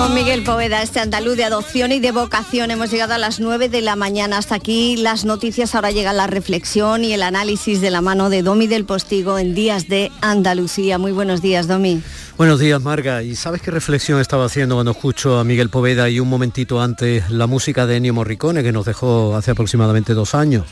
Con 0.00 0.14
Miguel 0.14 0.42
Poveda, 0.44 0.80
este 0.80 0.98
andaluz 0.98 1.36
de 1.36 1.44
adopción 1.44 1.92
y 1.92 2.00
de 2.00 2.10
vocación, 2.10 2.70
hemos 2.70 2.90
llegado 2.90 3.12
a 3.12 3.18
las 3.18 3.38
9 3.38 3.68
de 3.68 3.82
la 3.82 3.96
mañana. 3.96 4.38
Hasta 4.38 4.54
aquí 4.54 4.96
las 4.96 5.26
noticias, 5.26 5.74
ahora 5.74 5.90
llega 5.90 6.14
la 6.14 6.26
reflexión 6.26 7.04
y 7.04 7.12
el 7.12 7.22
análisis 7.22 7.82
de 7.82 7.90
la 7.90 8.00
mano 8.00 8.30
de 8.30 8.42
Domi 8.42 8.66
del 8.66 8.86
Postigo 8.86 9.38
en 9.38 9.54
Días 9.54 9.88
de 9.88 10.10
Andalucía. 10.22 10.96
Muy 10.96 11.12
buenos 11.12 11.42
días, 11.42 11.68
Domi. 11.68 12.00
Buenos 12.38 12.60
días, 12.60 12.80
Marga. 12.80 13.22
¿Y 13.22 13.36
sabes 13.36 13.60
qué 13.60 13.70
reflexión 13.70 14.20
estaba 14.20 14.46
haciendo 14.46 14.76
cuando 14.76 14.92
escucho 14.92 15.38
a 15.38 15.44
Miguel 15.44 15.68
Poveda 15.68 16.08
y 16.08 16.18
un 16.18 16.30
momentito 16.30 16.80
antes 16.80 17.28
la 17.28 17.46
música 17.46 17.84
de 17.84 17.96
Ennio 17.96 18.14
Morricone 18.14 18.62
que 18.62 18.72
nos 18.72 18.86
dejó 18.86 19.36
hace 19.36 19.50
aproximadamente 19.50 20.14
dos 20.14 20.34
años? 20.34 20.64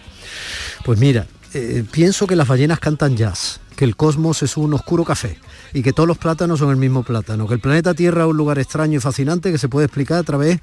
Pues 0.87 0.99
mira, 0.99 1.27
eh, 1.53 1.85
pienso 1.91 2.27
que 2.27 2.35
las 2.35 2.49
ballenas 2.49 2.81
cantan 2.81 3.15
jazz, 3.15 3.61
que 3.77 3.85
el 3.85 3.95
cosmos 3.95 4.43
es 4.43 4.57
un 4.57 4.73
oscuro 4.73 5.05
café 5.05 5.39
y 5.73 5.83
que 5.83 5.93
todos 5.93 6.07
los 6.07 6.19
plátanos 6.19 6.59
son 6.59 6.71
el 6.71 6.77
mismo 6.77 7.03
plátano, 7.03 7.47
que 7.47 7.55
el 7.55 7.61
planeta 7.61 7.95
Tierra 7.95 8.23
es 8.23 8.31
un 8.31 8.37
lugar 8.37 8.59
extraño 8.59 8.99
y 8.99 9.01
fascinante 9.01 9.53
que 9.53 9.59
se 9.59 9.69
puede 9.69 9.87
explicar 9.87 10.19
a 10.19 10.23
través 10.23 10.59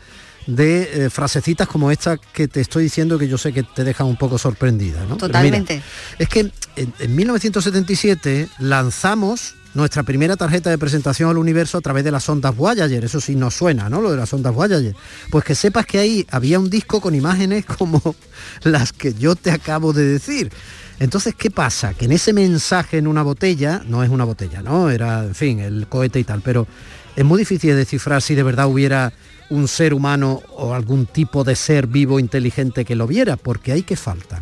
de 0.47 1.05
eh, 1.05 1.09
frasecitas 1.09 1.67
como 1.67 1.91
esta 1.91 2.17
que 2.17 2.47
te 2.47 2.61
estoy 2.61 2.83
diciendo 2.83 3.17
que 3.17 3.27
yo 3.27 3.37
sé 3.37 3.51
que 3.51 3.63
te 3.63 3.83
dejan 3.83 4.07
un 4.07 4.17
poco 4.17 4.37
sorprendida. 4.37 5.05
¿no? 5.05 5.17
Totalmente. 5.17 5.81
es 6.19 6.29
que 6.29 6.51
en, 6.75 6.93
en 6.99 7.15
1977 7.15 8.49
lanzamos 8.59 9.55
nuestra 9.75 10.03
primera 10.03 10.37
tarjeta 10.37 10.69
de 10.69 10.77
presentación 10.77 11.29
al 11.29 11.37
universo 11.37 11.77
a 11.77 11.81
través 11.81 12.03
de 12.03 12.11
las 12.11 12.27
ondas 12.29 12.55
Voyager. 12.55 13.03
Eso 13.03 13.19
sí 13.19 13.35
nos 13.35 13.53
suena, 13.53 13.89
¿no? 13.89 14.01
Lo 14.01 14.11
de 14.11 14.17
las 14.17 14.33
ondas 14.33 14.53
Voyager. 14.53 14.95
Pues 15.29 15.43
que 15.43 15.53
sepas 15.53 15.85
que 15.85 15.99
ahí 15.99 16.25
había 16.31 16.59
un 16.59 16.69
disco 16.69 17.01
con 17.01 17.13
imágenes 17.13 17.65
como 17.65 18.15
las 18.63 18.93
que 18.93 19.13
yo 19.13 19.35
te 19.35 19.51
acabo 19.51 19.93
de 19.93 20.05
decir. 20.05 20.51
Entonces, 20.99 21.35
¿qué 21.35 21.51
pasa? 21.51 21.93
Que 21.93 22.05
en 22.05 22.13
ese 22.13 22.33
mensaje 22.33 22.97
en 22.97 23.07
una 23.07 23.23
botella, 23.23 23.81
no 23.85 24.03
es 24.03 24.09
una 24.09 24.23
botella, 24.23 24.61
¿no? 24.61 24.89
Era, 24.89 25.23
en 25.23 25.35
fin, 25.35 25.59
el 25.59 25.87
cohete 25.87 26.19
y 26.19 26.23
tal, 26.23 26.41
pero 26.41 26.67
es 27.15 27.25
muy 27.25 27.39
difícil 27.39 27.71
de 27.71 27.77
descifrar 27.77 28.21
si 28.21 28.35
de 28.35 28.43
verdad 28.43 28.67
hubiera 28.67 29.13
un 29.49 29.67
ser 29.67 29.93
humano 29.93 30.41
o 30.55 30.73
algún 30.73 31.05
tipo 31.05 31.43
de 31.43 31.55
ser 31.55 31.87
vivo 31.87 32.19
inteligente 32.19 32.85
que 32.85 32.95
lo 32.95 33.07
viera, 33.07 33.35
porque 33.35 33.71
hay 33.71 33.83
que 33.83 33.95
faltan 33.95 34.41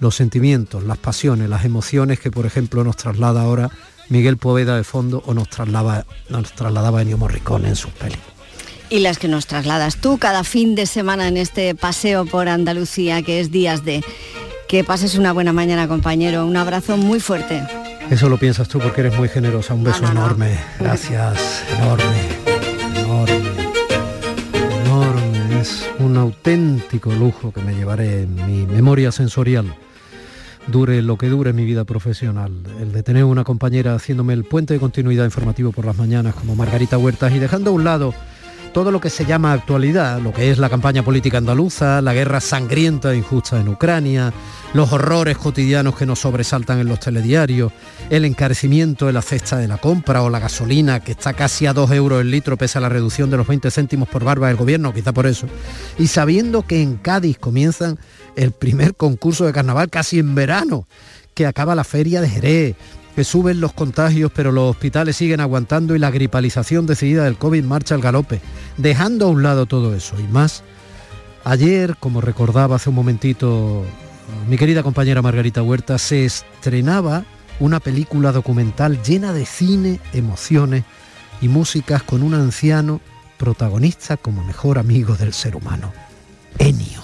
los 0.00 0.16
sentimientos, 0.16 0.82
las 0.82 0.98
pasiones, 0.98 1.48
las 1.48 1.64
emociones 1.64 2.18
que, 2.18 2.30
por 2.30 2.44
ejemplo, 2.44 2.82
nos 2.82 2.96
traslada 2.96 3.42
ahora 3.42 3.70
Miguel 4.08 4.36
Poveda 4.36 4.76
de 4.76 4.82
fondo 4.82 5.22
o 5.26 5.32
nos 5.32 5.48
trasladaba, 5.48 6.04
nos 6.28 6.52
trasladaba 6.52 7.02
Ennio 7.02 7.18
Morricone 7.18 7.68
en 7.68 7.76
sus 7.76 7.92
pelis. 7.92 8.18
Y 8.90 8.98
las 8.98 9.18
que 9.18 9.28
nos 9.28 9.46
trasladas 9.46 9.96
tú 9.96 10.18
cada 10.18 10.44
fin 10.44 10.74
de 10.74 10.86
semana 10.86 11.28
en 11.28 11.36
este 11.36 11.74
paseo 11.74 12.26
por 12.26 12.48
Andalucía, 12.48 13.22
que 13.22 13.40
es 13.40 13.50
días 13.50 13.84
de... 13.84 14.04
Que 14.72 14.84
pases 14.84 15.16
una 15.16 15.34
buena 15.34 15.52
mañana, 15.52 15.86
compañero. 15.86 16.46
Un 16.46 16.56
abrazo 16.56 16.96
muy 16.96 17.20
fuerte. 17.20 17.62
Eso 18.08 18.30
lo 18.30 18.38
piensas 18.38 18.68
tú 18.68 18.78
porque 18.78 19.02
eres 19.02 19.18
muy 19.18 19.28
generosa. 19.28 19.74
Un 19.74 19.84
beso 19.84 20.10
enorme. 20.10 20.56
Gracias. 20.80 21.62
Enorme. 21.76 22.04
Enorme. 22.96 23.50
Enorme. 24.86 25.60
Es 25.60 25.86
un 25.98 26.16
auténtico 26.16 27.12
lujo 27.12 27.52
que 27.52 27.60
me 27.60 27.74
llevaré 27.74 28.22
en 28.22 28.34
mi 28.46 28.64
memoria 28.64 29.12
sensorial 29.12 29.74
dure 30.68 31.02
lo 31.02 31.18
que 31.18 31.28
dure 31.28 31.52
mi 31.52 31.66
vida 31.66 31.84
profesional. 31.84 32.52
El 32.80 32.92
de 32.92 33.02
tener 33.02 33.24
una 33.24 33.44
compañera 33.44 33.94
haciéndome 33.94 34.32
el 34.32 34.44
puente 34.44 34.72
de 34.72 34.80
continuidad 34.80 35.26
informativo 35.26 35.72
por 35.72 35.84
las 35.84 35.98
mañanas 35.98 36.34
como 36.34 36.56
Margarita 36.56 36.96
Huertas 36.96 37.34
y 37.34 37.38
dejando 37.38 37.72
a 37.72 37.74
un 37.74 37.84
lado 37.84 38.14
todo 38.72 38.90
lo 38.90 39.00
que 39.00 39.10
se 39.10 39.26
llama 39.26 39.52
actualidad, 39.52 40.20
lo 40.20 40.32
que 40.32 40.50
es 40.50 40.58
la 40.58 40.70
campaña 40.70 41.02
política 41.02 41.38
andaluza, 41.38 42.00
la 42.00 42.14
guerra 42.14 42.40
sangrienta 42.40 43.12
e 43.12 43.18
injusta 43.18 43.60
en 43.60 43.68
Ucrania, 43.68 44.32
los 44.72 44.92
horrores 44.92 45.36
cotidianos 45.36 45.94
que 45.94 46.06
nos 46.06 46.20
sobresaltan 46.20 46.78
en 46.80 46.88
los 46.88 46.98
telediarios, 46.98 47.72
el 48.08 48.24
encarecimiento 48.24 49.06
de 49.06 49.12
la 49.12 49.22
cesta 49.22 49.58
de 49.58 49.68
la 49.68 49.76
compra 49.76 50.22
o 50.22 50.30
la 50.30 50.38
gasolina 50.38 51.00
que 51.00 51.12
está 51.12 51.34
casi 51.34 51.66
a 51.66 51.74
2 51.74 51.90
euros 51.92 52.20
el 52.22 52.30
litro 52.30 52.56
pese 52.56 52.78
a 52.78 52.80
la 52.80 52.88
reducción 52.88 53.30
de 53.30 53.36
los 53.36 53.46
20 53.46 53.70
céntimos 53.70 54.08
por 54.08 54.24
barba 54.24 54.48
del 54.48 54.56
gobierno, 54.56 54.94
quizá 54.94 55.12
por 55.12 55.26
eso, 55.26 55.46
y 55.98 56.06
sabiendo 56.06 56.62
que 56.62 56.82
en 56.82 56.96
Cádiz 56.96 57.38
comienzan 57.38 57.98
el 58.36 58.52
primer 58.52 58.94
concurso 58.94 59.44
de 59.44 59.52
carnaval 59.52 59.90
casi 59.90 60.18
en 60.18 60.34
verano, 60.34 60.86
que 61.34 61.46
acaba 61.46 61.74
la 61.74 61.84
feria 61.84 62.20
de 62.20 62.28
Jerez, 62.28 62.76
que 63.14 63.24
suben 63.24 63.60
los 63.60 63.72
contagios 63.72 64.30
pero 64.34 64.52
los 64.52 64.70
hospitales 64.70 65.16
siguen 65.16 65.40
aguantando 65.40 65.94
y 65.94 65.98
la 65.98 66.10
gripalización 66.10 66.86
decidida 66.86 67.24
del 67.24 67.36
COVID 67.36 67.64
marcha 67.64 67.94
al 67.94 68.00
galope, 68.00 68.40
dejando 68.76 69.26
a 69.26 69.28
un 69.28 69.42
lado 69.42 69.66
todo 69.66 69.94
eso 69.94 70.18
y 70.18 70.24
más. 70.24 70.62
Ayer, 71.44 71.96
como 71.98 72.20
recordaba 72.20 72.76
hace 72.76 72.88
un 72.88 72.94
momentito 72.94 73.84
mi 74.48 74.56
querida 74.56 74.82
compañera 74.82 75.22
Margarita 75.22 75.62
Huerta, 75.62 75.98
se 75.98 76.24
estrenaba 76.24 77.24
una 77.60 77.80
película 77.80 78.32
documental 78.32 79.02
llena 79.02 79.32
de 79.32 79.46
cine, 79.46 80.00
emociones 80.12 80.84
y 81.40 81.48
músicas 81.48 82.02
con 82.02 82.22
un 82.22 82.34
anciano 82.34 83.00
protagonista 83.36 84.16
como 84.16 84.44
mejor 84.44 84.78
amigo 84.78 85.16
del 85.16 85.32
ser 85.32 85.56
humano, 85.56 85.92
Enio. 86.58 87.02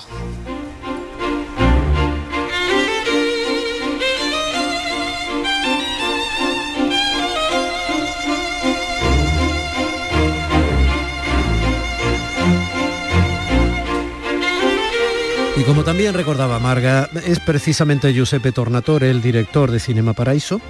Y 15.58 15.64
como 15.64 15.82
también 15.82 16.14
recordaba 16.14 16.60
Marga, 16.60 17.10
es 17.26 17.40
precisamente 17.40 18.12
Giuseppe 18.12 18.52
Tornatore, 18.52 19.10
el 19.10 19.20
director 19.20 19.72
de 19.72 19.80
Cinema 19.80 20.12
Paraíso, 20.12 20.60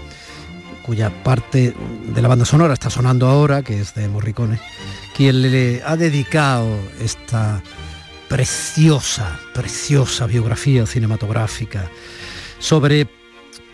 cuya 0.83 1.11
parte 1.23 1.75
de 2.07 2.23
la 2.23 2.29
banda 2.29 2.47
sonora 2.47 2.73
está 2.73 2.89
sonando 2.89 3.29
ahora, 3.29 3.63
que 3.63 3.79
es 3.79 3.95
de 3.95 4.09
Morricone, 4.09 4.59
quien 5.15 5.43
le 5.43 5.83
ha 5.85 5.97
dedicado 5.97 6.75
esta 7.03 7.63
preciosa, 8.29 9.39
preciosa 9.53 10.27
biografía 10.27 10.87
cinematográfica 10.87 11.91
sobre 12.59 13.07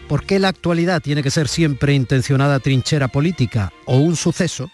por 0.09 0.25
qué 0.25 0.41
la 0.41 0.49
actualidad 0.49 1.01
tiene 1.01 1.23
que 1.23 1.31
ser 1.31 1.47
siempre 1.47 1.95
intencionada 1.95 2.59
trinchera 2.59 3.07
política 3.07 3.73
o 3.85 3.99
un 3.99 4.17
suceso 4.17 4.69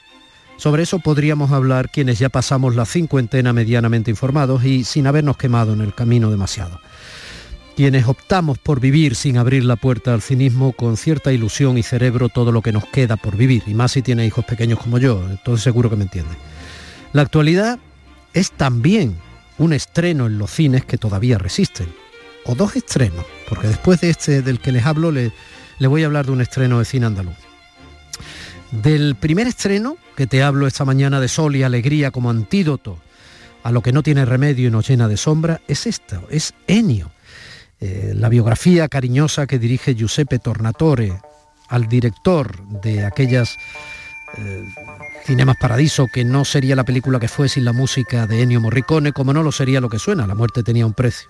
sobre 0.60 0.82
eso 0.82 0.98
podríamos 0.98 1.52
hablar 1.52 1.88
quienes 1.88 2.18
ya 2.18 2.28
pasamos 2.28 2.76
la 2.76 2.84
cincuentena 2.84 3.54
medianamente 3.54 4.10
informados 4.10 4.62
y 4.62 4.84
sin 4.84 5.06
habernos 5.06 5.38
quemado 5.38 5.72
en 5.72 5.80
el 5.80 5.94
camino 5.94 6.30
demasiado. 6.30 6.80
Quienes 7.76 8.06
optamos 8.06 8.58
por 8.58 8.78
vivir 8.78 9.14
sin 9.14 9.38
abrir 9.38 9.64
la 9.64 9.76
puerta 9.76 10.12
al 10.12 10.20
cinismo 10.20 10.72
con 10.74 10.98
cierta 10.98 11.32
ilusión 11.32 11.78
y 11.78 11.82
cerebro 11.82 12.28
todo 12.28 12.52
lo 12.52 12.60
que 12.60 12.72
nos 12.72 12.84
queda 12.84 13.16
por 13.16 13.38
vivir, 13.38 13.62
y 13.66 13.72
más 13.72 13.92
si 13.92 14.02
tiene 14.02 14.26
hijos 14.26 14.44
pequeños 14.44 14.80
como 14.80 14.98
yo, 14.98 15.24
entonces 15.30 15.64
seguro 15.64 15.88
que 15.88 15.96
me 15.96 16.04
entiende. 16.04 16.34
La 17.14 17.22
actualidad 17.22 17.78
es 18.34 18.52
también 18.52 19.16
un 19.56 19.72
estreno 19.72 20.26
en 20.26 20.36
los 20.36 20.50
cines 20.50 20.84
que 20.84 20.98
todavía 20.98 21.38
resisten, 21.38 21.88
o 22.44 22.54
dos 22.54 22.76
estrenos, 22.76 23.24
porque 23.48 23.68
después 23.68 24.02
de 24.02 24.10
este 24.10 24.42
del 24.42 24.60
que 24.60 24.72
les 24.72 24.84
hablo 24.84 25.10
le, 25.10 25.32
le 25.78 25.86
voy 25.86 26.02
a 26.02 26.06
hablar 26.06 26.26
de 26.26 26.32
un 26.32 26.42
estreno 26.42 26.78
de 26.78 26.84
cine 26.84 27.06
andaluz. 27.06 27.49
Del 28.72 29.16
primer 29.16 29.48
estreno, 29.48 29.96
que 30.16 30.26
te 30.26 30.42
hablo 30.42 30.66
esta 30.66 30.84
mañana 30.84 31.20
de 31.20 31.28
sol 31.28 31.56
y 31.56 31.62
alegría 31.64 32.10
como 32.10 32.30
antídoto 32.30 32.98
a 33.62 33.72
lo 33.72 33.82
que 33.82 33.92
no 33.92 34.02
tiene 34.02 34.24
remedio 34.24 34.68
y 34.68 34.70
nos 34.70 34.88
llena 34.88 35.08
de 35.08 35.16
sombra, 35.16 35.60
es 35.66 35.86
esto, 35.86 36.26
es 36.30 36.54
Enio, 36.66 37.10
eh, 37.80 38.12
la 38.14 38.28
biografía 38.28 38.88
cariñosa 38.88 39.46
que 39.46 39.58
dirige 39.58 39.94
Giuseppe 39.94 40.38
Tornatore 40.38 41.20
al 41.68 41.88
director 41.88 42.62
de 42.68 43.04
aquellas 43.04 43.56
eh, 44.38 44.64
Cinemas 45.24 45.56
Paradiso, 45.56 46.06
que 46.12 46.24
no 46.24 46.44
sería 46.44 46.76
la 46.76 46.84
película 46.84 47.18
que 47.18 47.28
fue 47.28 47.48
sin 47.48 47.64
la 47.64 47.72
música 47.72 48.26
de 48.26 48.42
Ennio 48.42 48.60
Morricone, 48.60 49.12
como 49.12 49.32
no 49.32 49.42
lo 49.42 49.52
sería 49.52 49.80
lo 49.80 49.88
que 49.88 49.98
suena, 49.98 50.26
la 50.26 50.34
muerte 50.34 50.62
tenía 50.62 50.86
un 50.86 50.94
precio. 50.94 51.28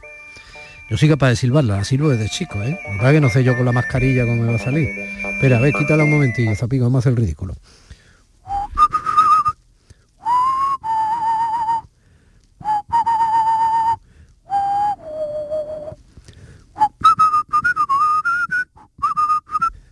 Yo 0.90 0.96
soy 0.96 1.08
capaz 1.08 1.28
de 1.28 1.36
silbarla, 1.36 1.76
la 1.76 1.84
silbo 1.84 2.08
desde 2.08 2.28
chico, 2.28 2.60
¿eh? 2.64 2.76
Que 3.00 3.20
no 3.20 3.28
sé 3.28 3.44
yo 3.44 3.56
con 3.56 3.64
la 3.64 3.70
mascarilla 3.70 4.24
cómo 4.24 4.42
me 4.42 4.48
va 4.48 4.56
a 4.56 4.58
salir. 4.58 4.88
Espera, 4.88 5.58
a 5.58 5.60
ver, 5.60 5.72
quítala 5.72 6.02
un 6.02 6.10
momentillo, 6.10 6.52
Zapico, 6.56 6.82
vamos 6.82 6.96
a 6.96 6.98
hacer 6.98 7.12
el 7.12 7.18
ridículo. 7.18 7.54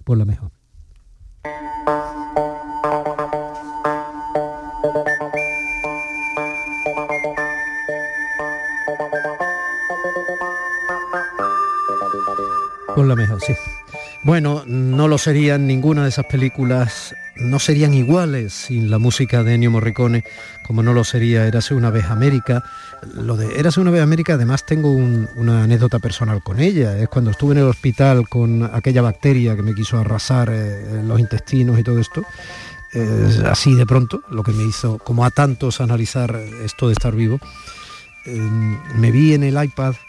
Por 0.04 0.18
la 0.18 0.24
mejor. 0.24 0.47
No 15.18 15.24
serían 15.24 15.66
ninguna 15.66 16.04
de 16.04 16.10
esas 16.10 16.26
películas, 16.26 17.12
no 17.34 17.58
serían 17.58 17.92
iguales 17.92 18.52
sin 18.52 18.88
la 18.88 18.98
música 18.98 19.42
de 19.42 19.54
Ennio 19.54 19.72
Morricone, 19.72 20.22
como 20.64 20.84
no 20.84 20.92
lo 20.92 21.02
sería 21.02 21.44
Érase 21.44 21.74
una 21.74 21.90
vez 21.90 22.04
América. 22.04 22.62
Lo 23.14 23.36
de 23.36 23.58
Érase 23.58 23.80
una 23.80 23.90
vez 23.90 24.00
América, 24.00 24.34
además 24.34 24.64
tengo 24.64 24.92
una 24.92 25.64
anécdota 25.64 25.98
personal 25.98 26.40
con 26.40 26.60
ella. 26.60 26.96
Es 26.96 27.08
cuando 27.08 27.32
estuve 27.32 27.54
en 27.54 27.58
el 27.58 27.64
hospital 27.64 28.28
con 28.28 28.70
aquella 28.72 29.02
bacteria 29.02 29.56
que 29.56 29.62
me 29.62 29.74
quiso 29.74 29.98
arrasar 29.98 30.50
eh, 30.52 31.02
los 31.04 31.18
intestinos 31.18 31.80
y 31.80 31.82
todo 31.82 31.98
esto. 31.98 32.22
así 33.44 33.74
de 33.74 33.86
pronto, 33.86 34.20
lo 34.30 34.44
que 34.44 34.52
me 34.52 34.62
hizo, 34.62 34.98
como 34.98 35.24
a 35.24 35.32
tantos, 35.32 35.80
analizar 35.80 36.40
esto 36.64 36.86
de 36.86 36.92
estar 36.92 37.12
vivo. 37.12 37.40
Em, 38.24 38.78
me 39.00 39.10
vi 39.10 39.34
en 39.34 39.42
el 39.42 39.60
iPad 39.60 39.94
eh, 39.94 40.07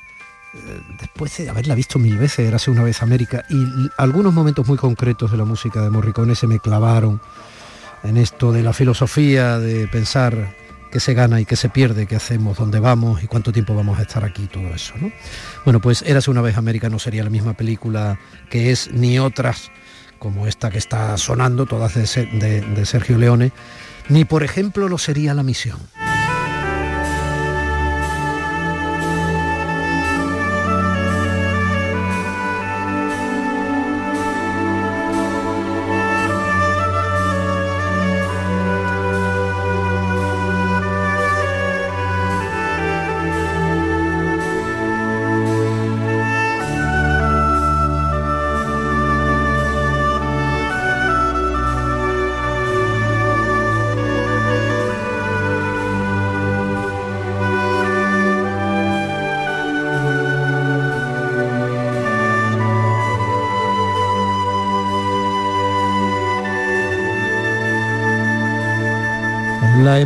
después 0.99 1.37
de 1.37 1.49
haberla 1.49 1.75
visto 1.75 1.99
mil 1.99 2.17
veces, 2.17 2.47
era 2.47 2.55
hace 2.55 2.71
una 2.71 2.83
vez 2.83 3.01
América, 3.01 3.45
y 3.49 3.65
algunos 3.97 4.33
momentos 4.33 4.67
muy 4.67 4.77
concretos 4.77 5.31
de 5.31 5.37
la 5.37 5.45
música 5.45 5.81
de 5.81 5.89
Morricone 5.89 6.35
se 6.35 6.47
me 6.47 6.59
clavaron 6.59 7.21
en 8.03 8.17
esto 8.17 8.51
de 8.51 8.63
la 8.63 8.73
filosofía, 8.73 9.59
de 9.59 9.87
pensar 9.87 10.55
qué 10.91 10.99
se 10.99 11.13
gana 11.13 11.39
y 11.39 11.45
qué 11.45 11.55
se 11.55 11.69
pierde, 11.69 12.07
qué 12.07 12.15
hacemos, 12.15 12.57
dónde 12.57 12.79
vamos 12.79 13.23
y 13.23 13.27
cuánto 13.27 13.51
tiempo 13.51 13.75
vamos 13.75 13.99
a 13.99 14.03
estar 14.03 14.23
aquí, 14.23 14.47
todo 14.47 14.67
eso. 14.73 14.93
¿no? 14.99 15.11
Bueno, 15.65 15.79
pues 15.79 16.01
Érase 16.01 16.31
una 16.31 16.41
vez 16.41 16.57
América 16.57 16.89
no 16.89 16.99
sería 16.99 17.23
la 17.23 17.29
misma 17.29 17.53
película 17.53 18.19
que 18.49 18.71
es, 18.71 18.91
ni 18.91 19.19
otras 19.19 19.71
como 20.17 20.47
esta 20.47 20.69
que 20.69 20.77
está 20.77 21.17
sonando, 21.17 21.65
todas 21.65 21.93
de, 21.93 22.61
de 22.61 22.85
Sergio 22.85 23.17
Leone, 23.17 23.51
ni 24.09 24.25
por 24.25 24.43
ejemplo 24.43 24.89
lo 24.89 24.97
sería 24.97 25.33
La 25.33 25.43
Misión. 25.43 25.79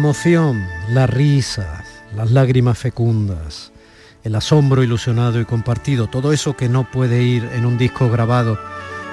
Emoción, 0.03 0.67
la 0.89 1.07
risa, 1.07 1.81
las 2.13 2.29
lágrimas 2.29 2.77
fecundas, 2.77 3.71
el 4.25 4.35
asombro 4.35 4.83
ilusionado 4.83 5.39
y 5.39 5.45
compartido, 5.45 6.07
todo 6.07 6.33
eso 6.33 6.57
que 6.57 6.67
no 6.67 6.91
puede 6.91 7.23
ir 7.23 7.49
en 7.53 7.65
un 7.65 7.77
disco 7.77 8.09
grabado 8.09 8.59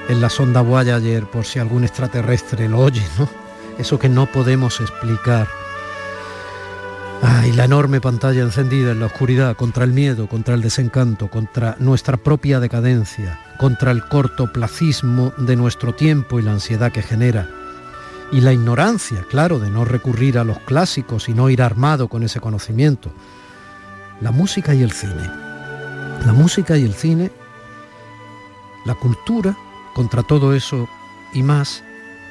en 0.08 0.20
la 0.20 0.28
sonda 0.28 0.62
Voyager 0.62 1.30
por 1.30 1.44
si 1.44 1.60
algún 1.60 1.84
extraterrestre 1.84 2.68
lo 2.68 2.80
oye, 2.80 3.04
¿no? 3.20 3.28
Eso 3.78 4.00
que 4.00 4.08
no 4.08 4.26
podemos 4.26 4.80
explicar. 4.80 5.46
Ay, 7.22 7.52
la 7.52 7.66
enorme 7.66 8.00
pantalla 8.00 8.42
encendida 8.42 8.90
en 8.90 8.98
la 8.98 9.06
oscuridad 9.06 9.54
contra 9.54 9.84
el 9.84 9.92
miedo, 9.92 10.26
contra 10.26 10.54
el 10.54 10.60
desencanto, 10.60 11.30
contra 11.30 11.76
nuestra 11.78 12.16
propia 12.16 12.58
decadencia, 12.58 13.38
contra 13.58 13.92
el 13.92 14.08
cortoplacismo 14.08 15.32
de 15.38 15.54
nuestro 15.54 15.94
tiempo 15.94 16.40
y 16.40 16.42
la 16.42 16.50
ansiedad 16.50 16.90
que 16.90 17.02
genera 17.02 17.59
y 18.32 18.40
la 18.40 18.52
ignorancia, 18.52 19.24
claro, 19.28 19.58
de 19.58 19.70
no 19.70 19.84
recurrir 19.84 20.38
a 20.38 20.44
los 20.44 20.58
clásicos 20.60 21.28
y 21.28 21.34
no 21.34 21.50
ir 21.50 21.62
armado 21.62 22.08
con 22.08 22.22
ese 22.22 22.40
conocimiento. 22.40 23.12
La 24.20 24.30
música 24.30 24.74
y 24.74 24.82
el 24.82 24.92
cine. 24.92 25.28
La 26.24 26.32
música 26.32 26.76
y 26.76 26.84
el 26.84 26.94
cine, 26.94 27.30
la 28.84 28.94
cultura, 28.94 29.56
contra 29.94 30.22
todo 30.22 30.54
eso 30.54 30.88
y 31.32 31.42
más, 31.42 31.82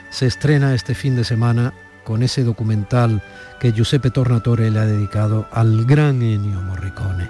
se 0.10 0.25
estrena 0.25 0.74
este 0.74 0.96
fin 0.96 1.16
de 1.16 1.24
semana 1.24 1.74
con 2.04 2.24
ese 2.24 2.44
documental 2.44 3.22
que 3.60 3.72
Giuseppe 3.72 4.10
Tornatore 4.10 4.72
le 4.72 4.80
ha 4.80 4.86
dedicado 4.86 5.48
al 5.52 5.86
gran 5.86 6.22
Ennio 6.22 6.62
Morricone. 6.62 7.30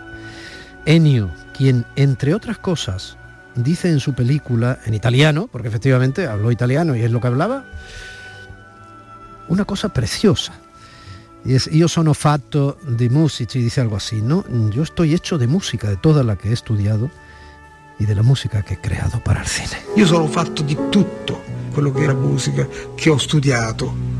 Ennio, 0.86 1.32
quien, 1.58 1.86
entre 1.96 2.34
otras 2.34 2.58
cosas, 2.58 3.18
dice 3.56 3.90
en 3.90 4.00
su 4.00 4.14
película, 4.14 4.80
en 4.86 4.94
italiano, 4.94 5.50
porque 5.52 5.68
efectivamente 5.68 6.28
habló 6.28 6.52
italiano 6.52 6.96
y 6.96 7.02
es 7.02 7.12
lo 7.12 7.20
que 7.20 7.28
hablaba, 7.28 7.66
una 9.50 9.66
cosa 9.66 9.90
preciosa. 9.90 10.54
Y 11.46 11.56
es, 11.56 11.70
io 11.72 11.88
sono 11.88 12.14
fatto 12.14 12.78
di 12.86 13.10
musici, 13.10 13.60
dice 13.60 13.82
algo 13.82 13.96
así, 13.96 14.22
¿no? 14.22 14.44
Yo 14.72 14.84
estoy 14.84 15.14
hecho 15.14 15.38
de 15.38 15.48
música, 15.48 15.90
de 15.90 15.98
toda 15.98 16.24
la 16.24 16.36
que 16.36 16.50
he 16.50 16.54
estudiado 16.54 17.10
y 17.98 18.06
de 18.06 18.16
la 18.16 18.24
música 18.24 18.62
que 18.62 18.76
he 18.76 18.80
creado 18.80 19.22
para 19.24 19.42
el 19.42 19.48
cine. 19.48 19.82
Io 19.96 20.06
sono 20.06 20.28
fatto 20.28 20.64
di 20.64 20.78
tutto 20.90 21.42
quello 21.72 21.92
che 21.94 22.04
era 22.04 22.14
musica 22.14 22.68
che 22.96 23.10
ho 23.10 23.18
studiato. 23.18 24.19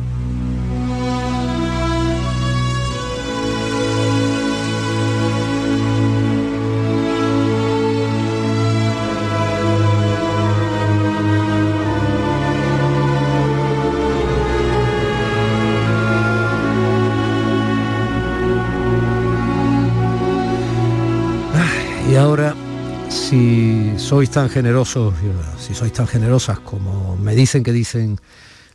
Sois 24.10 24.32
tan 24.32 24.50
generosos, 24.50 25.14
si 25.60 25.76
sois 25.76 25.94
tan 25.94 26.08
generosas 26.08 26.58
como 26.58 27.16
me 27.16 27.36
dicen 27.36 27.62
que 27.62 27.72
dicen 27.72 28.18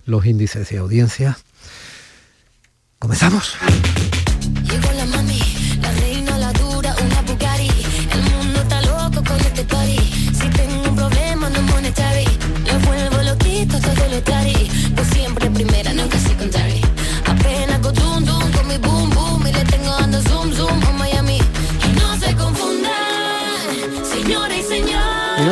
los 0.06 0.25
índices 0.26 0.69
de 0.69 0.78
audiencia, 0.78 1.36
comenzamos. 3.00 3.56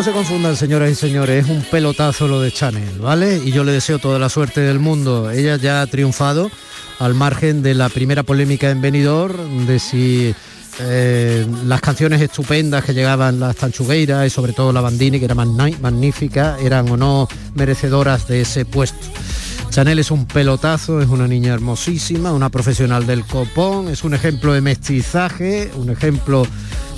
No 0.02 0.06
se 0.06 0.12
confundan, 0.12 0.56
señoras 0.56 0.90
y 0.90 0.96
señores, 0.96 1.44
es 1.44 1.48
un 1.48 1.62
pelotazo 1.62 2.26
lo 2.26 2.40
de 2.40 2.50
Chanel, 2.50 2.98
¿vale? 2.98 3.40
Y 3.44 3.52
yo 3.52 3.62
le 3.62 3.70
deseo 3.70 4.00
toda 4.00 4.18
la 4.18 4.28
suerte 4.28 4.60
del 4.60 4.80
mundo. 4.80 5.30
Ella 5.30 5.54
ya 5.58 5.80
ha 5.80 5.86
triunfado 5.86 6.50
al 6.98 7.14
margen 7.14 7.62
de 7.62 7.74
la 7.74 7.88
primera 7.88 8.24
polémica 8.24 8.70
en 8.70 8.80
Benidorm, 8.80 9.64
de 9.64 9.78
si 9.78 10.34
eh, 10.80 11.46
las 11.66 11.80
canciones 11.80 12.20
estupendas 12.20 12.84
que 12.84 12.94
llegaban 12.94 13.38
las 13.38 13.54
tanchugueiras 13.54 14.26
y 14.26 14.30
sobre 14.30 14.52
todo 14.52 14.72
la 14.72 14.80
bandini, 14.80 15.20
que 15.20 15.26
era 15.26 15.36
magnífica, 15.36 16.56
eran 16.60 16.88
o 16.88 16.96
no 16.96 17.28
merecedoras 17.54 18.26
de 18.26 18.40
ese 18.40 18.64
puesto. 18.64 19.06
Chanel 19.70 20.00
es 20.00 20.10
un 20.10 20.26
pelotazo, 20.26 21.00
es 21.00 21.08
una 21.10 21.28
niña 21.28 21.54
hermosísima, 21.54 22.32
una 22.32 22.48
profesional 22.48 23.06
del 23.06 23.24
copón, 23.24 23.86
es 23.88 24.02
un 24.02 24.14
ejemplo 24.14 24.52
de 24.52 24.62
mestizaje, 24.62 25.70
un 25.76 25.90
ejemplo 25.90 26.44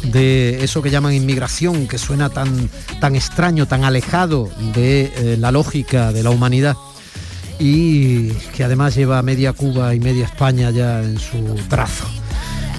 de 0.05 0.63
eso 0.65 0.83
que 0.83 0.91
llaman 0.91 1.15
inmigración, 1.15 1.87
que 1.89 1.99
suena 1.99 2.31
tan, 2.31 2.69
tan 3.01 3.17
extraño, 3.17 3.67
tan 3.67 3.85
alejado 3.85 4.51
de 4.75 5.13
eh, 5.17 5.37
la 5.39 5.51
lógica 5.51 6.13
de 6.13 6.23
la 6.23 6.31
humanidad 6.31 6.77
y 7.59 8.31
que 8.55 8.65
además 8.65 8.95
lleva 8.95 9.23
media 9.23 9.53
Cuba 9.53 9.95
y 9.95 10.01
media 10.01 10.25
España 10.25 10.71
ya 10.71 11.03
en 11.03 11.19
su 11.19 11.55
trazo. 11.69 12.05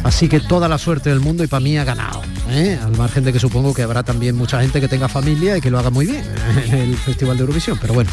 Así 0.04 0.30
que 0.30 0.40
toda 0.40 0.68
la 0.68 0.78
suerte 0.78 1.10
del 1.10 1.20
mundo 1.20 1.44
y 1.44 1.48
para 1.48 1.62
mí 1.62 1.78
ha 1.78 1.84
ganado. 1.84 2.22
¿eh? 2.50 2.78
Al 2.82 2.96
margen 2.96 3.24
de 3.24 3.34
que 3.34 3.40
supongo 3.40 3.74
que 3.74 3.82
habrá 3.82 4.04
también 4.04 4.36
mucha 4.36 4.62
gente 4.62 4.80
que 4.80 4.88
tenga 4.88 5.10
familia 5.10 5.58
y 5.58 5.62
que 5.62 5.72
lo 5.72 5.80
haga 5.80 5.90
muy 5.90 6.06
bien 6.06 6.24
en 6.68 6.74
el 6.74 6.96
Festival 6.96 7.38
de 7.38 7.42
Eurovisión. 7.42 7.80
Pero 7.82 7.96
bueno, 7.96 8.12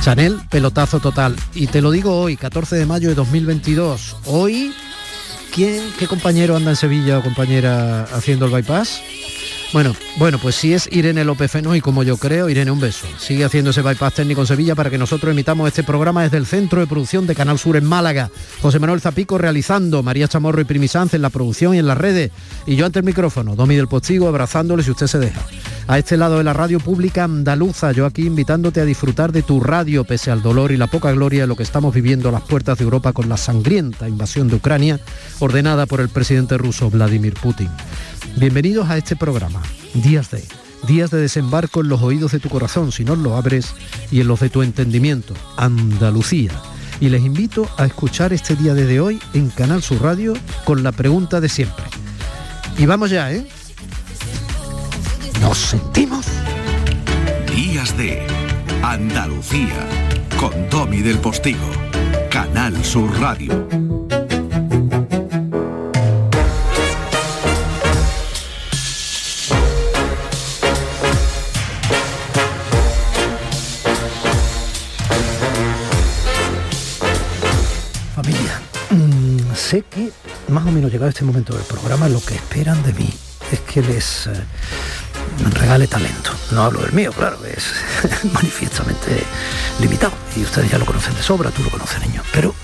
Chanel, 0.00 0.40
pelotazo 0.50 0.98
total. 0.98 1.36
Y 1.54 1.68
te 1.68 1.80
lo 1.80 1.90
digo 1.92 2.20
hoy, 2.20 2.36
14 2.36 2.76
de 2.76 2.86
mayo 2.86 3.08
de 3.08 3.14
2022. 3.14 4.16
Hoy 4.26 4.72
¿Quién, 5.56 5.84
qué 5.98 6.06
compañero 6.06 6.54
anda 6.54 6.68
en 6.68 6.76
Sevilla 6.76 7.18
o 7.18 7.22
compañera 7.22 8.02
haciendo 8.12 8.44
el 8.44 8.52
bypass? 8.52 9.00
Bueno, 9.72 9.96
bueno, 10.18 10.38
pues 10.38 10.54
si 10.54 10.74
es 10.74 10.86
Irene 10.92 11.24
López 11.24 11.50
y 11.74 11.80
como 11.80 12.02
yo 12.02 12.18
creo, 12.18 12.50
Irene, 12.50 12.70
un 12.70 12.78
beso. 12.78 13.06
Sigue 13.18 13.42
haciendo 13.42 13.70
ese 13.70 13.80
bypass 13.80 14.12
técnico 14.12 14.42
en 14.42 14.48
Sevilla 14.48 14.74
para 14.74 14.90
que 14.90 14.98
nosotros 14.98 15.32
emitamos 15.32 15.66
este 15.66 15.82
programa 15.82 16.24
desde 16.24 16.36
el 16.36 16.44
Centro 16.44 16.80
de 16.80 16.86
Producción 16.86 17.26
de 17.26 17.34
Canal 17.34 17.58
Sur 17.58 17.78
en 17.78 17.86
Málaga. 17.86 18.30
José 18.60 18.78
Manuel 18.78 19.00
Zapico 19.00 19.38
realizando, 19.38 20.02
María 20.02 20.28
Chamorro 20.28 20.60
y 20.60 20.64
Primisanz 20.64 21.14
en 21.14 21.22
la 21.22 21.30
producción 21.30 21.74
y 21.74 21.78
en 21.78 21.86
las 21.86 21.96
redes. 21.96 22.32
Y 22.66 22.76
yo 22.76 22.84
ante 22.84 22.98
el 22.98 23.06
micrófono, 23.06 23.56
Domi 23.56 23.76
del 23.76 23.88
Postigo, 23.88 24.28
abrazándole 24.28 24.82
si 24.82 24.90
usted 24.90 25.06
se 25.06 25.18
deja. 25.18 25.40
A 25.88 25.98
este 25.98 26.16
lado 26.16 26.38
de 26.38 26.44
la 26.44 26.52
radio 26.52 26.80
pública 26.80 27.22
andaluza, 27.22 27.92
yo 27.92 28.06
aquí 28.06 28.26
invitándote 28.26 28.80
a 28.80 28.84
disfrutar 28.84 29.30
de 29.30 29.42
tu 29.42 29.60
radio 29.60 30.02
pese 30.02 30.32
al 30.32 30.42
dolor 30.42 30.72
y 30.72 30.76
la 30.76 30.88
poca 30.88 31.12
gloria 31.12 31.42
de 31.42 31.46
lo 31.46 31.54
que 31.54 31.62
estamos 31.62 31.94
viviendo 31.94 32.28
a 32.28 32.32
las 32.32 32.42
puertas 32.42 32.78
de 32.78 32.84
Europa 32.84 33.12
con 33.12 33.28
la 33.28 33.36
sangrienta 33.36 34.08
invasión 34.08 34.48
de 34.48 34.56
Ucrania 34.56 34.98
ordenada 35.38 35.86
por 35.86 36.00
el 36.00 36.08
presidente 36.08 36.58
ruso 36.58 36.90
Vladimir 36.90 37.34
Putin. 37.34 37.68
Bienvenidos 38.36 38.90
a 38.90 38.98
este 38.98 39.14
programa, 39.14 39.62
Días 39.94 40.30
de 40.32 40.42
días 40.86 41.10
de 41.10 41.20
desembarco 41.20 41.80
en 41.80 41.88
los 41.88 42.02
oídos 42.02 42.32
de 42.32 42.40
tu 42.40 42.48
corazón, 42.48 42.92
si 42.92 43.04
no 43.04 43.16
lo 43.16 43.36
abres, 43.36 43.74
y 44.10 44.20
en 44.20 44.28
los 44.28 44.40
de 44.40 44.50
tu 44.50 44.62
entendimiento. 44.62 45.34
Andalucía. 45.56 46.52
Y 47.00 47.08
les 47.08 47.22
invito 47.22 47.68
a 47.76 47.86
escuchar 47.86 48.32
este 48.32 48.56
día 48.56 48.74
desde 48.74 49.00
hoy 49.00 49.20
en 49.34 49.50
Canal 49.50 49.82
Sur 49.82 50.02
Radio 50.02 50.34
con 50.64 50.82
la 50.82 50.92
pregunta 50.92 51.40
de 51.40 51.48
siempre. 51.48 51.84
Y 52.78 52.86
vamos 52.86 53.10
ya, 53.10 53.32
¿eh? 53.32 53.46
Nos 55.40 55.58
sentimos. 55.58 56.26
Días 57.54 57.96
de 57.96 58.26
Andalucía 58.82 59.86
con 60.38 60.68
Domi 60.70 61.02
del 61.02 61.18
Postigo. 61.18 61.70
Canal 62.30 62.84
Sur 62.84 63.10
Radio. 63.20 63.66
Familia, 78.14 78.60
mm, 78.90 79.54
sé 79.54 79.82
que 79.82 80.10
más 80.48 80.66
o 80.66 80.70
menos 80.72 80.90
llegado 80.90 81.10
este 81.10 81.24
momento 81.24 81.54
del 81.54 81.64
programa 81.64 82.08
lo 82.08 82.20
que 82.24 82.34
esperan 82.34 82.82
de 82.82 82.92
mí 82.94 83.12
es 83.52 83.60
que 83.60 83.82
les 83.82 84.26
eh, 84.26 84.32
regale 85.44 85.86
talento. 85.86 86.30
No 86.50 86.64
hablo 86.64 86.80
del 86.80 86.92
mío, 86.92 87.12
claro, 87.12 87.38
es 87.44 87.72
manifiestamente 88.32 89.22
limitado 89.80 90.12
y 90.36 90.42
ustedes 90.42 90.70
ya 90.70 90.78
lo 90.78 90.86
conocen 90.86 91.14
de 91.14 91.22
sobra, 91.22 91.50
tú 91.50 91.62
lo 91.62 91.70
conoces 91.70 92.00
niño, 92.00 92.22
pero 92.32 92.54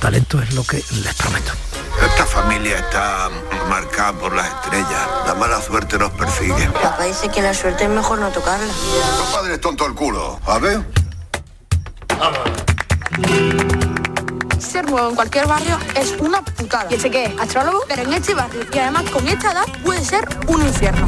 talento 0.00 0.40
es 0.40 0.52
lo 0.54 0.64
que 0.64 0.82
les 1.02 1.14
prometo. 1.14 1.52
Esta 2.02 2.26
familia 2.26 2.76
está 2.78 3.30
marcada 3.68 4.12
por 4.12 4.34
las 4.34 4.46
estrellas. 4.46 5.08
La 5.26 5.34
mala 5.34 5.60
suerte 5.62 5.98
nos 5.98 6.10
persigue. 6.12 6.68
Papá 6.70 7.04
dice 7.04 7.28
que 7.30 7.40
la 7.40 7.54
suerte 7.54 7.84
es 7.84 7.90
mejor 7.90 8.18
no 8.18 8.28
tocarla. 8.30 8.66
Los 8.66 9.28
padres 9.32 9.60
tonto 9.60 9.86
el 9.86 9.94
culo. 9.94 10.38
A 10.46 10.58
ver. 10.58 10.84
Ser 14.58 14.90
nuevo 14.90 15.08
en 15.08 15.14
cualquier 15.14 15.46
barrio 15.46 15.78
es 15.94 16.14
una 16.18 16.42
putada. 16.42 16.86
¿Y 16.90 16.94
ese 16.94 17.10
qué? 17.10 17.34
Astrólogo, 17.40 17.82
pero 17.88 18.02
en 18.02 18.12
este 18.12 18.34
barrio 18.34 18.60
y 18.72 18.78
además 18.78 19.04
con 19.10 19.26
esta 19.26 19.52
edad 19.52 19.66
puede 19.82 20.04
ser 20.04 20.28
un 20.48 20.66
infierno. 20.66 21.06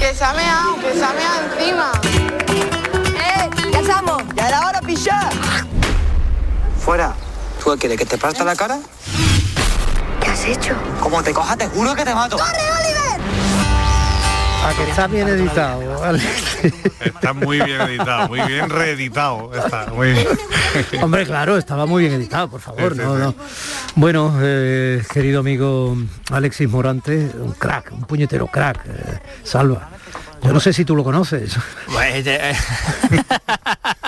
Que 0.00 0.14
se 0.14 0.24
ha 0.24 0.32
meado, 0.32 0.76
que 0.76 0.94
se 0.94 1.04
ha 1.04 1.12
meado 1.12 1.42
encima. 1.52 1.92
¡Eh! 3.18 3.50
¡Ya 3.70 3.80
estamos! 3.80 4.22
¡Ya 4.34 4.48
era 4.48 4.66
hora, 4.66 4.80
pillar! 4.80 5.30
Fuera. 6.82 7.12
¿Tú 7.62 7.70
qué 7.72 7.76
quieres? 7.76 7.98
¿Que 7.98 8.06
te 8.06 8.16
parta 8.16 8.42
la 8.42 8.56
cara? 8.56 8.78
¿Qué 10.22 10.30
has 10.30 10.44
hecho? 10.46 10.74
Como 11.02 11.22
te 11.22 11.34
coja, 11.34 11.54
te 11.54 11.68
juro 11.68 11.94
que 11.94 12.06
te 12.06 12.14
mato. 12.14 12.38
Que 14.76 14.88
está 14.88 15.08
bien 15.08 15.28
editado, 15.28 16.00
¿vale? 16.00 16.22
Está 17.00 17.32
muy 17.32 17.60
bien 17.60 17.80
editado, 17.80 18.28
muy 18.28 18.40
bien 18.42 18.70
reeditado. 18.70 19.50
Está 19.52 19.86
muy 19.86 20.12
bien. 20.12 20.26
Hombre, 21.02 21.26
claro, 21.26 21.56
estaba 21.56 21.86
muy 21.86 22.04
bien 22.04 22.14
editado, 22.14 22.48
por 22.48 22.60
favor. 22.60 22.92
Sí, 22.92 23.00
sí, 23.00 23.04
no, 23.04 23.16
sí. 23.16 23.22
no. 23.22 23.34
Bueno, 23.96 24.38
eh, 24.40 25.02
querido 25.12 25.40
amigo 25.40 25.96
Alexis 26.30 26.68
Morante, 26.68 27.30
un 27.34 27.52
crack, 27.52 27.90
un 27.92 28.04
puñetero 28.04 28.46
crack, 28.46 28.86
eh, 28.86 29.18
salva. 29.42 29.88
Yo 30.42 30.52
no 30.52 30.60
sé 30.60 30.72
si 30.72 30.84
tú 30.84 30.96
lo 30.96 31.04
conoces. 31.04 31.56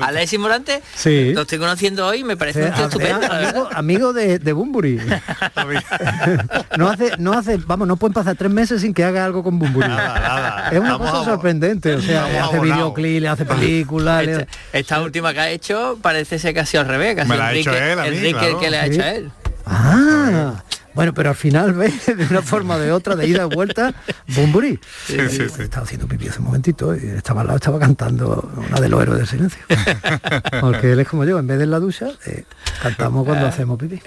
Alexis 0.00 0.38
Morante, 0.38 0.82
Sí. 0.94 1.32
lo 1.34 1.42
estoy 1.42 1.58
conociendo 1.58 2.06
hoy, 2.06 2.24
me 2.24 2.36
parece 2.36 2.60
un 2.64 2.68
Eh, 2.68 2.72
estupendo, 2.82 3.68
amigo, 3.72 4.12
de, 4.12 4.38
de 4.38 4.52
Bumburi. 4.52 4.98
no 6.76 6.88
hace, 6.88 7.12
no 7.18 7.32
hace, 7.32 7.56
vamos, 7.58 7.86
no 7.88 7.96
pueden 7.96 8.14
pasar 8.14 8.36
tres 8.36 8.50
meses 8.50 8.80
sin 8.82 8.94
que 8.94 9.04
haga 9.04 9.24
algo 9.24 9.42
con 9.42 9.58
Bumburi. 9.58 9.88
Nada, 9.88 10.18
nada. 10.20 10.68
Es 10.70 10.78
una 10.78 10.92
Estamos 10.92 11.10
cosa 11.10 11.24
sorprendente, 11.24 11.94
o 11.94 12.00
sea, 12.00 12.28
estamos 12.30 12.54
hace 12.54 12.60
videoclip, 12.64 13.22
le 13.22 13.28
hace 13.28 13.44
películas. 13.44 14.24
le- 14.24 14.32
Esta, 14.32 14.46
esta 14.72 15.02
última 15.02 15.32
que 15.32 15.40
ha 15.40 15.50
hecho 15.50 15.98
parece 16.02 16.38
ser 16.38 16.54
casi 16.54 16.76
al 16.76 16.86
revés, 16.86 17.16
casi 17.16 17.28
Me 17.28 17.36
la 17.36 17.46
ha 17.46 17.50
Enrique, 17.50 17.70
hecho 17.70 17.78
él 17.78 17.98
a 17.98 18.02
mí, 18.02 18.08
Enrique 18.08 18.38
claro. 18.38 18.58
que 18.60 18.70
le 18.70 18.78
ha 18.78 18.84
Sí. 18.86 18.90
hecho 18.92 19.02
a 19.02 19.10
él. 19.10 19.30
Ah, 19.66 20.64
bueno, 20.94 21.14
pero 21.14 21.30
al 21.30 21.36
final 21.36 21.72
ve 21.72 21.92
de 22.06 22.26
una 22.30 22.42
forma 22.42 22.76
o 22.76 22.78
de 22.78 22.92
otra, 22.92 23.16
de 23.16 23.26
ida 23.26 23.46
y 23.50 23.54
vuelta, 23.54 23.94
Bumburi. 24.34 24.78
Sí, 25.06 25.16
sí, 25.28 25.48
sí. 25.48 25.62
Estaba 25.62 25.84
haciendo 25.84 26.06
pipí 26.06 26.28
hace 26.28 26.38
un 26.40 26.46
momentito 26.46 26.94
y 26.94 27.06
estaba 27.06 27.42
al 27.42 27.48
lado, 27.48 27.56
estaba 27.56 27.78
cantando 27.78 28.52
una 28.56 28.80
de 28.80 28.88
los 28.88 29.02
héroes 29.02 29.18
del 29.18 29.28
silencio. 29.28 29.60
Porque 30.60 30.92
él 30.92 31.00
es 31.00 31.08
como 31.08 31.24
yo, 31.24 31.38
en 31.38 31.46
vez 31.46 31.58
de 31.58 31.64
en 31.64 31.70
la 31.70 31.78
ducha, 31.78 32.08
eh, 32.26 32.44
cantamos 32.82 33.24
cuando 33.24 33.46
hacemos 33.46 33.78
pipí. 33.78 34.00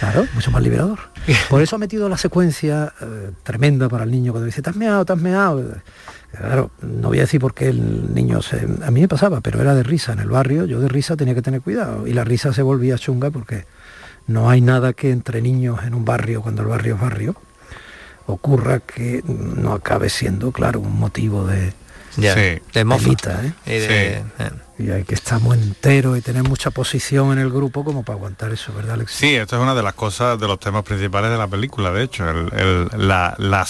Claro, 0.00 0.26
mucho 0.34 0.50
más 0.50 0.62
liberador. 0.62 0.98
Por 1.48 1.62
eso 1.62 1.76
ha 1.76 1.78
metido 1.78 2.08
la 2.08 2.16
secuencia 2.16 2.92
eh, 3.00 3.30
tremenda 3.42 3.88
para 3.88 4.04
el 4.04 4.10
niño 4.10 4.32
cuando 4.32 4.46
dice, 4.46 4.62
te 4.62 4.70
has 4.70 4.76
meado, 4.76 5.04
te 5.04 5.12
has 5.12 5.18
meado. 5.18 5.64
Claro, 6.30 6.70
no 6.82 7.08
voy 7.08 7.18
a 7.18 7.22
decir 7.22 7.40
por 7.40 7.54
qué 7.54 7.68
el 7.68 8.14
niño 8.14 8.42
se... 8.42 8.66
A 8.84 8.90
mí 8.90 9.00
me 9.00 9.08
pasaba, 9.08 9.40
pero 9.40 9.60
era 9.60 9.74
de 9.74 9.82
risa 9.82 10.12
en 10.12 10.20
el 10.20 10.28
barrio, 10.28 10.66
yo 10.66 10.80
de 10.80 10.88
risa 10.88 11.16
tenía 11.16 11.34
que 11.34 11.42
tener 11.42 11.62
cuidado. 11.62 12.06
Y 12.06 12.12
la 12.12 12.24
risa 12.24 12.52
se 12.52 12.62
volvía 12.62 12.98
chunga 12.98 13.30
porque 13.30 13.64
no 14.28 14.48
hay 14.48 14.60
nada 14.60 14.92
que 14.92 15.10
entre 15.10 15.42
niños 15.42 15.80
en 15.84 15.94
un 15.94 16.04
barrio, 16.04 16.40
cuando 16.42 16.62
el 16.62 16.68
barrio 16.68 16.94
es 16.94 17.00
barrio, 17.00 17.34
ocurra 18.26 18.80
que 18.80 19.22
no 19.26 19.72
acabe 19.72 20.08
siendo, 20.10 20.52
claro, 20.52 20.80
un 20.80 20.98
motivo 20.98 21.46
de... 21.46 21.72
Ya, 22.16 22.34
Sí. 22.34 22.60
de 22.74 22.84
mofa. 22.84 23.04
Telita, 23.04 23.44
¿eh? 23.44 23.52
Y 23.66 23.70
de- 23.70 24.16
eh. 24.18 24.22
Y 24.80 24.90
hay 24.90 25.04
que 25.04 25.14
estar 25.14 25.40
muy 25.40 25.56
entero 25.58 26.16
y 26.16 26.20
tener 26.20 26.42
mucha 26.42 26.70
posición 26.70 27.32
en 27.32 27.38
el 27.38 27.50
grupo 27.50 27.84
como 27.84 28.02
para 28.04 28.16
aguantar 28.16 28.52
eso, 28.52 28.72
¿verdad, 28.74 28.94
Alex? 28.94 29.12
Sí, 29.12 29.34
esto 29.34 29.56
es 29.56 29.62
una 29.62 29.74
de 29.74 29.82
las 29.82 29.94
cosas, 29.94 30.38
de 30.38 30.46
los 30.46 30.58
temas 30.60 30.82
principales 30.84 31.30
de 31.30 31.36
la 31.38 31.46
película, 31.48 31.90
de 31.92 32.02
hecho, 32.04 32.28
el- 32.28 32.52
el- 32.54 33.08
la, 33.08 33.34
la, 33.38 33.66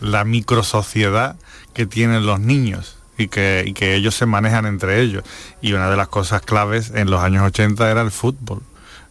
la 0.00 0.24
microsociedad 0.24 1.36
que 1.74 1.86
tienen 1.86 2.24
los 2.26 2.40
niños 2.40 2.96
y 3.18 3.28
que, 3.28 3.64
y 3.66 3.72
que 3.72 3.94
ellos 3.94 4.14
se 4.14 4.26
manejan 4.26 4.64
entre 4.66 5.00
ellos. 5.00 5.22
Y 5.60 5.72
una 5.74 5.90
de 5.90 5.96
las 5.96 6.08
cosas 6.08 6.40
claves 6.42 6.92
en 6.94 7.10
los 7.10 7.22
años 7.22 7.42
80 7.44 7.90
era 7.90 8.00
el 8.02 8.10
fútbol. 8.10 8.62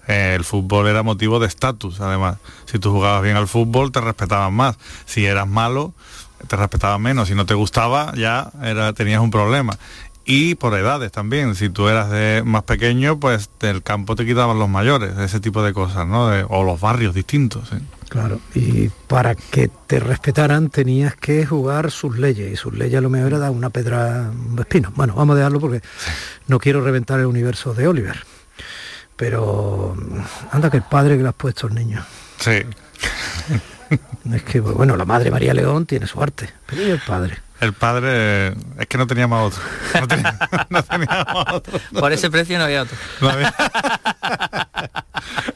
Eh, 0.08 0.34
el 0.36 0.44
fútbol 0.44 0.88
era 0.88 1.04
motivo 1.04 1.40
de 1.40 1.48
estatus, 1.48 2.02
además. 2.02 2.38
Si 2.66 2.80
tú 2.80 2.92
jugabas 2.92 3.22
bien 3.24 3.36
al 3.38 3.48
fútbol, 3.48 3.92
te 3.92 4.02
respetaban 4.02 4.54
más. 4.54 4.78
Si 5.06 5.26
eras 5.26 5.48
malo, 5.48 5.94
te 6.48 6.56
respetaban 6.56 7.02
menos. 7.02 7.28
Si 7.28 7.36
no 7.36 7.46
te 7.46 7.54
gustaba, 7.54 8.12
ya 8.16 8.52
era, 8.64 8.94
tenías 8.94 9.22
un 9.22 9.32
problema. 9.32 9.78
Y 10.26 10.56
por 10.56 10.74
edades 10.78 11.12
también. 11.12 11.56
Si 11.56 11.70
tú 11.70 11.88
eras 11.88 12.10
de 12.12 12.44
más 12.46 12.64
pequeño, 12.64 13.20
pues 13.20 13.50
del 13.60 13.82
campo 13.84 14.16
te 14.16 14.26
quitaban 14.26 14.60
los 14.60 14.70
mayores, 14.70 15.18
ese 15.18 15.40
tipo 15.40 15.64
de 15.64 15.74
cosas, 15.74 16.08
¿no? 16.08 16.30
De- 16.30 16.46
o 16.48 16.64
los 16.64 16.80
barrios 16.80 17.14
distintos. 17.16 17.70
¿sí? 17.70 17.78
Claro, 18.08 18.40
y 18.54 18.90
para 19.08 19.36
que 19.36 19.70
te 19.88 20.00
respetaran 20.00 20.70
tenías 20.70 21.16
que 21.16 21.46
jugar 21.46 21.90
sus 21.92 22.18
leyes, 22.20 22.52
y 22.54 22.56
sus 22.56 22.74
leyes 22.74 22.98
a 23.00 23.02
lo 23.02 23.10
mejor 23.10 23.30
era 23.30 23.40
dar 23.40 23.52
una 23.52 23.70
pedra, 23.72 24.30
un 24.50 24.60
espino. 24.60 24.92
Bueno, 24.96 25.16
vamos 25.16 25.34
a 25.34 25.38
dejarlo 25.38 25.60
porque 25.60 25.82
no 26.48 26.60
quiero 26.60 26.82
reventar 26.84 27.20
el 27.20 27.26
universo 27.26 27.74
de 27.74 27.88
Oliver. 27.88 28.24
Pero 29.22 29.96
anda 30.52 30.72
que 30.72 30.78
el 30.78 30.84
padre 30.84 31.16
que 31.16 31.22
le 31.22 31.30
has 31.30 31.36
puesto 31.36 31.68
al 31.68 31.76
niño. 31.76 32.04
Sí. 32.40 32.64
Es 34.34 34.44
que, 34.44 34.62
bueno, 34.62 34.96
la 34.96 35.04
madre 35.04 35.30
María 35.30 35.54
León 35.54 35.86
tiene 35.86 36.08
su 36.08 36.24
arte, 36.24 36.50
pero 36.66 36.82
¿y 36.82 36.92
el 36.92 37.00
padre? 37.00 37.38
El 37.60 37.74
padre 37.74 38.48
es 38.80 38.88
que 38.88 38.98
no 38.98 39.06
teníamos 39.06 39.48
otro. 39.54 39.62
No, 40.00 40.08
tenía- 40.08 40.40
no 40.70 40.82
teníamos 40.84 41.36
otro. 41.52 41.80
Por 42.00 42.12
ese 42.14 42.32
precio 42.32 42.58
no 42.58 42.64
había 42.64 42.84
otro. 42.84 42.96
No 43.20 43.30
había- 43.30 43.54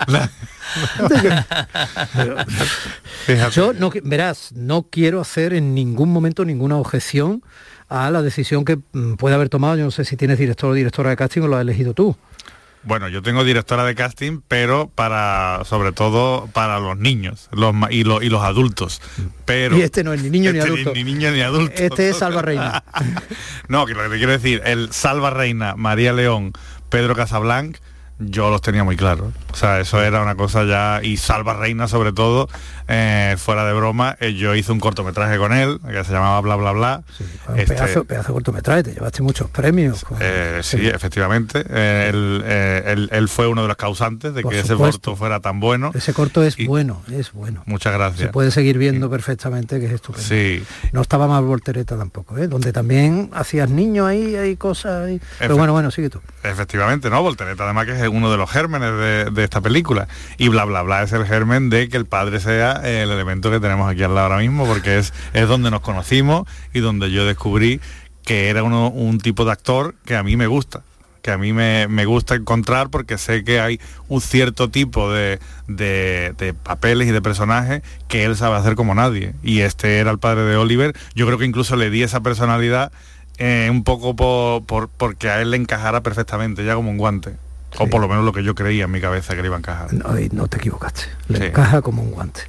La- 0.08 0.30
Pero, 2.16 2.36
fíjate. 3.26 3.52
yo 3.56 3.72
no, 3.74 3.90
verás, 4.04 4.52
no 4.54 4.84
quiero 4.92 5.22
hacer 5.22 5.54
en 5.54 5.74
ningún 5.74 6.12
momento 6.12 6.44
ninguna 6.46 6.76
objeción 6.76 7.42
a 7.88 8.12
la 8.12 8.22
decisión 8.22 8.66
que 8.66 8.80
mm, 8.92 9.14
puede 9.14 9.36
haber 9.36 9.48
tomado. 9.50 9.78
Yo 9.78 9.86
no 9.86 9.92
sé 9.92 10.04
si 10.06 10.18
tienes 10.18 10.38
director 10.40 10.72
o 10.72 10.74
directora 10.74 11.10
de 11.12 11.16
casting 11.16 11.42
o 11.44 11.48
lo 11.48 11.56
has 11.56 11.62
elegido 11.62 11.94
tú. 11.94 12.18
Bueno, 12.86 13.10
yo 13.10 13.24
tengo 13.24 13.44
directora 13.44 13.84
de 13.84 13.96
casting, 13.96 14.42
pero 14.48 14.92
para, 14.94 15.64
sobre 15.66 15.92
todo 15.92 16.48
para 16.54 16.80
los 16.80 16.98
niños 16.98 17.50
los, 17.52 17.74
y, 17.90 18.04
los 18.04 18.24
y 18.24 18.30
los 18.30 18.44
adultos. 18.44 19.02
Pero 19.46 19.76
Y 19.76 19.82
este 19.82 20.04
no 20.04 20.14
es 20.14 20.22
ni 20.22 20.30
niño 20.30 20.52
ni 20.52 20.60
Este 20.60 20.70
adulto. 20.70 20.94
Ni, 20.94 21.04
niño 21.04 21.32
ni 21.32 21.42
adulto. 21.42 21.74
Este 21.76 22.10
es 22.10 22.18
Salva 22.18 22.44
Reina. 22.44 22.84
no, 23.68 23.88
que 23.88 23.96
lo 23.96 24.04
que 24.04 24.10
te 24.10 24.18
quiero 24.18 24.32
decir, 24.32 24.62
el 24.66 24.94
Salva 24.94 25.32
Reina, 25.32 25.76
María 25.76 26.14
León, 26.14 26.54
Pedro 26.90 27.16
Casablanc, 27.16 27.78
yo 28.20 28.50
los 28.50 28.62
tenía 28.62 28.84
muy 28.84 28.96
claros. 28.96 29.34
O 29.52 29.56
sea, 29.56 29.80
eso 29.80 30.02
era 30.02 30.22
una 30.22 30.36
cosa 30.36 30.64
ya, 30.64 31.02
y 31.04 31.18
Salva 31.18 31.54
Reina 31.54 31.88
sobre 31.88 32.12
todo, 32.14 32.48
eh, 32.88 33.36
fuera 33.38 33.66
de 33.66 33.74
broma, 33.74 34.16
eh, 34.20 34.34
yo 34.34 34.54
hice 34.56 34.72
un 34.72 34.80
cortometraje 34.80 35.38
con 35.38 35.54
él, 35.54 35.80
que 35.86 36.04
se 36.04 36.12
llamaba 36.14 36.40
Bla 36.42 36.56
Bla 36.56 36.72
Bla. 36.72 37.04
Un 37.50 37.60
Este, 37.60 37.74
pedazo, 37.76 38.04
pedazo 38.06 38.28
de 38.30 38.34
cortometraje, 38.34 38.84
te 38.84 38.94
llevaste 38.94 39.22
muchos 39.24 39.50
premios. 39.50 40.04
con- 40.04 40.18
eh, 40.22 40.60
sí, 40.64 40.88
efectivamente. 40.88 41.60
Él, 42.10 42.44
él- 42.46 43.10
él 43.12 43.30
fue 43.30 43.48
uno 43.48 43.62
de 43.64 43.68
los 43.70 43.78
causantes 43.78 44.34
de 44.34 44.42
Por 44.42 44.52
que 44.52 44.60
ese 44.60 44.76
corto 44.76 45.16
fuera 45.16 45.40
tan 45.40 45.60
bueno. 45.60 45.92
Ese 45.94 46.14
corto 46.14 46.44
es 46.44 46.58
Y- 46.60 46.68
bueno, 46.68 47.02
es 47.12 47.32
bueno. 47.32 47.64
Muchas 47.66 47.94
Se 47.94 47.98
gracias. 47.98 48.32
puede 48.32 48.52
seguir 48.52 48.78
viendo 48.78 49.10
perfectamente 49.10 49.80
que 49.80 49.88
es 49.88 49.92
estupendo. 49.94 50.28
Sí, 50.28 50.64
No 50.92 51.02
estaba 51.02 51.28
mal 51.28 51.44
voltereta 51.44 51.98
tampoco, 51.98 52.36
donde 52.48 52.72
también 52.74 53.30
hacías 53.34 53.70
niños 53.70 54.08
ahí, 54.08 54.36
hay 54.36 54.56
cosas 54.56 55.06
ahí. 55.08 55.22
Pero 55.40 55.58
bueno, 55.58 55.74
bueno, 55.74 55.92
sigue 55.92 56.10
tú. 56.10 56.22
efectivamente, 56.44 57.10
¿no? 57.10 57.22
Voltereta 57.22 57.64
además 57.64 57.86
que 57.86 57.94
es 57.94 58.05
uno 58.08 58.32
de 58.32 58.38
los 58.38 58.50
gérmenes 58.50 59.34
de, 59.34 59.44
esta 59.44 59.62
película. 59.62 60.08
Y 60.38 60.48
bla, 60.50 60.66
bla, 60.66 60.82
bla 60.82 61.04
es 61.04 61.12
el 61.14 61.26
germen 61.26 61.70
de 61.70 61.90
que 61.90 61.98
el 61.98 62.06
padre 62.06 62.40
sea 62.40 62.74
el 62.84 63.10
elemento 63.12 63.52
que 63.52 63.60
tenemos 63.60 63.90
aquí 63.90 64.04
al 64.04 64.16
lado 64.16 64.28
ahora 64.28 64.40
mismo, 64.40 64.66
porque 64.66 64.98
es, 64.98 65.14
es 65.34 65.48
donde 65.48 65.72
nos 65.72 65.82
conocimos 65.82 66.48
y 66.74 66.80
donde 66.80 67.12
yo 67.12 67.26
descubrí 67.26 67.80
que 68.24 68.50
era 68.50 68.64
uno, 68.64 68.90
un 68.90 69.20
tipo 69.20 69.46
de 69.46 69.52
actor 69.52 69.96
que 70.06 70.16
a 70.16 70.24
mí 70.24 70.36
me 70.36 70.48
gusta 70.48 70.82
que 71.22 71.32
a 71.32 71.40
mí 71.40 71.54
me, 71.54 71.88
me 71.88 72.06
gusta 72.06 72.36
encontrar 72.36 72.90
porque 72.92 73.18
sé 73.18 73.44
que 73.44 73.60
hay 73.60 73.80
un 74.10 74.22
cierto 74.22 74.70
tipo 74.70 75.12
de, 75.12 75.40
de- 75.68 76.36
de 76.38 76.54
papeles 76.54 77.08
y 77.08 77.12
de 77.12 77.20
personajes 77.20 77.82
que 78.08 78.26
él 78.26 78.36
sabe 78.38 78.58
hacer 78.58 78.76
como 78.76 78.94
nadie. 78.94 79.34
Y 79.42 79.62
este 79.62 79.98
era 79.98 80.12
el 80.12 80.20
padre 80.20 80.44
de 80.44 80.56
Oliver. 80.56 80.96
Yo 81.16 81.26
creo 81.26 81.40
que 81.40 81.46
incluso 81.46 81.76
le 81.78 81.90
di 81.90 82.04
esa 82.04 82.20
personalidad 82.22 82.92
eh, 83.40 83.70
un 83.72 83.84
poco 83.84 84.16
por, 84.16 84.66
por- 84.68 84.88
porque 84.88 85.28
a 85.32 85.42
él 85.42 85.50
le 85.50 85.58
encajara 85.58 86.02
perfectamente, 86.02 86.64
ya 86.64 86.76
como 86.76 86.92
un 86.92 86.98
guante. 87.00 87.32
O 87.80 87.88
por 87.88 88.02
lo 88.02 88.08
menos 88.08 88.24
lo 88.26 88.32
que 88.34 88.44
yo 88.44 88.56
creía 88.56 88.86
en 88.86 88.92
mi 88.92 89.02
cabeza 89.02 89.36
que 89.36 89.42
le 89.42 89.48
iba 89.48 89.56
a 89.56 89.60
encajar. 89.60 89.94
No, 89.94 90.10
no 90.32 90.48
te 90.48 90.58
equivocaste. 90.58 91.04
Le 91.30 91.38
Sí. 91.40 91.44
encaja 91.46 91.82
como 91.82 92.02
un 92.04 92.12
guante. 92.12 92.42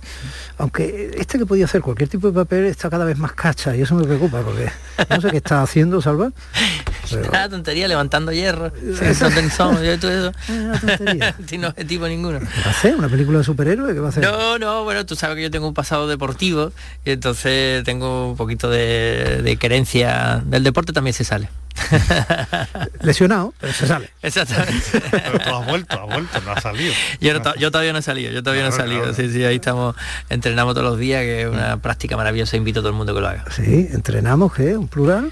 Aunque 0.58 1.10
este 1.18 1.38
que 1.38 1.44
podía 1.46 1.66
hacer 1.66 1.82
cualquier 1.82 2.08
tipo 2.08 2.28
de 2.28 2.32
papel 2.32 2.64
está 2.66 2.88
cada 2.88 3.04
vez 3.04 3.18
más 3.18 3.32
cacha 3.32 3.76
y 3.76 3.82
eso 3.82 3.94
me 3.94 4.04
preocupa 4.04 4.40
porque 4.40 4.70
no 5.10 5.20
sé 5.20 5.30
qué 5.30 5.36
está 5.38 5.62
haciendo, 5.62 6.00
Salva. 6.00 6.30
Pero- 7.10 7.30
Nada, 7.30 7.48
tontería, 7.50 7.86
levantando 7.86 8.32
hierro. 8.32 8.72
Sin 8.74 9.28
tensón, 9.34 9.82
yo 9.82 9.98
todo 9.98 10.10
eso. 10.10 10.32
una 10.52 10.80
tontería. 10.80 11.34
Sin 11.46 11.64
objetivo 11.64 12.08
ninguno. 12.08 12.38
¿Qué 12.40 12.46
va 12.46 12.66
a 12.66 12.70
hacer? 12.70 12.96
¿Una 12.96 13.08
película 13.08 13.38
de 13.38 13.44
superhéroe? 13.44 13.92
¿Qué 13.94 14.00
va 14.00 14.06
a 14.06 14.10
hacer? 14.10 14.24
No, 14.24 14.58
no, 14.58 14.84
bueno, 14.84 15.04
tú 15.06 15.14
sabes 15.14 15.36
que 15.36 15.42
yo 15.42 15.50
tengo 15.50 15.68
un 15.68 15.74
pasado 15.74 16.08
deportivo 16.08 16.72
y 17.04 17.10
entonces 17.10 17.84
tengo 17.84 18.30
un 18.30 18.36
poquito 18.36 18.70
de, 18.70 19.42
de 19.42 19.56
querencia. 19.58 20.42
Del 20.46 20.64
deporte 20.64 20.92
también 20.92 21.14
se 21.14 21.24
sale. 21.24 21.48
Lesionado, 23.02 23.52
pero 23.60 23.72
se 23.72 23.86
sale. 23.86 24.10
Exactamente. 24.22 24.74
Pero 25.10 25.38
tú 25.38 25.54
has 25.54 25.66
vuelto, 25.66 26.00
has 26.02 26.06
vuelto, 26.06 26.40
no 26.42 26.52
has 26.52 26.62
salido. 26.62 26.92
Yo, 27.20 27.34
no 27.34 27.42
to- 27.42 27.54
yo 27.56 27.70
todavía 27.70 27.92
no 27.92 27.98
he 27.98 28.02
salido, 28.02 28.32
yo 28.32 28.42
todavía 28.42 28.62
no 28.64 28.70
he 28.70 28.72
salido. 28.72 29.00
claro. 29.02 29.14
Sí, 29.14 29.30
sí, 29.32 29.44
ahí 29.44 29.56
estamos, 29.56 29.94
entrenamos 30.28 30.74
todos 30.74 30.88
los 30.90 30.98
días, 30.98 31.22
que 31.22 31.42
es 31.42 31.48
una 31.48 31.76
práctica 31.78 32.16
maravillosa, 32.16 32.56
invito 32.56 32.80
a 32.80 32.82
todo 32.82 32.90
el 32.90 32.96
mundo 32.96 33.14
que 33.14 33.20
lo 33.20 33.28
haga. 33.28 33.44
Sí, 33.54 33.88
entrenamos, 33.92 34.52
¿qué? 34.54 34.76
¿Un 34.76 34.88
plural? 34.88 35.30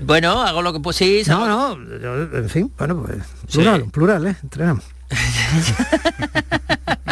Bueno, 0.00 0.42
hago 0.42 0.62
lo 0.62 0.72
que 0.72 0.80
pues 0.80 0.96
sí, 0.96 1.22
No, 1.26 1.46
no, 1.46 1.98
yo, 2.00 2.22
en 2.38 2.48
fin, 2.50 2.72
bueno, 2.76 3.02
pues 3.02 3.18
plural, 3.52 3.82
un 3.82 3.90
plural, 3.90 4.26
¿eh? 4.26 4.36
Entrenamos. 4.42 4.84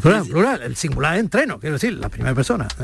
Plural, 0.00 0.62
el 0.62 0.76
singular 0.76 1.18
entreno, 1.18 1.58
quiero 1.58 1.74
decir, 1.74 1.94
la 1.94 2.08
primera 2.08 2.34
persona. 2.34 2.68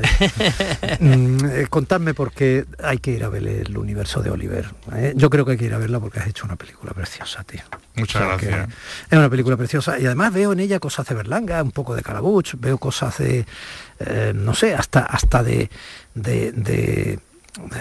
Mm, 1.00 1.44
eh, 1.44 1.66
contadme 1.68 2.14
porque 2.14 2.64
hay 2.82 2.98
que 2.98 3.12
ir 3.12 3.24
a 3.24 3.28
ver 3.28 3.46
el 3.46 3.76
universo 3.76 4.22
de 4.22 4.30
Oliver. 4.30 4.66
¿eh? 4.94 5.12
Yo 5.16 5.30
creo 5.30 5.44
que 5.44 5.52
hay 5.52 5.58
que 5.58 5.64
ir 5.64 5.74
a 5.74 5.78
verla 5.78 6.00
porque 6.00 6.20
has 6.20 6.26
hecho 6.26 6.44
una 6.44 6.56
película 6.56 6.92
preciosa, 6.92 7.42
tío. 7.44 7.60
Muchas 7.94 8.22
O 8.22 8.26
sea, 8.26 8.36
que 8.36 8.46
gracias. 8.46 8.76
Es 9.10 9.18
una 9.18 9.28
película 9.28 9.56
preciosa 9.56 9.98
y 9.98 10.06
además 10.06 10.32
veo 10.32 10.52
en 10.52 10.60
ella 10.60 10.78
cosas 10.80 11.06
de 11.06 11.14
Berlanga, 11.14 11.62
un 11.62 11.72
poco 11.72 11.94
de 11.94 12.02
Calabuch, 12.02 12.54
veo 12.58 12.78
cosas 12.78 13.18
de, 13.18 13.46
eh, 14.00 14.32
no 14.34 14.54
sé, 14.54 14.74
hasta 14.74 15.00
hasta 15.00 15.42
de, 15.42 15.70
de, 16.14 16.52
de, 16.52 17.18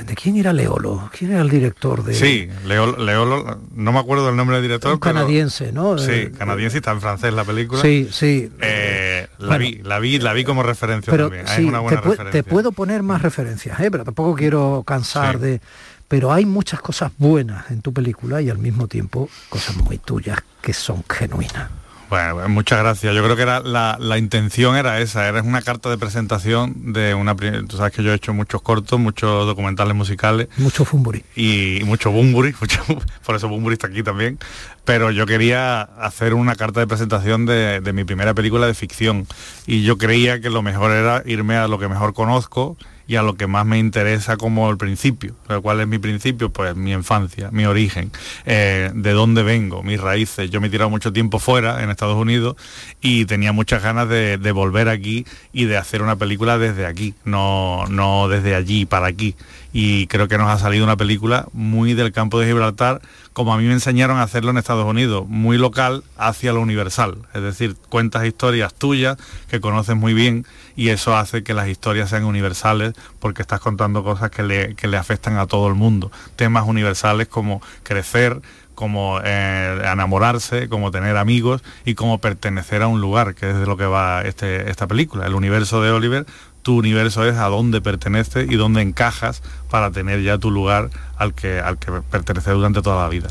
de 0.06 0.16
quién 0.16 0.36
era 0.36 0.52
Leolo, 0.52 1.10
quién 1.18 1.32
era 1.32 1.42
el 1.42 1.50
director 1.50 2.04
de 2.04 2.14
Sí, 2.14 2.50
Leo, 2.66 2.98
Leo, 2.98 3.58
no 3.74 3.92
me 3.94 4.00
acuerdo 4.00 4.26
del 4.26 4.36
nombre 4.36 4.58
del 4.58 4.64
director. 4.64 4.92
un 4.94 5.00
pero- 5.00 5.14
canadiense, 5.14 5.72
¿no? 5.72 5.98
Sí, 5.98 6.12
Eh, 6.12 6.32
canadiense 6.38 6.78
y 6.78 6.80
está 6.80 6.92
en 6.92 7.00
francés 7.00 7.34
la 7.34 7.46
película. 7.46 7.82
Sí, 7.82 8.10
sí. 8.12 8.52
Eh, 8.60 9.28
la 9.38 9.48
Bueno. 9.48 9.60
vi, 9.66 9.76
la 9.84 10.00
vi, 10.00 10.20
la 10.20 10.34
vi 10.34 10.44
como 10.44 10.62
referencia 10.62 11.10
pero 11.10 11.26
también. 11.30 11.48
sí, 11.48 11.54
es 11.62 11.68
una 11.68 11.78
te, 11.78 11.84
buena 11.84 12.02
pu- 12.02 12.10
referencia. 12.12 12.44
te 12.44 12.50
puedo 12.50 12.72
poner 12.74 13.02
más 13.02 13.22
referencias, 13.22 13.80
¿eh? 13.80 13.90
pero 13.90 14.04
tampoco 14.04 14.36
quiero 14.36 14.84
cansar 14.86 15.36
Sí. 15.38 15.42
de... 15.42 15.62
Pero 16.10 16.34
hay 16.34 16.46
muchas 16.46 16.82
cosas 16.82 17.14
buenas 17.18 17.72
en 17.72 17.82
tu 17.82 17.94
película 17.94 18.42
y 18.42 18.50
al 18.50 18.58
mismo 18.58 18.88
tiempo 18.90 19.30
cosas 19.48 19.78
muy 19.78 19.98
tuyas 19.98 20.40
que 20.62 20.74
son 20.74 21.02
genuinas. 21.10 21.70
Bueno, 22.12 22.36
pues 22.36 22.50
muchas 22.50 22.80
gracias. 22.80 23.16
Yo 23.16 23.24
creo 23.24 23.38
que 23.38 23.44
era 23.44 23.62
la, 23.62 23.96
la 23.98 24.18
intención 24.18 24.76
era 24.76 25.00
esa, 25.00 25.30
era 25.30 25.42
una 25.42 25.62
carta 25.62 25.90
de 25.90 25.98
presentación 25.98 26.92
de 26.92 27.14
una... 27.14 27.38
Tú 27.38 27.78
sabes 27.78 27.94
que 27.94 28.04
yo 28.04 28.12
he 28.12 28.16
hecho 28.16 28.34
muchos 28.34 28.62
cortos, 28.62 29.00
muchos 29.00 29.46
documentales 29.48 29.96
musicales 29.96 30.50
Mucho 30.58 30.84
fumburi. 30.84 31.24
y, 31.38 31.78
y 31.80 31.84
mucho 31.86 32.12
Bumburi, 32.12 32.54
mucho, 32.60 32.82
por 33.26 33.38
eso 33.38 33.48
Bumburi 33.48 33.76
está 33.76 33.88
aquí 33.88 34.04
también, 34.04 34.40
pero 34.84 35.10
yo 35.12 35.26
quería 35.26 35.84
hacer 35.84 36.34
una 36.34 36.56
carta 36.56 36.82
de 36.82 36.88
presentación 36.88 37.46
de, 37.46 37.80
de 37.80 37.94
mi 37.94 38.04
primera 38.04 38.34
película 38.34 38.68
de 38.68 38.74
ficción 38.74 39.26
y 39.66 39.84
yo 39.84 39.98
creía 39.98 40.42
que 40.42 40.50
lo 40.50 40.62
mejor 40.62 40.92
era 40.92 41.24
irme 41.26 41.56
a 41.56 41.70
lo 41.70 41.80
que 41.80 41.88
mejor 41.88 42.14
conozco 42.14 42.76
y 43.12 43.18
a 43.18 43.24
lo 43.24 43.36
que 43.36 43.46
más 43.46 43.66
me 43.66 43.78
interesa 43.78 44.38
como 44.38 44.70
el 44.70 44.78
principio. 44.78 45.36
Pero 45.46 45.62
¿Cuál 45.62 45.82
es 45.82 45.88
mi 45.88 46.00
principio? 46.00 46.50
Pues 46.50 46.78
mi 46.78 46.94
infancia, 46.94 47.50
mi 47.52 47.66
origen, 47.66 48.10
eh, 48.46 48.90
de 48.94 49.12
dónde 49.12 49.44
vengo, 49.44 49.84
mis 49.84 50.00
raíces. 50.00 50.50
Yo 50.50 50.62
me 50.62 50.68
he 50.68 50.70
tirado 50.70 50.90
mucho 50.90 51.12
tiempo 51.12 51.38
fuera, 51.38 51.84
en 51.84 51.90
Estados 51.90 52.16
Unidos, 52.16 52.56
y 53.02 53.26
tenía 53.26 53.52
muchas 53.52 53.84
ganas 53.84 54.08
de, 54.08 54.38
de 54.38 54.52
volver 54.54 54.88
aquí 54.88 55.26
y 55.52 55.66
de 55.66 55.76
hacer 55.76 56.02
una 56.02 56.16
película 56.16 56.58
desde 56.58 56.86
aquí, 56.86 57.14
no, 57.26 57.86
no 57.90 58.30
desde 58.30 58.56
allí 58.56 58.86
para 58.86 59.08
aquí. 59.08 59.36
Y 59.74 60.08
creo 60.08 60.28
que 60.28 60.38
nos 60.38 60.50
ha 60.50 60.58
salido 60.58 60.84
una 60.84 60.98
película 60.98 61.48
muy 61.54 61.94
del 61.94 62.12
campo 62.12 62.40
de 62.40 62.48
Gibraltar, 62.48 63.02
como 63.34 63.54
a 63.54 63.58
mí 63.58 63.66
me 63.66 63.74
enseñaron 63.74 64.18
a 64.18 64.24
hacerlo 64.24 64.52
en 64.52 64.58
Estados 64.58 64.86
Unidos, 64.86 65.26
muy 65.28 65.58
local 65.58 66.04
hacia 66.18 66.54
lo 66.54 66.62
universal. 66.62 67.20
Es 67.34 67.42
decir, 67.42 67.76
cuentas 67.90 68.26
historias 68.26 68.74
tuyas 68.74 69.18
que 69.50 69.62
conoces 69.62 69.96
muy 69.96 70.14
bien 70.14 70.46
y 70.76 70.90
eso 70.90 71.16
hace 71.16 71.44
que 71.44 71.54
las 71.54 71.70
historias 71.70 72.10
sean 72.10 72.26
universales 72.26 72.94
porque 73.20 73.42
estás 73.42 73.60
contando 73.62 74.04
cosas 74.04 74.32
que 74.32 74.44
le, 74.44 74.76
que 74.76 74.88
le 74.88 74.98
afectan 74.98 75.38
a 75.38 75.48
todo 75.48 75.68
el 75.68 75.76
mundo. 75.76 76.12
Temas 76.36 76.68
universales 76.68 77.28
como 77.28 77.62
crecer, 77.84 78.42
como 78.76 79.20
eh, 79.24 79.80
enamorarse, 79.92 80.68
como 80.68 80.92
tener 80.92 81.16
amigos 81.18 81.62
y 81.86 81.94
como 81.94 82.20
pertenecer 82.20 82.82
a 82.82 82.88
un 82.88 83.00
lugar, 83.00 83.36
que 83.36 83.52
es 83.52 83.58
de 83.58 83.66
lo 83.66 83.78
que 83.78 83.86
va 83.86 84.24
este, 84.24 84.70
esta 84.72 84.88
película. 84.88 85.28
El 85.28 85.36
universo 85.36 85.82
de 85.82 85.92
Oliver, 85.92 86.26
tu 86.62 86.78
universo 86.78 87.26
es 87.26 87.38
a 87.38 87.48
dónde 87.48 87.82
pertenece 87.82 88.46
y 88.50 88.56
dónde 88.56 88.82
encajas 88.82 89.42
para 89.70 89.92
tener 89.92 90.22
ya 90.22 90.38
tu 90.38 90.52
lugar 90.52 90.90
al 91.18 91.34
que, 91.34 91.60
al 91.60 91.78
que 91.78 91.92
pertenecer 92.10 92.54
durante 92.54 92.82
toda 92.82 93.04
la 93.04 93.10
vida. 93.10 93.30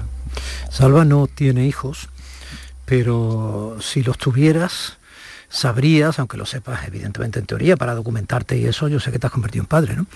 Salva 0.70 1.04
no 1.04 1.26
tiene 1.26 1.66
hijos, 1.66 2.08
pero 2.84 3.76
si 3.80 4.02
los 4.02 4.18
tuvieras, 4.18 4.98
sabrías, 5.48 6.18
aunque 6.18 6.36
lo 6.36 6.46
sepas 6.46 6.86
evidentemente 6.86 7.40
en 7.40 7.46
teoría, 7.46 7.76
para 7.76 7.94
documentarte 7.94 8.56
y 8.56 8.66
eso, 8.66 8.88
yo 8.88 9.00
sé 9.00 9.10
que 9.10 9.18
te 9.18 9.26
has 9.26 9.32
convertido 9.32 9.64
en 9.64 9.66
padre, 9.66 9.96
¿no? 9.96 10.06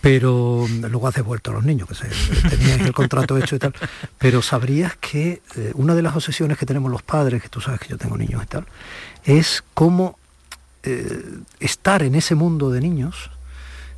Pero 0.00 0.66
luego 0.68 1.08
has 1.08 1.14
devuelto 1.14 1.50
a 1.50 1.54
los 1.54 1.64
niños, 1.64 1.88
que 1.88 1.94
se, 1.94 2.08
tenías 2.48 2.80
el 2.80 2.92
contrato 2.92 3.36
hecho 3.38 3.56
y 3.56 3.58
tal, 3.58 3.74
pero 4.18 4.42
sabrías 4.42 4.96
que 4.96 5.42
eh, 5.56 5.72
una 5.74 5.94
de 5.94 6.02
las 6.02 6.14
obsesiones 6.14 6.58
que 6.58 6.66
tenemos 6.66 6.90
los 6.90 7.02
padres, 7.02 7.42
que 7.42 7.48
tú 7.48 7.60
sabes 7.60 7.80
que 7.80 7.88
yo 7.88 7.98
tengo 7.98 8.16
niños 8.16 8.42
y 8.42 8.46
tal, 8.46 8.66
es 9.24 9.64
cómo 9.74 10.18
eh, 10.84 11.38
estar 11.60 12.02
en 12.02 12.14
ese 12.14 12.34
mundo 12.34 12.70
de 12.70 12.80
niños 12.80 13.30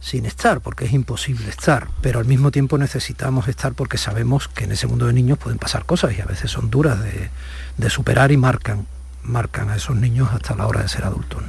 sin 0.05 0.27
estar, 0.27 0.61
porque 0.61 0.85
es 0.85 0.92
imposible 0.92 1.49
estar, 1.49 1.88
pero 2.03 2.18
al 2.18 2.27
mismo 2.27 2.51
tiempo 2.51 2.77
necesitamos 2.77 3.49
estar 3.49 3.73
porque 3.73 3.97
sabemos 3.97 4.49
que 4.49 4.64
en 4.64 4.73
ese 4.73 4.87
mundo 4.87 5.07
de 5.07 5.14
niños 5.14 5.38
pueden 5.38 5.59
pasar 5.59 5.87
cosas 5.87 6.12
y 6.18 6.20
a 6.20 6.27
veces 6.27 6.51
son 6.51 6.68
duras 6.68 6.99
de, 7.01 7.90
superar 7.90 8.31
y 8.31 8.37
marcan, 8.37 8.87
marcan 9.23 9.70
a 9.70 9.77
esos 9.77 9.97
niños 9.97 10.29
hasta 10.31 10.55
la 10.57 10.66
hora 10.66 10.83
de 10.83 10.88
ser 10.88 11.05
adultos. 11.05 11.42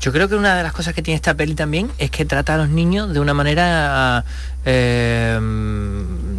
Yo 0.00 0.12
creo 0.12 0.28
que 0.28 0.36
una 0.36 0.56
de 0.56 0.62
las 0.62 0.72
cosas 0.72 0.94
que 0.94 1.02
tiene 1.02 1.16
esta 1.16 1.34
peli 1.34 1.56
también 1.56 1.90
es 1.98 2.12
que 2.12 2.24
trata 2.24 2.54
a 2.54 2.58
los 2.58 2.68
niños 2.68 3.12
de 3.12 3.18
una 3.18 3.34
manera 3.34 4.24
eh, 4.64 5.38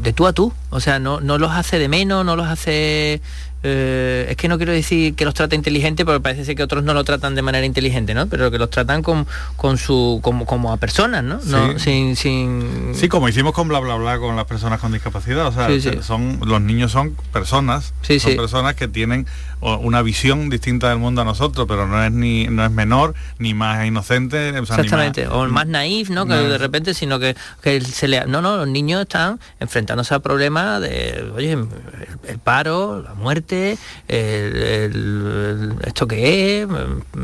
de 0.02 0.14
tú 0.14 0.28
a 0.28 0.34
tú. 0.34 0.54
O 0.70 0.80
sea, 0.80 1.00
no, 1.00 1.20
no 1.22 1.38
los 1.38 1.52
hace 1.52 1.80
de 1.80 1.88
menos, 1.88 2.26
no 2.26 2.36
los 2.36 2.48
hace... 2.48 3.22
eh, 3.64 4.28
es 4.30 4.36
que 4.38 4.48
no 4.48 4.58
quiero 4.58 4.72
decir 4.74 5.16
que 5.16 5.26
los 5.26 5.34
trata 5.34 5.56
inteligente, 5.56 6.06
porque 6.06 6.20
parece 6.20 6.46
ser 6.46 6.56
que 6.56 6.62
otros 6.64 6.84
no 6.84 6.94
lo 6.94 7.04
tratan 7.04 7.34
de 7.34 7.42
manera 7.42 7.66
inteligente, 7.66 8.14
¿no? 8.14 8.28
Pero 8.28 8.52
que 8.52 8.60
los 8.60 8.70
tratan 8.70 9.02
con, 9.02 9.26
con 9.56 9.78
su 9.80 10.20
como, 10.22 10.46
como 10.46 10.72
a 10.72 10.78
personas, 10.78 11.24
¿no? 11.24 11.40
no 11.46 11.80
sin, 11.80 12.16
sin... 12.16 12.92
Sí, 12.94 13.08
como 13.08 13.28
hicimos 13.30 13.54
con 13.54 13.68
bla 13.68 13.80
bla 13.80 13.96
bla 13.96 14.20
con 14.20 14.36
las 14.36 14.46
personas 14.46 14.80
con 14.80 14.92
discapacidad, 14.92 15.48
o 15.48 15.52
sea, 15.52 15.68
Sí, 15.70 15.82
sí. 15.82 15.90
son 16.02 16.40
los 16.46 16.62
niños 16.62 16.92
son 16.92 17.16
personas, 17.34 17.94
Sí, 18.04 18.20
son 18.20 18.32
sí. 18.32 18.38
personas 18.38 18.76
que 18.76 18.88
tienen 18.88 19.26
una 19.62 20.04
visión 20.04 20.50
distinta 20.52 20.90
del 20.90 21.00
mundo 21.00 21.22
a 21.22 21.26
nosotros, 21.26 21.66
pero 21.68 21.88
no 21.88 22.04
es 22.04 22.12
ni 22.12 22.46
no 22.46 22.64
es 22.64 22.70
menor 22.70 23.16
ni 23.40 23.56
más 23.56 23.84
inocente, 23.88 24.50
o 24.50 24.66
sea, 24.68 24.76
ni 24.78 24.84
Exactamente, 24.84 25.26
más- 25.26 25.34
o 25.34 25.48
más 25.48 25.66
naif, 25.66 26.10
¿no? 26.12 26.26
Que 26.28 26.36
No. 26.36 26.44
de 26.44 26.58
repente, 26.60 26.94
sino 26.94 27.18
que, 27.18 27.36
que 27.64 27.82
se 27.82 28.08
le... 28.08 28.15
No, 28.26 28.42
no, 28.42 28.58
los 28.58 28.68
niños 28.68 29.02
están 29.02 29.40
enfrentándose 29.60 30.14
a 30.16 30.20
problemas 30.20 30.82
de, 30.82 31.32
oye, 31.36 31.52
el, 31.52 31.68
el 32.28 32.40
paro, 32.40 33.02
la 33.02 33.14
muerte, 33.16 33.78
el- 34.08 34.56
el- 34.56 35.74
esto 35.86 36.08
que 36.08 36.62
es, 36.62 36.68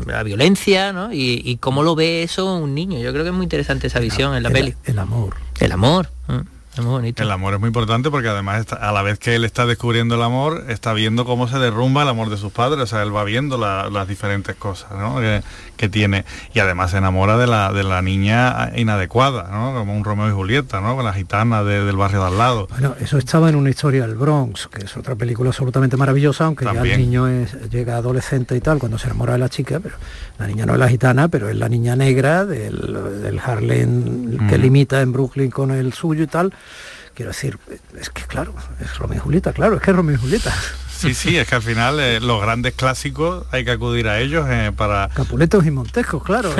la 0.06 0.22
violencia, 0.22 0.92
¿no? 0.92 1.12
Y, 1.12 1.40
y 1.44 1.56
cómo 1.56 1.82
lo 1.82 1.94
ve 1.94 2.22
eso 2.22 2.54
un 2.56 2.74
niño. 2.74 2.98
Yo 2.98 3.12
creo 3.12 3.24
que 3.24 3.30
es 3.30 3.34
muy 3.36 3.44
interesante 3.44 3.86
esa 3.86 4.00
visión 4.00 4.34
en 4.34 4.42
la 4.42 4.48
el, 4.50 4.54
peli. 4.54 4.74
el 4.84 4.98
amor. 4.98 5.36
El 5.60 5.72
amor. 5.72 6.10
¿eh? 6.28 6.40
Es 6.74 6.80
muy 6.80 6.90
bonito. 6.92 7.22
El 7.22 7.30
amor 7.30 7.52
es 7.52 7.60
muy 7.60 7.66
importante 7.66 8.10
porque 8.10 8.28
además 8.28 8.60
está- 8.60 8.76
a 8.76 8.92
la 8.92 9.02
vez 9.02 9.18
que 9.18 9.34
él 9.34 9.44
está 9.44 9.66
descubriendo 9.66 10.14
el 10.14 10.22
amor, 10.22 10.64
está 10.68 10.94
viendo 10.94 11.26
cómo 11.26 11.46
se 11.46 11.58
derrumba 11.58 12.02
el 12.02 12.08
amor 12.08 12.30
de 12.30 12.38
sus 12.38 12.50
padres. 12.50 12.80
O 12.80 12.86
sea, 12.86 13.02
él 13.02 13.14
va 13.14 13.24
viendo 13.24 13.58
la- 13.58 13.90
las 13.90 14.08
diferentes 14.08 14.56
cosas 14.56 14.90
¿no? 14.92 15.16
que, 15.20 15.42
que 15.76 15.90
tiene. 15.90 16.24
Y 16.54 16.60
además 16.60 16.92
se 16.92 16.96
enamora 16.96 17.36
de 17.36 17.46
la, 17.46 17.74
de 17.74 17.82
la 17.84 18.00
niña 18.00 18.70
inadecuada, 18.74 19.48
¿no? 19.50 19.74
Como 19.78 19.94
un 19.94 20.02
Romeo 20.02 20.28
y 20.30 20.32
Julieta, 20.32 20.80
¿no? 20.80 20.96
Con 20.96 21.04
la 21.04 21.12
gitana 21.12 21.62
de- 21.62 21.84
del 21.84 21.96
barrio 21.96 22.20
de 22.22 22.26
al 22.28 22.38
lado. 22.38 22.66
Bueno, 22.70 22.94
eso 22.98 23.18
estaba 23.18 23.50
en 23.50 23.56
una 23.56 23.68
historia 23.68 24.06
del 24.06 24.16
Bronx, 24.16 24.68
que 24.68 24.86
es 24.86 24.96
otra 24.96 25.14
película 25.14 25.50
absolutamente 25.50 25.98
maravillosa, 25.98 26.46
aunque 26.46 26.64
ya 26.64 26.72
También. 26.72 26.94
el 26.94 27.00
niño 27.02 27.28
es- 27.28 27.68
llega 27.70 27.96
adolescente 27.98 28.56
y 28.56 28.60
tal, 28.62 28.78
cuando 28.78 28.96
se 28.96 29.08
enamora 29.08 29.34
de 29.34 29.40
la 29.40 29.50
chica, 29.50 29.78
pero 29.78 29.96
la 30.38 30.46
niña 30.46 30.64
no 30.64 30.72
es 30.72 30.78
la 30.78 30.88
gitana, 30.88 31.28
pero 31.28 31.50
es 31.50 31.56
la 31.56 31.68
niña 31.68 31.96
negra 31.96 32.46
del, 32.46 33.20
del 33.22 33.38
Harlem 33.40 34.38
que 34.48 34.54
Ujú. 34.54 34.62
limita 34.62 35.02
en 35.02 35.12
Brooklyn 35.12 35.50
con 35.50 35.70
el 35.70 35.92
suyo 35.92 36.22
y 36.24 36.28
tal. 36.28 36.54
Quiero 37.14 37.30
decir, 37.30 37.58
es 37.98 38.10
que 38.10 38.22
claro, 38.22 38.54
es 38.80 38.96
Romeo 38.98 39.18
y 39.18 39.20
Julieta, 39.20 39.52
claro, 39.52 39.76
es 39.76 39.82
que 39.82 39.90
es 39.90 39.96
Romeo 39.96 40.16
y 40.16 40.18
Julieta. 40.18 40.52
Sí, 40.96 41.14
sí, 41.14 41.36
es 41.36 41.48
que 41.48 41.54
al 41.56 41.62
final 41.62 41.98
eh, 42.00 42.20
los 42.20 42.40
grandes 42.40 42.74
clásicos 42.74 43.44
hay 43.50 43.64
que 43.64 43.72
acudir 43.72 44.08
a 44.08 44.20
ellos 44.20 44.46
eh, 44.48 44.72
para... 44.76 45.08
Capuletos 45.08 45.66
y 45.66 45.70
Montescos, 45.70 46.22
claro. 46.22 46.54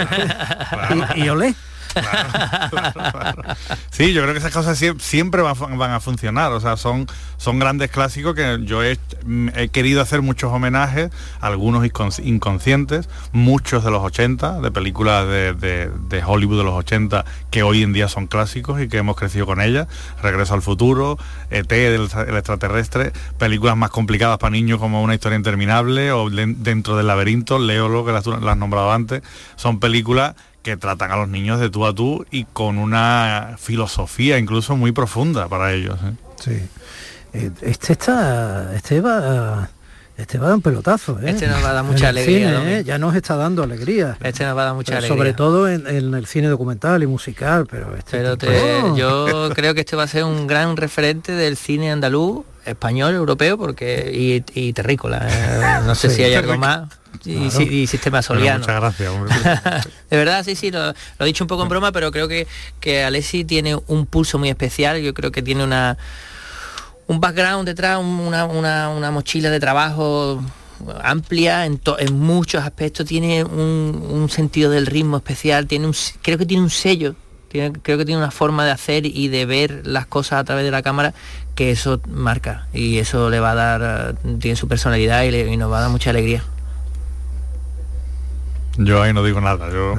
y, 1.16 1.20
y 1.20 1.28
olé. 1.28 1.54
Sí, 3.90 4.12
yo 4.12 4.22
creo 4.22 4.32
que 4.34 4.38
esas 4.38 4.52
cosas 4.52 4.80
sie- 4.80 4.98
siempre 5.00 5.42
van, 5.42 5.90
a 5.92 6.00
funcionar, 6.00 6.52
o 6.52 6.60
sea, 6.60 6.76
son, 6.76 7.06
son 7.36 7.58
grandes 7.58 7.90
clásicos 7.90 8.34
que 8.34 8.58
yo 8.64 8.82
he, 8.82 8.98
mm, 9.24 9.48
querido 9.70 10.00
hacer 10.00 10.22
muchos 10.22 10.50
homenajes, 10.52 11.10
algunos 11.40 11.84
incons- 11.84 12.24
inconscientes, 12.24 13.08
muchos 13.32 13.84
de 13.84 13.90
los 13.90 14.02
80, 14.02 14.60
de 14.60 14.70
películas 14.70 15.26
de, 15.28 15.54
de- 15.54 16.22
Hollywood 16.24 16.58
de 16.58 16.64
los 16.64 16.74
80 16.74 17.24
que 17.50 17.62
hoy 17.62 17.82
en 17.82 17.92
día 17.92 18.08
son 18.08 18.26
clásicos 18.28 18.80
y 18.80 18.88
que 18.88 18.98
hemos 18.98 19.16
crecido 19.16 19.44
con 19.46 19.60
ellas, 19.60 19.88
Regreso 20.22 20.54
al 20.54 20.62
futuro, 20.62 21.18
ET, 21.50 21.70
el, 21.72 22.04
extraterrestre, 22.04 23.12
películas 23.38 23.76
más 23.76 23.90
complicadas 23.90 24.38
para 24.38 24.50
niños 24.52 24.78
como 24.78 25.02
Una 25.02 25.14
historia 25.14 25.36
interminable 25.36 26.12
o 26.12 26.30
Den- 26.30 26.62
Dentro 26.62 26.96
del 26.96 27.06
laberinto, 27.08 27.58
Léolo, 27.58 28.04
que 28.04 28.12
las, 28.12 28.26
las 28.26 28.56
nombrado 28.56 28.92
antes, 28.92 29.22
son 29.56 29.80
películas 29.80 30.34
que 30.62 30.76
tratan 30.76 31.10
a 31.10 31.16
los 31.16 31.28
niños 31.28 31.60
de 31.60 31.70
tú 31.70 31.86
a 31.86 31.94
tú 31.94 32.24
y 32.30 32.44
con 32.44 32.78
una 32.78 33.56
filosofía 33.58 34.38
incluso 34.38 34.76
muy 34.76 34.92
profunda 34.92 35.48
para 35.48 35.72
ellos. 35.72 35.98
¿eh? 36.04 36.12
Sí. 36.40 36.68
Eh, 37.32 37.50
Este 37.62 37.92
está. 37.94 38.74
Este 38.74 39.00
va. 39.00 39.68
Este 40.16 40.38
va 40.38 40.44
a 40.44 40.48
dar 40.48 40.56
un 40.56 40.62
pelotazo, 40.62 41.18
¿eh? 41.20 41.30
Este 41.30 41.46
nos 41.48 41.64
va 41.64 41.70
a 41.70 41.72
dar 41.72 41.84
mucha 41.84 42.10
alegría, 42.10 42.58
cine. 42.60 42.78
¿eh? 42.80 42.84
Ya 42.84 42.98
nos 42.98 43.14
está 43.16 43.34
dando 43.36 43.62
alegría. 43.62 44.18
Este 44.22 44.44
nos 44.44 44.56
va 44.56 44.62
a 44.62 44.64
dar 44.66 44.74
mucha 44.74 44.88
Pero 44.92 44.98
alegría. 44.98 45.16
Sobre 45.16 45.32
todo 45.34 45.68
en, 45.68 45.86
en 45.86 46.14
el 46.14 46.26
cine 46.26 46.48
documental 46.48 47.02
y 47.02 47.06
musical, 47.06 47.66
pero 47.68 47.96
este 47.96 48.18
Pero 48.18 48.36
tipo- 48.36 48.52
te- 48.52 48.96
yo 48.96 49.50
creo 49.54 49.74
que 49.74 49.80
este 49.80 49.96
va 49.96 50.02
a 50.04 50.08
ser 50.08 50.24
un 50.24 50.46
gran 50.46 50.76
referente 50.76 51.32
del 51.32 51.56
cine 51.56 51.90
andaluz, 51.90 52.44
español, 52.66 53.14
europeo, 53.14 53.56
porque 53.58 54.10
y, 54.54 54.60
y 54.60 54.72
terrícola. 54.74 55.26
eh, 55.28 55.80
no 55.86 55.94
sé 55.94 56.10
Sí. 56.10 56.16
si 56.16 56.22
hay 56.24 56.34
algo 56.34 56.56
más. 56.58 56.88
Y, 57.24 57.36
Claro. 57.36 57.50
si- 57.50 57.62
y 57.82 57.86
sistema 57.86 58.18
Bueno, 58.18 58.22
soliano. 58.22 58.58
muchas 58.60 58.80
gracias, 58.80 59.08
hombre. 59.10 59.34
de 60.10 60.16
verdad, 60.16 60.44
sí, 60.44 60.54
sí, 60.56 60.70
lo, 60.70 60.86
lo 60.88 60.94
he 61.20 61.24
dicho 61.26 61.44
un 61.44 61.48
poco 61.48 61.62
en 61.62 61.68
broma, 61.68 61.92
pero 61.92 62.10
creo 62.10 62.26
que, 62.28 62.46
que 62.80 63.04
Alessi 63.04 63.44
tiene 63.44 63.76
un 63.86 64.06
pulso 64.06 64.38
muy 64.38 64.48
especial. 64.48 65.00
Yo 65.00 65.12
creo 65.14 65.30
que 65.30 65.42
tiene 65.42 65.62
una 65.64 65.96
un 67.08 67.20
background 67.20 67.66
detrás, 67.66 67.98
un- 67.98 68.06
una, 68.20 68.44
una- 68.46 68.88
una 68.90 69.10
mochila 69.10 69.50
de 69.50 69.60
trabajo 69.60 70.42
amplia 71.02 71.64
en, 71.66 71.80
en 71.98 72.18
muchos 72.18 72.64
aspectos, 72.64 73.06
tiene 73.06 73.44
un, 73.44 74.04
un 74.10 74.28
sentido 74.28 74.70
del 74.70 74.86
ritmo 74.86 75.16
especial, 75.18 75.66
tiene 75.66 75.86
un, 75.86 75.94
creo 76.22 76.38
que 76.38 76.46
tiene 76.46 76.62
un 76.62 76.70
sello, 76.70 77.14
creo 77.50 77.72
que 77.98 78.04
tiene 78.04 78.16
una 78.16 78.30
forma 78.30 78.64
de 78.64 78.70
hacer 78.72 79.04
y 79.06 79.28
de 79.28 79.44
ver 79.46 79.86
las 79.86 80.06
cosas 80.06 80.40
a 80.40 80.44
través 80.44 80.64
de 80.64 80.70
la 80.70 80.82
cámara 80.82 81.12
que 81.54 81.70
eso 81.70 82.00
marca 82.08 82.66
y 82.72 82.98
eso 82.98 83.28
le 83.30 83.38
va 83.40 83.50
a 83.52 83.54
dar, 83.54 84.14
eh, 84.24 84.36
tiene 84.40 84.56
su 84.56 84.66
personalidad 84.68 85.22
y, 85.24 85.30
le- 85.30 85.52
y 85.52 85.56
nos 85.56 85.70
va 85.70 85.78
a 85.78 85.80
dar 85.82 85.90
mucha 85.90 86.10
alegría. 86.10 86.42
Yo 88.78 89.02
ahí 89.02 89.12
no 89.12 89.22
digo 89.22 89.40
nada, 89.40 89.70
yo, 89.70 89.94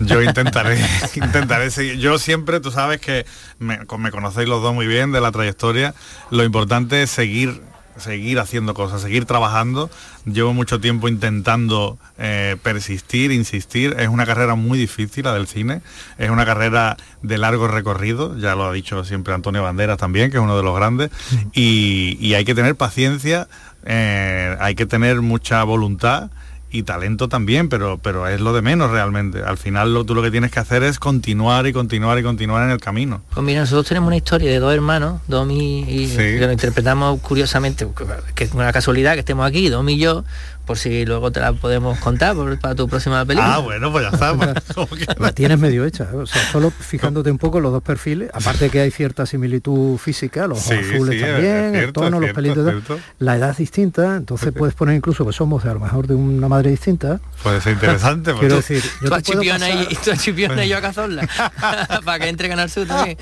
yo 0.00 0.22
intentaré, 0.24 0.78
intentaré 1.14 1.70
seguir. 1.70 1.98
Yo 1.98 2.18
siempre, 2.18 2.60
tú 2.60 2.70
sabes 2.70 3.00
que 3.00 3.24
me 3.58 4.10
conocéis 4.10 4.48
los 4.48 4.62
dos 4.62 4.74
muy 4.74 4.86
bien 4.86 5.12
de 5.12 5.20
la 5.20 5.32
trayectoria, 5.32 5.94
lo 6.30 6.44
importante 6.44 7.02
es 7.02 7.10
seguir 7.10 7.62
seguir 7.98 8.38
haciendo 8.38 8.74
cosas, 8.74 9.02
seguir 9.02 9.24
trabajando. 9.24 9.90
Llevo 10.24 10.54
mucho 10.54 10.80
tiempo 10.80 11.08
intentando 11.08 11.98
eh, 12.18 12.56
persistir, 12.62 13.32
insistir. 13.32 13.96
Es 13.98 14.08
una 14.08 14.26
carrera 14.26 14.54
muy 14.54 14.78
difícil 14.78 15.24
la 15.24 15.34
del 15.34 15.46
cine. 15.46 15.82
Es 16.16 16.30
una 16.30 16.44
carrera 16.44 16.96
de 17.22 17.38
largo 17.38 17.68
recorrido. 17.68 18.36
Ya 18.38 18.54
lo 18.54 18.66
ha 18.66 18.72
dicho 18.72 19.04
siempre 19.04 19.34
Antonio 19.34 19.62
Banderas 19.62 19.98
también, 19.98 20.30
que 20.30 20.38
es 20.38 20.42
uno 20.42 20.56
de 20.56 20.62
los 20.62 20.76
grandes. 20.76 21.10
Y, 21.52 22.16
y 22.20 22.34
hay 22.34 22.44
que 22.44 22.54
tener 22.54 22.76
paciencia, 22.76 23.48
eh, 23.84 24.56
hay 24.60 24.74
que 24.74 24.86
tener 24.86 25.20
mucha 25.20 25.62
voluntad 25.64 26.30
y 26.70 26.82
talento 26.82 27.28
también, 27.28 27.68
pero, 27.68 27.98
pero 28.02 28.28
es 28.28 28.40
lo 28.40 28.52
de 28.52 28.60
menos 28.62 28.90
realmente. 28.90 29.42
Al 29.42 29.56
final 29.56 29.94
lo, 29.94 30.04
tú 30.04 30.14
lo 30.14 30.22
que 30.22 30.30
tienes 30.30 30.50
que 30.50 30.60
hacer 30.60 30.82
es 30.82 30.98
continuar 30.98 31.66
y 31.66 31.72
continuar 31.72 32.18
y 32.18 32.22
continuar 32.22 32.64
en 32.64 32.70
el 32.70 32.78
camino. 32.80 33.22
Pues 33.32 33.44
mira, 33.44 33.60
nosotros 33.60 33.86
tenemos 33.88 34.06
una 34.08 34.16
historia 34.16 34.50
de 34.50 34.58
dos 34.58 34.74
hermanos, 34.74 35.20
Domi 35.28 35.80
y 35.88 36.08
Sí. 36.08 36.16
que 36.16 36.40
lo 36.40 36.52
interpretamos 36.52 37.20
curiosamente, 37.20 37.86
que 38.34 38.44
es 38.44 38.52
una 38.52 38.72
casualidad 38.72 39.14
que 39.14 39.20
estemos 39.20 39.46
aquí, 39.46 39.68
Domi 39.68 39.94
y 39.94 39.98
yo, 39.98 40.24
por 40.68 40.76
si 40.78 41.04
luego 41.06 41.32
te 41.32 41.40
la 41.40 41.52
podemos 41.54 41.98
contar 41.98 42.34
por- 42.36 42.58
para 42.60 42.74
tu 42.74 42.86
próxima 42.86 43.24
película. 43.24 43.54
Ah, 43.54 43.58
bueno, 43.58 43.90
pues 43.90 44.04
ya 44.04 44.10
está. 44.10 44.34
pues, 44.34 45.06
La 45.18 45.32
tienes 45.32 45.58
medio 45.58 45.84
hecha, 45.86 46.04
¿eh? 46.04 46.16
o 46.16 46.26
sea, 46.26 46.42
solo 46.52 46.70
fijándote 46.70 47.30
un 47.30 47.38
poco 47.38 47.58
los 47.58 47.72
dos 47.72 47.82
perfiles, 47.82 48.30
aparte 48.34 48.68
que 48.70 48.80
hay 48.82 48.90
cierta 48.90 49.24
similitud 49.26 49.96
física, 49.98 50.46
los 50.46 50.58
ojos 50.58 50.68
Sí, 50.86 50.94
azules 50.94 51.14
sí, 51.20 51.24
también, 51.26 51.74
el 51.74 51.92
tono, 51.92 52.20
los 52.20 52.32
pelitos, 52.32 52.74
la 53.18 53.36
edad 53.36 53.50
es 53.50 53.56
distinta, 53.56 54.16
entonces 54.16 54.52
puedes 54.52 54.74
poner 54.74 54.94
incluso 54.94 55.26
que 55.26 55.32
somos 55.32 55.64
a 55.64 55.72
lo 55.72 55.80
mejor 55.80 56.06
de 56.06 56.14
una 56.14 56.48
madre 56.48 56.70
distinta. 56.70 57.18
Puede 57.42 57.60
ser 57.62 57.72
interesante. 57.72 58.30
pues 58.34 58.40
Quiero 58.40 58.54
tú- 58.56 58.60
decir, 58.60 58.82
yo 58.82 58.90
Tú 59.00 59.08
te 59.08 59.14
a 59.14 59.20
puedo 59.20 59.40
Chipiona 59.40 59.70
y, 59.70 59.86
tú 60.04 60.10
a 60.12 60.16
Chipiona 60.16 60.64
y 60.64 60.68
yo 60.68 60.76
a 60.76 60.80
Cazorla, 60.82 61.26
para 62.04 62.18
que 62.18 62.28
entre 62.28 62.48
Canal 62.50 62.68
Sur 62.70 62.86
también. 62.86 63.16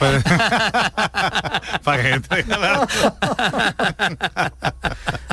para 1.85 2.03
que 2.03 2.11
entre 2.11 2.45
claro. 2.45 2.87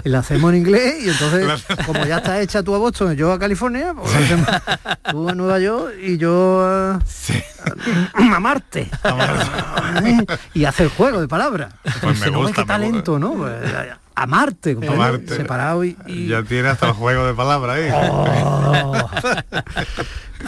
y 0.05 0.09
la 0.09 0.19
hacemos 0.19 0.51
en 0.53 0.59
inglés 0.59 0.95
y 1.05 1.09
entonces 1.09 1.65
como 1.85 2.02
ya 2.07 2.17
está 2.17 2.39
hecha 2.41 2.63
tú 2.63 2.75
a 2.75 2.77
Boston 2.77 3.13
y 3.13 3.15
yo 3.15 3.31
a 3.31 3.39
California 3.39 3.93
pues 3.93 4.11
tú 5.11 5.29
a 5.29 5.33
Nueva 5.35 5.59
York 5.59 5.93
y 6.01 6.17
yo 6.17 6.61
a, 6.65 6.99
a 8.13 8.39
Marte 8.39 8.89
¿Eh? 10.05 10.25
y 10.53 10.65
hace 10.65 10.83
el 10.83 10.89
juego 10.89 11.21
de 11.21 11.27
palabras 11.27 11.73
Pues 11.83 12.03
me 12.03 12.11
Dice, 12.13 12.31
"No, 12.31 12.37
gusta, 12.39 12.55
qué 12.55 12.61
me 12.61 12.67
talento 12.67 13.19
no 13.19 13.33
Pues, 13.33 13.53
a 14.15 14.27
Marte, 14.27 14.77
A 14.87 14.91
Marte. 14.93 15.35
separado 15.35 15.83
y, 15.83 15.97
y- 16.05 16.27
Ya 16.27 16.43
tiene 16.43 16.69
hasta 16.69 16.87
el 16.87 16.93
juego 16.93 17.25
de 17.25 17.33
palabras 17.33 17.77
ahí. 17.77 17.89
Oh. 17.91 18.93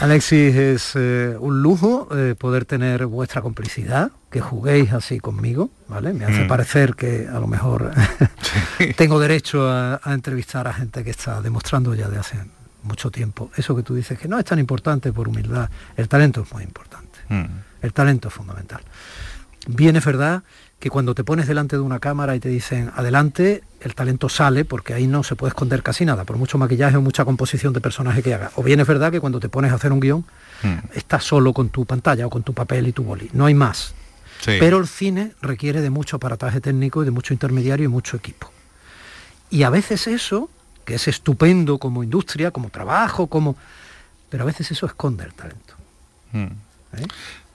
Alexis, 0.00 0.54
es 0.54 0.92
eh, 0.94 1.36
un 1.40 1.62
lujo 1.62 2.08
eh, 2.14 2.34
poder 2.38 2.66
tener 2.66 3.06
vuestra 3.06 3.40
complicidad, 3.40 4.10
que 4.30 4.40
juguéis 4.40 4.92
así 4.92 5.20
conmigo, 5.20 5.70
¿vale? 5.88 6.12
Me 6.12 6.26
hace 6.26 6.44
Mm. 6.44 6.48
parecer 6.48 6.94
que 6.94 7.26
a 7.28 7.38
lo 7.40 7.46
mejor 7.46 7.90
tengo 8.96 9.18
derecho 9.18 9.68
a, 9.68 10.00
a 10.02 10.12
entrevistar 10.12 10.68
a 10.68 10.74
gente 10.74 11.02
que 11.02 11.10
está 11.10 11.40
demostrando 11.40 11.94
ya 11.94 12.08
de 12.08 12.18
hace 12.18 12.36
mucho 12.82 13.10
tiempo 13.10 13.50
eso 13.56 13.74
que 13.74 13.82
tú 13.82 13.94
dices, 13.94 14.18
que 14.18 14.28
no 14.28 14.38
es 14.38 14.44
tan 14.44 14.58
importante 14.58 15.12
por 15.12 15.28
humildad. 15.28 15.70
El 15.96 16.08
talento 16.08 16.42
es 16.42 16.52
muy 16.52 16.62
importante. 16.62 17.18
Mm. 17.30 17.44
El 17.82 17.92
talento 17.92 18.28
es 18.28 18.34
fundamental. 18.34 18.80
Bien 19.66 19.96
es 19.96 20.04
verdad 20.04 20.42
que 20.78 20.90
cuando 20.90 21.14
te 21.14 21.24
pones 21.24 21.46
delante 21.48 21.76
de 21.76 21.82
una 21.82 21.98
cámara 21.98 22.36
y 22.36 22.40
te 22.40 22.48
dicen 22.50 22.90
adelante, 22.94 23.62
el 23.80 23.94
talento 23.94 24.28
sale 24.28 24.64
porque 24.64 24.92
ahí 24.94 25.06
no 25.06 25.22
se 25.22 25.34
puede 25.36 25.50
esconder 25.50 25.82
casi 25.82 26.04
nada, 26.04 26.24
por 26.24 26.36
mucho 26.36 26.58
maquillaje 26.58 26.96
o 26.96 27.00
mucha 27.00 27.24
composición 27.24 27.72
de 27.72 27.80
personaje 27.80 28.22
que 28.22 28.34
hagas. 28.34 28.52
O 28.56 28.62
bien 28.62 28.80
es 28.80 28.86
verdad 28.86 29.10
que 29.10 29.20
cuando 29.20 29.40
te 29.40 29.48
pones 29.48 29.72
a 29.72 29.76
hacer 29.76 29.92
un 29.92 30.00
guion, 30.00 30.24
Mm. 30.62 30.78
estás 30.94 31.22
solo 31.24 31.52
con 31.52 31.68
tu 31.68 31.84
pantalla 31.84 32.26
o 32.26 32.30
con 32.30 32.42
tu 32.42 32.54
papel 32.54 32.88
y 32.88 32.92
tu 32.92 33.02
boli. 33.04 33.28
No 33.34 33.44
hay 33.44 33.54
más. 33.54 33.94
Sí. 34.40 34.52
Pero 34.58 34.78
el 34.78 34.86
cine 34.86 35.32
requiere 35.42 35.80
de 35.82 35.90
mucho 35.90 36.16
aparataje 36.16 36.60
técnico 36.60 37.02
y 37.02 37.04
de 37.04 37.10
mucho 37.10 37.34
intermediario 37.34 37.84
y 37.84 37.88
mucho 37.88 38.16
equipo. 38.16 38.50
Y 39.50 39.62
a 39.64 39.70
veces 39.70 40.06
eso, 40.06 40.48
que 40.84 40.94
es 40.94 41.08
estupendo 41.08 41.78
como 41.78 42.02
industria, 42.02 42.50
como 42.50 42.70
trabajo, 42.70 43.26
como... 43.26 43.56
Pero 44.30 44.42
a 44.44 44.46
veces 44.46 44.70
eso 44.70 44.86
esconde 44.86 45.24
el 45.24 45.34
talento. 45.34 45.74
Mm. 46.32 46.44
¿eh? 46.96 47.06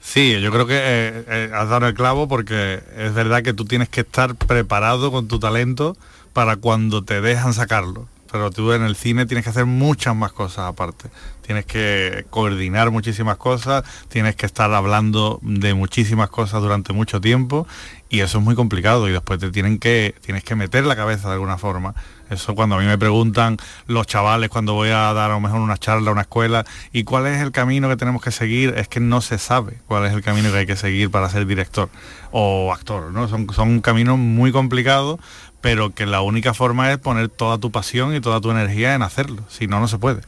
Sí, 0.02 0.40
yo 0.40 0.50
creo 0.50 0.66
que 0.66 0.76
eh, 0.76 1.24
eh, 1.28 1.50
has 1.54 1.68
dado 1.68 1.86
el 1.86 1.94
clavo 1.94 2.26
porque 2.26 2.82
es 2.96 3.14
verdad 3.14 3.42
que 3.42 3.54
tú 3.54 3.64
tienes 3.64 3.88
que 3.88 4.00
estar 4.00 4.34
preparado 4.34 5.12
con 5.12 5.28
tu 5.28 5.38
talento 5.38 5.96
para 6.32 6.56
cuando 6.56 7.04
te 7.04 7.20
dejan 7.20 7.54
sacarlo. 7.54 8.08
pero 8.30 8.50
tú 8.50 8.72
en 8.72 8.82
el 8.82 8.96
cine 8.96 9.26
tienes 9.26 9.44
que 9.44 9.50
hacer 9.50 9.64
muchas 9.64 10.16
más 10.16 10.32
cosas 10.32 10.66
aparte. 10.66 11.08
Tienes 11.42 11.66
que 11.66 12.24
coordinar 12.30 12.90
muchísimas 12.90 13.36
cosas, 13.36 13.84
tienes 14.08 14.36
que 14.36 14.46
estar 14.46 14.72
hablando 14.72 15.40
de 15.42 15.74
muchísimas 15.74 16.30
cosas 16.30 16.62
durante 16.62 16.92
mucho 16.92 17.20
tiempo 17.20 17.66
y 18.08 18.20
eso 18.20 18.38
es 18.38 18.44
muy 18.44 18.54
complicado 18.54 19.08
y 19.08 19.12
después 19.12 19.40
te 19.40 19.50
tienen 19.50 19.78
que 19.78 20.14
tienes 20.20 20.44
que 20.44 20.54
meter 20.54 20.84
la 20.84 20.96
cabeza 20.96 21.28
de 21.28 21.34
alguna 21.34 21.58
forma. 21.58 21.94
Eso 22.28 22.54
cuando 22.54 22.76
a 22.76 22.78
mí 22.78 22.86
me 22.86 22.96
preguntan 22.96 23.56
los 23.86 24.06
chavales 24.06 24.48
cuando 24.48 24.74
voy 24.74 24.88
a 24.90 25.12
dar 25.12 25.30
a 25.30 25.34
lo 25.34 25.40
mejor 25.40 25.60
una 25.60 25.76
charla 25.76 26.10
a 26.10 26.12
una 26.12 26.22
escuela 26.22 26.64
y 26.92 27.04
cuál 27.04 27.26
es 27.26 27.40
el 27.40 27.52
camino 27.52 27.88
que 27.88 27.96
tenemos 27.96 28.22
que 28.22 28.30
seguir 28.30 28.74
es 28.76 28.88
que 28.88 29.00
no 29.00 29.20
se 29.20 29.38
sabe 29.38 29.78
cuál 29.86 30.06
es 30.06 30.12
el 30.12 30.22
camino 30.22 30.50
que 30.50 30.58
hay 30.58 30.66
que 30.66 30.76
seguir 30.76 31.10
para 31.10 31.28
ser 31.28 31.46
director 31.46 31.88
o 32.30 32.72
actor 32.72 33.12
no 33.12 33.28
son 33.28 33.52
son 33.52 33.80
caminos 33.80 34.18
muy 34.18 34.52
complicados 34.52 35.20
pero 35.60 35.94
que 35.94 36.06
la 36.06 36.22
única 36.22 36.54
forma 36.54 36.90
es 36.90 36.98
poner 36.98 37.28
toda 37.28 37.58
tu 37.58 37.70
pasión 37.70 38.14
y 38.14 38.20
toda 38.20 38.40
tu 38.40 38.50
energía 38.50 38.94
en 38.94 39.02
hacerlo 39.02 39.42
si 39.48 39.66
no 39.66 39.78
no 39.80 39.88
se 39.88 39.98
puede 39.98 40.22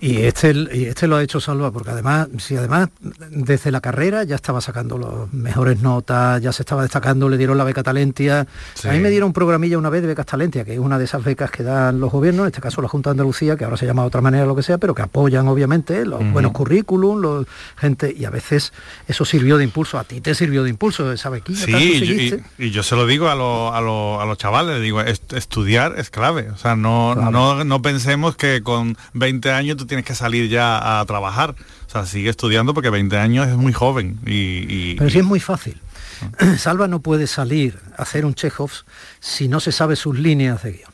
y 0.00 0.22
este, 0.22 0.54
y 0.72 0.84
este 0.86 1.06
lo 1.06 1.16
ha 1.16 1.22
hecho 1.22 1.40
Salva, 1.40 1.70
porque 1.70 1.90
además, 1.90 2.28
si 2.38 2.56
además 2.56 2.88
desde 3.30 3.70
la 3.70 3.80
carrera 3.80 4.24
ya 4.24 4.36
estaba 4.36 4.60
sacando 4.60 4.98
las 4.98 5.32
mejores 5.32 5.80
notas, 5.80 6.40
ya 6.40 6.52
se 6.52 6.62
estaba 6.62 6.82
destacando, 6.82 7.28
le 7.28 7.36
dieron 7.36 7.58
la 7.58 7.64
beca 7.64 7.82
Talentia. 7.82 8.46
A 8.84 8.92
mí 8.92 8.98
me 8.98 9.10
dieron 9.10 9.28
un 9.28 9.32
programilla 9.32 9.76
una 9.76 9.90
vez 9.90 10.00
de 10.00 10.08
becas 10.08 10.26
Talentia, 10.26 10.64
que 10.64 10.72
es 10.72 10.78
una 10.78 10.98
de 10.98 11.04
esas 11.04 11.22
becas 11.22 11.50
que 11.50 11.62
dan 11.62 12.00
los 12.00 12.10
gobiernos, 12.10 12.44
en 12.44 12.46
este 12.48 12.60
caso 12.62 12.80
la 12.80 12.88
Junta 12.88 13.10
de 13.10 13.12
Andalucía, 13.12 13.56
que 13.56 13.64
ahora 13.64 13.76
se 13.76 13.84
llama 13.84 14.02
de 14.02 14.08
otra 14.08 14.22
manera 14.22 14.46
lo 14.46 14.56
que 14.56 14.62
sea, 14.62 14.78
pero 14.78 14.94
que 14.94 15.02
apoyan 15.02 15.46
obviamente 15.48 16.06
los 16.06 16.20
buenos 16.32 16.52
currículum, 16.52 17.20
los 17.20 17.46
gente, 17.76 18.14
y 18.16 18.24
a 18.24 18.30
veces 18.30 18.72
eso 19.06 19.24
sirvió 19.24 19.58
de 19.58 19.64
impulso. 19.64 19.98
A 19.98 20.04
ti 20.04 20.20
te 20.20 20.34
sirvió 20.34 20.62
de 20.62 20.70
impulso 20.70 21.12
esa 21.12 21.28
bequilla. 21.28 21.66
Sí, 21.66 22.40
y, 22.58 22.64
y, 22.64 22.70
yo 22.70 22.82
se 22.82 22.96
lo 22.96 23.06
digo 23.06 23.28
a, 23.28 23.34
lo, 23.34 23.74
a, 23.74 23.80
lo, 23.80 24.20
a 24.20 24.24
los 24.24 24.38
chavales, 24.38 24.80
digo, 24.80 25.02
estudiar 25.02 25.94
es 25.98 26.10
clave. 26.10 26.50
O 26.50 26.56
sea, 26.56 26.74
no, 26.74 27.14
no, 27.14 27.64
no 27.64 27.82
pensemos 27.82 28.36
que 28.36 28.62
con 28.62 28.96
20 29.12 29.50
años 29.50 29.76
tú 29.76 29.86
tienes 29.90 30.06
que 30.06 30.14
salir 30.14 30.48
ya 30.48 31.00
a 31.00 31.04
trabajar. 31.04 31.54
O 31.86 31.90
sea, 31.90 32.06
sigue 32.06 32.30
estudiando 32.30 32.72
porque 32.72 32.88
20 32.88 33.18
años 33.18 33.48
es 33.48 33.56
muy 33.56 33.72
joven. 33.72 34.18
Y, 34.24 34.94
Pero 34.94 35.10
sí 35.10 35.18
es 35.18 35.24
muy 35.24 35.40
fácil. 35.40 35.80
Salva 36.56 36.88
no 36.88 37.00
puede 37.00 37.26
salir 37.26 37.78
a 37.98 38.02
hacer 38.02 38.24
un 38.24 38.34
Chekhov 38.34 38.70
si 39.18 39.48
no 39.48 39.60
se 39.60 39.72
sabe 39.72 39.96
sus 39.96 40.18
líneas 40.18 40.62
de 40.62 40.72
guion. 40.72 40.92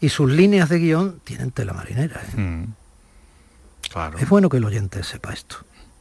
Y 0.00 0.08
sus 0.08 0.30
líneas 0.30 0.68
de 0.68 0.78
guion 0.78 1.20
tienen 1.22 1.52
tela 1.52 1.74
marinera. 1.74 2.20
¿eh? 2.20 2.40
Mm. 2.40 2.74
Claro. 3.92 4.18
Es 4.18 4.28
bueno 4.28 4.48
que 4.48 4.56
el 4.56 4.64
oyente 4.64 5.04
sepa 5.04 5.32
esto. 5.32 5.56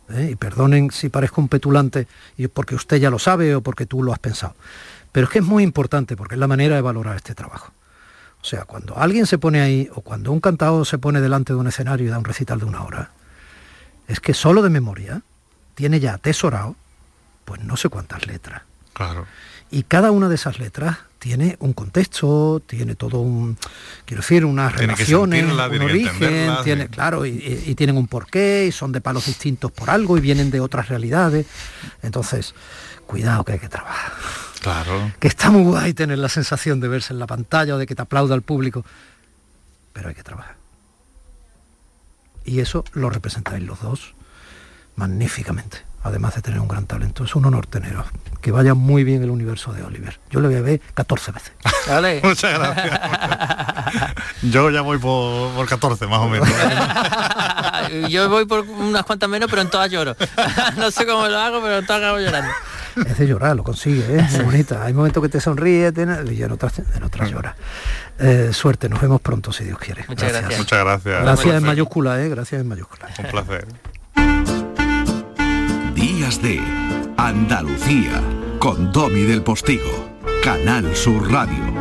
¿eh? 0.10 0.30
Y 0.32 0.36
perdonen 0.36 0.90
si 0.92 1.10
parezco 1.10 1.42
un 1.42 1.50
petulante 1.50 2.08
y 2.38 2.48
porque 2.48 2.76
usted 2.76 2.98
ya 2.98 3.10
lo 3.10 3.20
sabe 3.20 3.54
o 3.56 3.62
porque 3.62 3.86
tú 3.86 4.02
lo 4.02 4.14
has 4.14 4.20
pensado. 4.20 4.56
Pero 5.12 5.26
es 5.26 5.34
que 5.34 5.40
es 5.40 5.46
muy 5.46 5.64
importante 5.64 6.16
porque 6.16 6.36
es 6.36 6.40
la 6.40 6.48
manera 6.48 6.76
de 6.76 6.82
valorar 6.82 7.18
este 7.18 7.36
trabajo. 7.36 7.74
O 8.42 8.46
sea, 8.46 8.66
cuando 8.66 8.98
alguien 8.98 9.26
se 9.28 9.38
pone 9.38 9.62
ahí 9.62 9.90
o 9.94 10.02
cuando 10.02 10.32
un 10.32 10.40
cantado 10.40 10.84
se 10.84 10.98
pone 10.98 11.22
delante 11.22 11.54
de 11.54 11.60
un 11.60 11.68
escenario 11.68 12.08
y 12.08 12.10
da 12.10 12.18
un 12.18 12.26
recital 12.26 12.60
de 12.60 12.66
una 12.66 12.84
hora, 12.84 13.12
es 14.08 14.20
que 14.20 14.34
solo 14.34 14.62
de 14.62 14.70
memoria 14.70 15.22
tiene 15.76 16.00
ya 16.00 16.14
atesorado, 16.16 16.76
pues 17.46 17.62
no 17.64 17.78
sé 17.78 17.90
cuántas 17.90 18.26
letras. 18.26 18.64
Claro. 18.94 19.26
Y 19.70 19.84
cada 19.84 20.12
una 20.12 20.28
de 20.28 20.36
esas 20.36 20.60
letras 20.60 20.98
tiene 21.18 21.56
un 21.60 21.74
contexto, 21.74 22.62
tiene 22.66 22.96
todo 22.96 23.20
un, 23.20 23.58
quiero 24.06 24.22
decir, 24.22 24.44
unas 24.44 24.76
relaciones, 24.76 25.44
un 25.46 25.82
origen, 25.82 26.56
tiene, 26.64 26.88
claro, 26.88 27.26
y, 27.26 27.64
y, 27.68 27.76
tienen 27.76 27.96
un 27.96 28.08
porqué, 28.08 28.66
y 28.68 28.72
son 28.72 28.92
de 28.92 29.02
palos 29.02 29.28
distintos 29.28 29.72
por 29.72 29.90
algo, 29.92 30.18
y 30.18 30.22
vienen 30.22 30.52
de 30.52 30.60
otras 30.60 30.90
realidades. 30.90 31.46
Entonces, 32.02 32.54
cuidado 33.06 33.46
que 33.46 33.54
hay 33.54 33.60
que 33.60 33.70
trabajar. 33.70 34.12
Claro. 34.62 35.12
Que 35.20 35.28
está 35.28 35.50
muy 35.50 35.64
guay 35.64 35.94
tener 35.94 36.20
la 36.20 36.30
sensación 36.30 36.80
de 36.80 36.88
verse 36.88 37.14
en 37.14 37.20
la 37.20 37.26
pantalla 37.26 37.76
o 37.76 37.78
de 37.80 37.88
que 37.88 37.96
te 37.96 38.04
aplauda 38.04 38.36
el 38.36 38.44
público, 38.44 38.86
pero 39.92 40.10
hay 40.10 40.16
que 40.16 40.24
trabajar. 40.24 40.56
Y 42.46 42.60
eso 42.60 42.86
lo 42.94 43.10
representáis 43.10 43.64
los 43.64 43.82
dos 43.82 44.14
magníficamente, 44.96 45.80
además 46.04 46.36
de 46.36 46.44
tener 46.44 46.60
un 46.60 46.68
gran 46.68 46.86
talento. 46.86 47.24
Es 47.24 47.36
un 47.36 47.46
honor 47.46 47.66
teneros. 47.66 48.06
Que 48.40 48.52
vaya 48.52 48.76
muy 48.76 49.04
bien 49.04 49.24
el 49.24 49.32
universo 49.32 49.74
de 49.74 49.84
Oliver. 49.84 50.20
Yo 50.30 50.40
lo 50.40 50.48
voy 50.48 50.58
a 50.58 50.62
ver 50.62 50.80
14 50.94 51.32
veces. 51.32 51.54
Muchas 52.24 52.60
gracias. 52.60 53.00
Yo 54.44 54.70
ya 54.70 54.82
voy 54.82 55.00
por, 55.00 55.54
por 55.56 55.68
14 55.68 56.06
más 56.06 56.20
o 56.20 56.30
menos. 56.30 56.50
Yo 58.10 58.30
voy 58.30 58.46
por 58.46 58.62
unas 58.62 59.04
cuantas 59.04 59.28
menos, 59.28 59.50
pero 59.50 59.64
en 59.64 59.70
todas 59.70 59.90
lloro. 59.90 60.16
no 60.78 60.92
sé 60.92 61.06
cómo 61.08 61.28
lo 61.28 61.38
hago, 61.38 61.62
pero 61.62 61.80
en 61.80 61.86
todas 61.86 62.02
acabo 62.02 62.20
llorando 62.20 62.52
es 62.96 63.18
de 63.18 63.28
llorar, 63.28 63.56
lo 63.56 63.64
consigue, 63.64 64.18
¿eh? 64.18 64.20
es 64.20 64.44
bonita. 64.44 64.84
Hay 64.84 64.94
momentos 64.94 65.22
que 65.24 65.30
te 65.30 65.40
sonríe 65.40 65.92
y 66.32 66.44
en 66.44 66.52
otras, 66.52 66.80
en 66.80 67.04
otras 67.04 67.30
llora. 67.30 67.56
Eh, 68.20 68.52
suerte, 68.54 68.90
nos 68.90 69.02
vemos 69.02 69.22
pronto 69.22 69.52
si 69.52 69.64
Dios 69.64 69.80
quiere. 69.80 70.06
Muchas 70.08 70.32
gracias. 70.32 70.60
Muchas 70.60 70.80
gracias. 70.80 71.22
Gracias 71.24 71.56
en 71.56 71.64
mayúscula, 71.64 72.22
¿eh? 72.22 72.30
gracias 72.30 72.62
en 72.62 72.68
mayúscula. 72.68 73.10
Un 73.18 73.26
placer. 73.26 73.68
Días 75.96 76.42
de 76.42 76.60
Andalucía 77.18 78.22
con 78.60 78.92
Domi 78.92 79.24
del 79.24 79.42
Postigo, 79.44 80.10
Canal 80.44 80.96
Sur 80.96 81.32
Radio. 81.32 81.81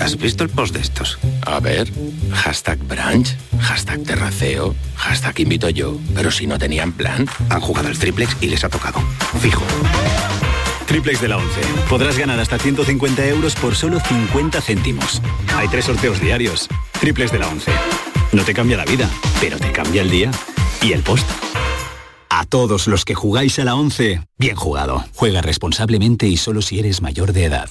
¿has 0.00 0.16
visto 0.16 0.44
el 0.44 0.50
post 0.50 0.74
de 0.74 0.80
estos? 0.80 1.18
A 1.46 1.60
ver, 1.60 1.90
hashtag 2.32 2.78
brunch, 2.78 3.36
hashtag 3.60 4.02
terraceo, 4.02 4.74
hashtag 4.96 5.40
invito 5.40 5.68
yo. 5.70 5.98
Pero 6.14 6.30
si 6.30 6.46
no 6.46 6.58
tenían 6.58 6.92
plan, 6.92 7.26
han 7.48 7.60
jugado 7.60 7.88
al 7.88 7.98
triplex 7.98 8.36
y 8.40 8.48
les 8.48 8.64
ha 8.64 8.68
tocado. 8.68 9.00
Fijo. 9.40 9.62
Triplex 10.86 11.20
de 11.20 11.28
la 11.28 11.38
11. 11.38 11.60
Podrás 11.88 12.18
ganar 12.18 12.38
hasta 12.38 12.58
150 12.58 13.26
euros 13.26 13.54
por 13.54 13.74
solo 13.74 14.00
50 14.00 14.60
céntimos. 14.60 15.22
Hay 15.56 15.68
tres 15.68 15.86
sorteos 15.86 16.20
diarios. 16.20 16.68
Triplex 17.00 17.32
de 17.32 17.38
la 17.38 17.48
11. 17.48 17.70
No 18.32 18.44
te 18.44 18.52
cambia 18.52 18.76
la 18.76 18.84
vida, 18.84 19.08
pero 19.40 19.58
te 19.58 19.72
cambia 19.72 20.02
el 20.02 20.10
día 20.10 20.30
y 20.82 20.92
el 20.92 21.02
post. 21.02 21.26
A 22.28 22.44
todos 22.44 22.88
los 22.88 23.04
que 23.04 23.14
jugáis 23.14 23.58
a 23.60 23.64
la 23.64 23.76
11, 23.76 24.26
bien 24.38 24.56
jugado. 24.56 25.04
Juega 25.14 25.40
responsablemente 25.40 26.26
y 26.26 26.36
solo 26.36 26.62
si 26.62 26.80
eres 26.80 27.00
mayor 27.00 27.32
de 27.32 27.44
edad. 27.44 27.70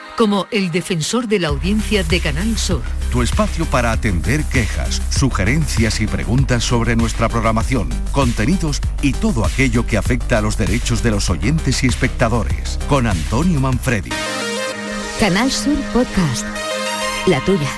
como 0.21 0.45
el 0.51 0.69
defensor 0.69 1.27
de 1.27 1.39
la 1.39 1.47
audiencia 1.47 2.03
de 2.03 2.19
Canal 2.19 2.55
Sur. 2.55 2.83
Tu 3.11 3.23
espacio 3.23 3.65
para 3.65 3.91
atender 3.91 4.43
quejas, 4.43 5.01
sugerencias 5.09 5.99
y 5.99 6.05
preguntas 6.05 6.63
sobre 6.63 6.95
nuestra 6.95 7.27
programación, 7.27 7.89
contenidos 8.11 8.81
y 9.01 9.13
todo 9.13 9.43
aquello 9.43 9.87
que 9.87 9.97
afecta 9.97 10.37
a 10.37 10.41
los 10.41 10.59
derechos 10.59 11.01
de 11.01 11.09
los 11.09 11.31
oyentes 11.31 11.83
y 11.83 11.87
espectadores. 11.87 12.77
Con 12.87 13.07
Antonio 13.07 13.59
Manfredi. 13.59 14.11
Canal 15.19 15.51
Sur 15.51 15.75
Podcast. 15.91 16.45
La 17.25 17.43
tuya. 17.43 17.71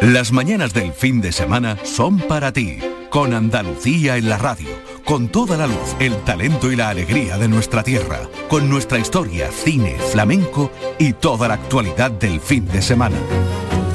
Las 0.00 0.30
mañanas 0.30 0.72
del 0.72 0.92
fin 0.92 1.20
de 1.20 1.32
semana 1.32 1.76
son 1.82 2.20
para 2.20 2.52
ti. 2.52 2.78
Con 3.10 3.34
Andalucía 3.34 4.16
en 4.16 4.28
la 4.28 4.38
radio 4.38 4.68
con 5.06 5.28
toda 5.28 5.56
la 5.56 5.68
luz, 5.68 5.94
el 6.00 6.16
talento 6.24 6.70
y 6.72 6.76
la 6.76 6.88
alegría 6.88 7.38
de 7.38 7.46
nuestra 7.46 7.84
tierra, 7.84 8.28
con 8.48 8.68
nuestra 8.68 8.98
historia, 8.98 9.52
cine, 9.52 9.96
flamenco 10.10 10.72
y 10.98 11.12
toda 11.12 11.46
la 11.46 11.54
actualidad 11.54 12.10
del 12.10 12.40
fin 12.40 12.66
de 12.66 12.82
semana. 12.82 13.16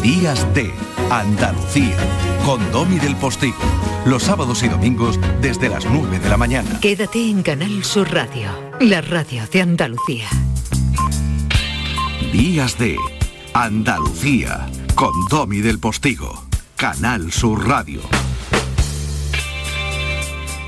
Días 0.02 0.48
de 0.56 0.72
Andalucía, 1.10 1.98
con 2.46 2.72
Domi 2.72 2.98
del 2.98 3.18
Postigo, 3.18 3.58
los 4.06 4.24
sábados 4.24 4.64
y 4.64 4.70
domingos 4.70 5.20
desde 5.42 5.68
las 5.68 5.86
9 5.86 6.18
de 6.20 6.30
la 6.30 6.38
mañana. 6.38 6.80
Quédate 6.80 7.30
en 7.30 7.44
Canal 7.44 7.84
Sur 7.84 8.10
Radio, 8.14 8.50
la 8.80 9.02
radio 9.02 9.44
de 9.52 9.62
Andalucía. 9.62 10.30
Días 12.32 12.78
de 12.78 12.96
Andalucía, 13.54 14.70
con 14.96 15.12
Domi 15.30 15.60
del 15.60 15.78
Postigo, 15.78 16.46
Canal 16.78 17.34
Sur 17.34 17.68
Radio. 17.68 18.00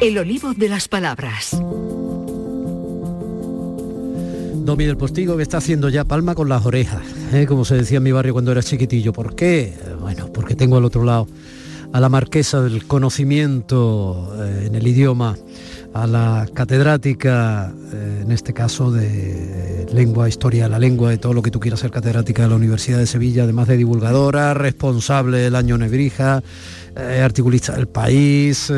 El 0.04 0.18
olivo 0.18 0.54
de 0.54 0.68
las 0.68 0.90
palabras. 0.90 1.52
Domi 4.66 4.84
del 4.84 4.98
Postigo 4.98 5.38
que 5.38 5.44
está 5.44 5.60
haciendo 5.60 5.88
ya 5.88 6.04
palma 6.04 6.36
con 6.36 6.50
las 6.50 6.66
orejas, 6.66 7.04
¿eh? 7.32 7.46
como 7.48 7.64
se 7.64 7.76
decía 7.76 8.00
en 8.00 8.04
mi 8.04 8.12
barrio 8.12 8.34
cuando 8.34 8.52
era 8.52 8.62
chiquitillo. 8.62 9.14
¿Por 9.14 9.34
qué? 9.34 9.74
Bueno, 10.02 10.28
porque 10.34 10.56
tengo 10.56 10.76
al 10.76 10.84
otro 10.84 11.06
lado 11.06 11.30
a 11.94 12.02
la 12.02 12.10
marquesa 12.10 12.60
del 12.60 12.86
conocimiento 12.86 14.36
eh, 14.44 14.66
en 14.68 14.76
el 14.76 14.86
idioma, 14.86 15.38
a 15.94 16.06
la 16.06 16.50
catedrática, 16.54 17.74
eh, 17.94 18.24
en 18.24 18.32
este 18.34 18.52
caso 18.54 18.92
de 18.92 19.88
lengua, 19.94 20.28
historia 20.28 20.68
la 20.68 20.80
lengua, 20.80 21.12
de 21.12 21.18
todo 21.18 21.32
lo 21.32 21.42
que 21.42 21.52
tú 21.52 21.62
quieras 21.62 21.80
ser 21.80 21.92
catedrática 21.92 22.42
de 22.42 22.50
la 22.50 22.56
Universidad 22.56 22.98
de 22.98 23.08
Sevilla, 23.08 23.44
además 23.44 23.70
de 23.70 23.78
divulgadora, 23.78 24.54
responsable 24.54 25.38
del 25.38 25.56
año 25.56 25.78
Nebrija, 25.78 26.44
articulista 26.96 27.76
del 27.76 27.88
país, 27.88 28.72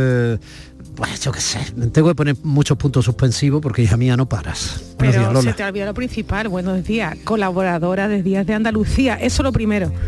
pues 0.95 1.19
yo 1.21 1.32
qué 1.32 1.41
sé, 1.41 1.60
tengo 1.91 2.10
que 2.10 2.15
poner 2.15 2.36
muchos 2.43 2.78
puntos 2.78 3.06
suspensivos 3.06 3.62
porque 3.62 3.82
hija 3.84 3.98
mía 3.98 4.15
no 4.15 4.28
paras. 4.28 4.82
Pero 4.98 5.41
se 5.41 5.54
te 5.54 5.63
olvidó 5.63 5.86
lo 5.86 5.93
principal, 5.93 6.48
buenos 6.48 6.84
días, 6.84 7.17
colaboradora 7.24 8.08
de 8.08 8.24
Días 8.24 8.45
de 8.45 8.54
Andalucía, 8.54 9.15
eso 9.15 9.43
lo 9.43 9.52
primero. 9.52 9.91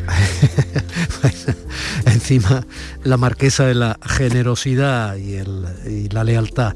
encima 2.06 2.66
la 3.04 3.18
marquesa 3.18 3.66
de 3.66 3.76
la 3.76 4.00
generosidad 4.02 5.16
y, 5.16 6.10
la 6.10 6.24
lealtad. 6.24 6.74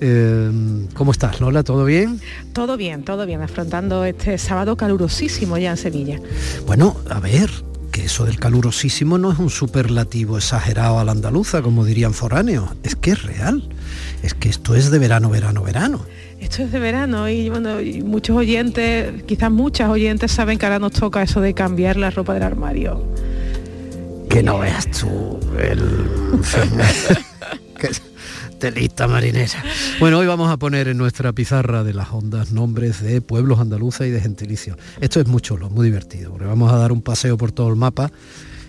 Em, 0.00 0.88
¿Cómo 0.88 1.12
estás, 1.12 1.40
Lola? 1.40 1.62
¿Todo 1.62 1.84
bien? 1.84 2.20
Todo 2.52 2.76
bien, 2.76 3.04
todo 3.04 3.26
bien, 3.26 3.42
afrontando 3.42 4.04
este 4.04 4.38
sábado 4.38 4.76
calurosísimo 4.76 5.56
ya 5.58 5.70
en 5.70 5.76
Sevilla. 5.76 6.20
Bueno, 6.66 6.96
a 7.08 7.20
ver, 7.20 7.50
que 7.94 8.06
eso 8.06 8.24
del 8.24 8.40
calurosísimo 8.40 9.18
no 9.18 9.30
es 9.30 9.38
un 9.38 9.50
superlativo 9.50 10.36
exagerado 10.36 10.98
a 10.98 11.04
la 11.04 11.12
andaluza, 11.12 11.62
como 11.62 11.84
dirían 11.84 12.12
foráneos, 12.12 12.70
es 12.82 12.96
que 12.96 13.12
es 13.12 13.22
real, 13.22 13.68
es 14.24 14.34
que 14.34 14.48
esto 14.48 14.74
es 14.74 14.90
de 14.90 14.98
verano, 14.98 15.30
verano, 15.30 15.62
verano. 15.62 16.04
Esto 16.40 16.64
es 16.64 16.72
de 16.72 16.80
verano 16.80 17.28
y 17.28 17.50
bueno, 17.50 17.76
muchos 18.04 18.36
oyentes, 18.36 19.22
quizás 19.22 19.52
muchas 19.52 19.90
oyentes 19.90 20.32
saben 20.32 20.58
que 20.58 20.66
ahora 20.66 20.80
nos 20.80 20.90
toca 20.90 21.22
eso 21.22 21.40
de 21.40 21.54
cambiar 21.54 21.96
la 21.96 22.10
ropa 22.10 22.34
del 22.34 22.42
armario. 22.42 23.00
Que 24.28 24.42
no 24.42 24.58
veas 24.58 24.90
tú 24.90 25.38
el... 25.56 25.78
lista 28.74 29.06
marinera. 29.06 29.62
Bueno, 30.00 30.18
hoy 30.18 30.26
vamos 30.26 30.50
a 30.50 30.56
poner 30.56 30.88
en 30.88 30.98
nuestra 30.98 31.32
pizarra 31.32 31.84
de 31.84 31.94
las 31.94 32.10
ondas 32.10 32.52
nombres 32.52 33.02
de 33.02 33.20
pueblos 33.20 33.60
andaluces 33.60 34.08
y 34.08 34.10
de 34.10 34.20
gentilicio. 34.20 34.76
Esto 35.00 35.20
es 35.20 35.26
muy 35.26 35.40
chulo, 35.40 35.70
muy 35.70 35.86
divertido, 35.86 36.30
porque 36.30 36.46
vamos 36.46 36.72
a 36.72 36.76
dar 36.76 36.92
un 36.92 37.02
paseo 37.02 37.36
por 37.36 37.52
todo 37.52 37.68
el 37.68 37.76
mapa 37.76 38.10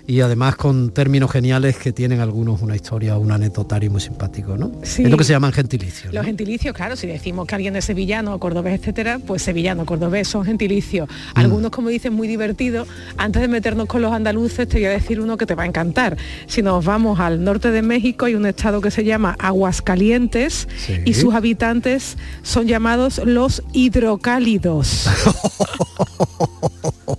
y 0.08 0.22
además 0.22 0.56
con 0.56 0.92
términos 0.92 1.32
geniales 1.32 1.78
que 1.78 1.92
tienen 1.92 2.20
algunos 2.20 2.62
una 2.62 2.76
historia, 2.76 3.18
un 3.18 3.32
anecdotario 3.32 3.90
muy 3.90 4.02
simpático, 4.02 4.58
¿no? 4.58 4.72
Es 4.84 5.00
lo 5.00 5.18
que 5.18 5.24
se 5.24 5.34
llaman 5.34 5.52
gentilicios. 5.52 6.14
Los 6.14 6.26
gentilicios, 6.26 6.76
claro, 6.76 6.96
si 6.96 7.08
decimos 7.08 7.48
que 7.48 7.56
alguien 7.56 7.76
es 7.76 7.86
sevillano, 7.86 8.38
cordobés, 8.40 8.80
etcétera, 8.80 9.20
pues 9.20 9.42
sevillano, 9.42 9.86
cordobés 9.86 10.28
son 10.28 10.46
gentilicios. 10.46 11.10
Mm. 11.10 11.40
Algunos, 11.40 11.72
como 11.72 11.90
dicen, 11.90 12.14
muy 12.14 12.28
divertidos. 12.28 12.88
Antes 13.18 13.42
de 13.42 13.48
meternos 13.48 13.88
con 13.88 14.02
los 14.02 14.12
andaluces, 14.12 14.68
te 14.68 14.78
voy 14.78 14.86
a 14.86 14.92
decir 14.92 15.20
uno 15.20 15.38
que 15.38 15.46
te 15.46 15.56
va 15.56 15.64
a 15.64 15.66
encantar. 15.66 16.18
Si 16.48 16.62
nos 16.62 16.86
vamos 16.86 17.20
al 17.20 17.44
norte 17.44 17.72
de 17.72 17.82
México, 17.82 18.26
hay 18.26 18.36
un 18.36 18.46
estado 18.46 18.82
que 18.82 18.92
se 18.92 19.04
llama 19.04 19.36
Aguascalientes 19.40 20.68
y 21.06 21.14
sus 21.14 21.34
habitantes 21.34 22.18
son 22.44 22.68
llamados 22.68 23.22
los 23.24 23.64
hidrocálidos. 23.74 25.10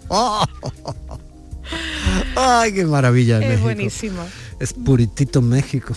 Ay, 2.37 2.72
qué 2.72 2.85
maravilla. 2.85 3.40
Es 3.40 3.61
buenísimo. 3.61 4.22
Es 4.61 4.72
puritito 4.72 5.40
México. 5.42 5.94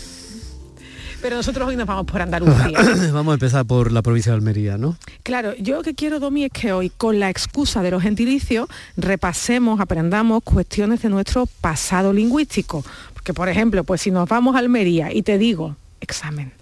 Pero 1.22 1.36
nosotros 1.36 1.68
hoy 1.68 1.76
nos 1.76 1.86
vamos 1.86 2.06
por 2.06 2.22
Andalucía. 2.22 2.80
vamos 3.14 3.32
a 3.32 3.34
empezar 3.34 3.66
por 3.66 3.92
la 3.92 4.02
provincia 4.02 4.32
de 4.32 4.38
Almería, 4.38 4.78
¿no? 4.78 4.98
Claro, 5.24 5.54
yo 5.60 5.76
lo 5.76 5.84
que 5.84 5.94
quiero, 5.94 6.20
Domi, 6.20 6.46
es 6.46 6.52
que 6.52 6.72
hoy, 6.72 6.90
con 6.90 7.20
la 7.20 7.30
excusa 7.30 7.82
de 7.82 7.92
los 7.92 8.02
gentilicios, 8.02 8.70
repasemos, 8.96 9.82
aprendamos 9.82 10.44
cuestiones 10.44 11.02
de 11.02 11.10
nuestro 11.10 11.46
pasado 11.46 12.14
lingüístico. 12.14 12.86
Porque, 13.14 13.34
por 13.34 13.50
ejemplo, 13.50 13.84
pues 13.84 14.02
si 14.02 14.12
nos 14.12 14.30
vamos 14.30 14.56
a 14.56 14.60
Almería 14.60 15.14
y 15.14 15.24
te 15.24 15.38
digo, 15.38 15.76
examen, 16.00 16.54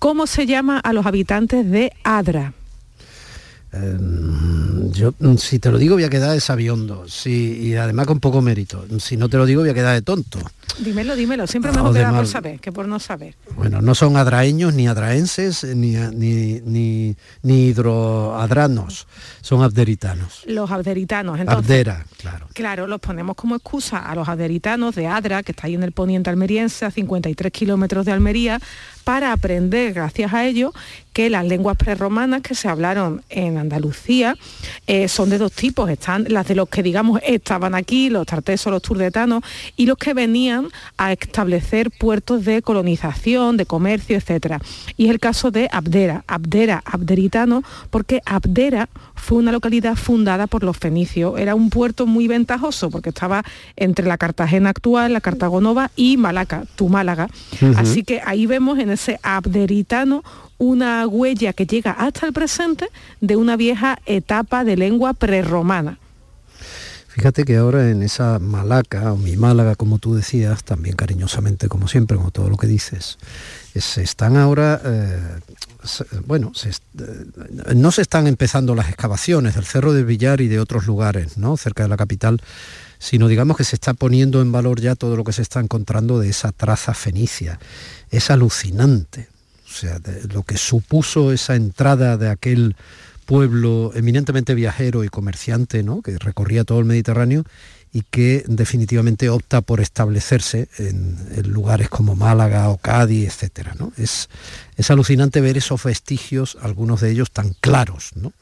¿cómo 0.00 0.26
se 0.26 0.46
llama 0.46 0.78
a 0.78 0.92
los 0.92 1.06
habitantes 1.06 1.70
de 1.70 1.92
Adra? 2.02 2.52
Em, 3.72 4.90
yo, 4.92 5.14
mm, 5.18 5.36
si 5.36 5.58
te 5.58 5.70
lo 5.70 5.78
digo, 5.78 5.94
voy 5.94 6.04
a 6.04 6.10
quedar 6.10 6.32
de 6.32 6.40
sabiondo. 6.40 7.04
Sí, 7.08 7.58
y 7.62 7.74
además 7.74 8.06
con 8.06 8.20
poco 8.20 8.42
mérito. 8.42 8.84
Si 8.98 9.16
no 9.16 9.28
te 9.28 9.36
lo 9.36 9.46
digo, 9.46 9.62
voy 9.62 9.70
a 9.70 9.74
quedar 9.74 9.94
de 9.94 10.02
tonto. 10.02 10.38
Dímelo, 10.78 11.16
dímelo. 11.16 11.46
Siempre 11.46 11.72
mejor 11.72 11.92
queda 11.92 12.12
por 12.12 12.26
saber 12.26 12.60
que 12.60 12.72
por 12.72 12.86
no 12.86 12.98
saber. 12.98 13.34
Bueno, 13.56 13.80
no 13.80 13.94
son 13.94 14.16
adraeños, 14.16 14.74
ni 14.74 14.88
adraenses, 14.88 15.64
ni, 15.64 15.96
ni, 15.96 16.60
ni, 16.60 17.16
ni 17.42 17.66
hidroadranos. 17.66 19.06
Son 19.40 19.62
abderitanos. 19.62 20.44
Los 20.46 20.70
abderitanos, 20.70 21.38
entonces. 21.40 21.70
Abdera, 21.70 22.06
claro. 22.18 22.48
Claro, 22.54 22.86
los 22.86 23.00
ponemos 23.00 23.36
como 23.36 23.56
excusa 23.56 23.98
a 23.98 24.14
los 24.14 24.28
abderitanos 24.28 24.94
de 24.94 25.06
Adra, 25.06 25.42
que 25.42 25.52
está 25.52 25.66
ahí 25.66 25.74
en 25.74 25.82
el 25.82 25.92
poniente 25.92 26.30
almeriense, 26.30 26.84
a 26.84 26.90
53 26.90 27.52
kilómetros 27.52 28.06
de 28.06 28.12
Almería, 28.12 28.60
para 29.04 29.32
aprender, 29.32 29.92
gracias 29.92 30.32
a 30.32 30.46
ello, 30.46 30.72
que 31.12 31.30
las 31.30 31.44
lenguas 31.44 31.76
prerromanas 31.76 32.42
que 32.42 32.54
se 32.54 32.68
hablaron 32.68 33.22
en 33.28 33.58
Andalucía 33.58 34.36
eh, 34.86 35.08
son 35.08 35.30
de 35.30 35.38
dos 35.38 35.52
tipos. 35.52 35.90
Están 35.90 36.26
las 36.28 36.46
de 36.46 36.54
los 36.54 36.68
que, 36.68 36.82
digamos, 36.82 37.20
estaban 37.26 37.74
aquí, 37.74 38.10
los 38.10 38.26
tartesos, 38.26 38.72
los 38.72 38.82
turdetanos, 38.82 39.42
y 39.76 39.86
los 39.86 39.98
que 39.98 40.14
venían 40.14 40.59
a 40.96 41.12
establecer 41.12 41.90
puertos 41.90 42.44
de 42.44 42.62
colonización, 42.62 43.56
de 43.56 43.66
comercio, 43.66 44.16
etc. 44.16 44.62
Y 44.96 45.06
es 45.06 45.10
el 45.10 45.20
caso 45.20 45.50
de 45.50 45.68
Abdera, 45.70 46.24
Abdera, 46.26 46.82
abderitano, 46.84 47.62
porque 47.90 48.20
Abdera 48.24 48.88
fue 49.14 49.38
una 49.38 49.52
localidad 49.52 49.96
fundada 49.96 50.46
por 50.46 50.64
los 50.64 50.76
fenicios. 50.76 51.38
Era 51.38 51.54
un 51.54 51.70
puerto 51.70 52.06
muy 52.06 52.28
ventajoso 52.28 52.90
porque 52.90 53.10
estaba 53.10 53.44
entre 53.76 54.06
la 54.06 54.18
Cartagena 54.18 54.70
actual, 54.70 55.12
la 55.12 55.20
Cartagonova 55.20 55.90
y 55.96 56.16
Malaca, 56.16 56.64
tu 56.76 56.88
Málaga. 56.88 57.28
Así 57.76 58.02
que 58.02 58.20
ahí 58.24 58.46
vemos 58.46 58.78
en 58.78 58.90
ese 58.90 59.18
abderitano 59.22 60.22
una 60.58 61.06
huella 61.06 61.54
que 61.54 61.66
llega 61.66 61.92
hasta 61.92 62.26
el 62.26 62.32
presente 62.32 62.86
de 63.20 63.36
una 63.36 63.56
vieja 63.56 63.98
etapa 64.04 64.64
de 64.64 64.76
lengua 64.76 65.14
prerromana. 65.14 65.99
Fíjate 67.10 67.44
que 67.44 67.56
ahora 67.56 67.90
en 67.90 68.04
esa 68.04 68.38
Malaca, 68.38 69.12
o 69.12 69.16
mi 69.16 69.36
Málaga, 69.36 69.74
como 69.74 69.98
tú 69.98 70.14
decías, 70.14 70.62
también 70.62 70.94
cariñosamente, 70.94 71.68
como 71.68 71.88
siempre, 71.88 72.16
como 72.16 72.30
todo 72.30 72.48
lo 72.48 72.56
que 72.56 72.68
dices, 72.68 73.18
se 73.74 74.02
están 74.04 74.36
ahora, 74.36 74.80
eh, 74.84 75.40
bueno, 76.24 76.52
eh, 76.62 77.74
no 77.74 77.90
se 77.90 78.02
están 78.02 78.28
empezando 78.28 78.76
las 78.76 78.88
excavaciones 78.88 79.56
del 79.56 79.64
Cerro 79.64 79.92
del 79.92 80.04
Villar 80.04 80.40
y 80.40 80.46
de 80.46 80.60
otros 80.60 80.86
lugares, 80.86 81.36
¿no? 81.36 81.56
Cerca 81.56 81.82
de 81.82 81.88
la 81.88 81.96
capital, 81.96 82.40
sino 83.00 83.26
digamos 83.26 83.56
que 83.56 83.64
se 83.64 83.74
está 83.74 83.92
poniendo 83.92 84.40
en 84.40 84.52
valor 84.52 84.80
ya 84.80 84.94
todo 84.94 85.16
lo 85.16 85.24
que 85.24 85.32
se 85.32 85.42
está 85.42 85.58
encontrando 85.58 86.20
de 86.20 86.28
esa 86.28 86.52
traza 86.52 86.94
fenicia. 86.94 87.58
Es 88.12 88.30
alucinante, 88.30 89.26
o 89.66 89.72
sea, 89.72 90.00
lo 90.32 90.44
que 90.44 90.56
supuso 90.56 91.32
esa 91.32 91.56
entrada 91.56 92.16
de 92.16 92.30
aquel 92.30 92.76
pueblo 93.30 93.92
eminentemente 93.94 94.56
viajero 94.56 95.04
y 95.04 95.08
comerciante, 95.08 95.84
¿no? 95.84 96.02
que 96.02 96.18
recorría 96.18 96.64
todo 96.64 96.80
el 96.80 96.84
Mediterráneo 96.84 97.44
y 97.92 98.02
que 98.02 98.42
definitivamente 98.48 99.28
opta 99.28 99.60
por 99.60 99.80
establecerse 99.80 100.66
en, 100.78 101.16
lugares 101.44 101.88
como 101.88 102.16
Málaga 102.16 102.68
o 102.70 102.78
Cádiz, 102.78 103.28
etcétera. 103.28 103.76
¿no? 103.78 103.92
Es, 103.96 104.28
es 104.76 104.90
alucinante 104.90 105.40
ver 105.40 105.56
esos 105.56 105.84
vestigios, 105.84 106.58
algunos 106.60 107.02
de 107.02 107.12
ellos 107.12 107.30
tan 107.30 107.54
claros. 107.60 108.10
¿no? 108.16 108.32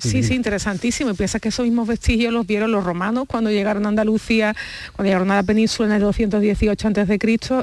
Sí, 0.00 0.22
sí, 0.22 0.34
interesantísimo. 0.34 1.10
Y 1.10 1.14
piensa 1.14 1.38
que 1.40 1.48
esos 1.48 1.64
mismos 1.64 1.88
vestigios 1.88 2.32
los 2.32 2.46
vieron 2.46 2.72
los 2.72 2.84
romanos 2.84 3.24
cuando 3.26 3.50
llegaron 3.50 3.86
a 3.86 3.88
Andalucía, 3.88 4.54
cuando 4.94 5.08
llegaron 5.08 5.30
a 5.30 5.36
la 5.36 5.42
península 5.42 5.88
en 5.88 5.94
el 5.96 6.02
218 6.02 6.88
a.C. 6.88 7.18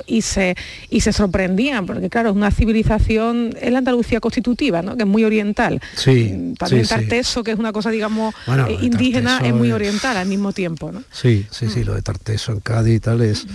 y 0.08 0.22
se, 0.22 0.56
y 0.90 1.02
se 1.02 1.14
sorprendían, 1.14 1.86
porque 1.86 2.10
claro, 2.10 2.30
es 2.30 2.36
una 2.36 2.52
civilización, 2.52 3.54
es 3.60 3.72
la 3.72 3.80
Andalucía 3.80 4.20
constitutiva, 4.20 4.82
¿no? 4.82 4.96
que 4.96 5.04
es 5.04 5.10
muy 5.10 5.24
oriental. 5.24 5.82
Sí, 5.96 6.34
mm, 6.36 6.54
También 6.56 6.88
Tarteso, 6.88 7.44
que 7.44 7.52
es 7.52 7.60
una 7.60 7.72
cosa, 7.72 7.90
digamos, 7.92 8.34
eh, 8.48 8.78
indígena, 8.82 9.40
es 9.44 9.54
muy 9.54 9.72
oriental 9.72 10.18
al 10.18 10.28
mismo 10.28 10.54
tiempo. 10.54 10.92
¿no? 10.92 11.04
Sí, 11.12 11.46
sí, 11.52 11.68
sí, 11.70 11.84
lo 11.84 11.94
de 11.94 12.02
Tarteso 12.02 12.52
en 12.52 12.60
Cádiz 12.60 12.96
y 12.96 13.00
tal 13.00 13.22
es... 13.22 13.46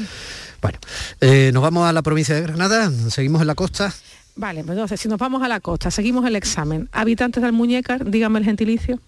Bueno, 0.60 0.78
eh, 1.20 1.50
nos 1.52 1.60
vamos 1.60 1.88
a 1.88 1.92
la 1.92 2.02
provincia 2.02 2.36
de 2.36 2.42
Granada, 2.42 2.90
seguimos 3.10 3.40
en 3.40 3.48
la 3.48 3.56
costa. 3.56 3.92
Vale, 4.34 4.64
pues 4.64 4.76
entonces, 4.76 5.00
si 5.00 5.08
nos 5.08 5.18
vamos 5.18 5.42
a 5.42 5.48
la 5.48 5.60
costa, 5.60 5.90
seguimos 5.90 6.26
el 6.26 6.36
examen. 6.36 6.88
Habitantes 6.92 7.42
del 7.42 7.52
Muñecar, 7.52 8.10
dígame 8.10 8.38
el 8.38 8.44
gentilicio. 8.44 8.98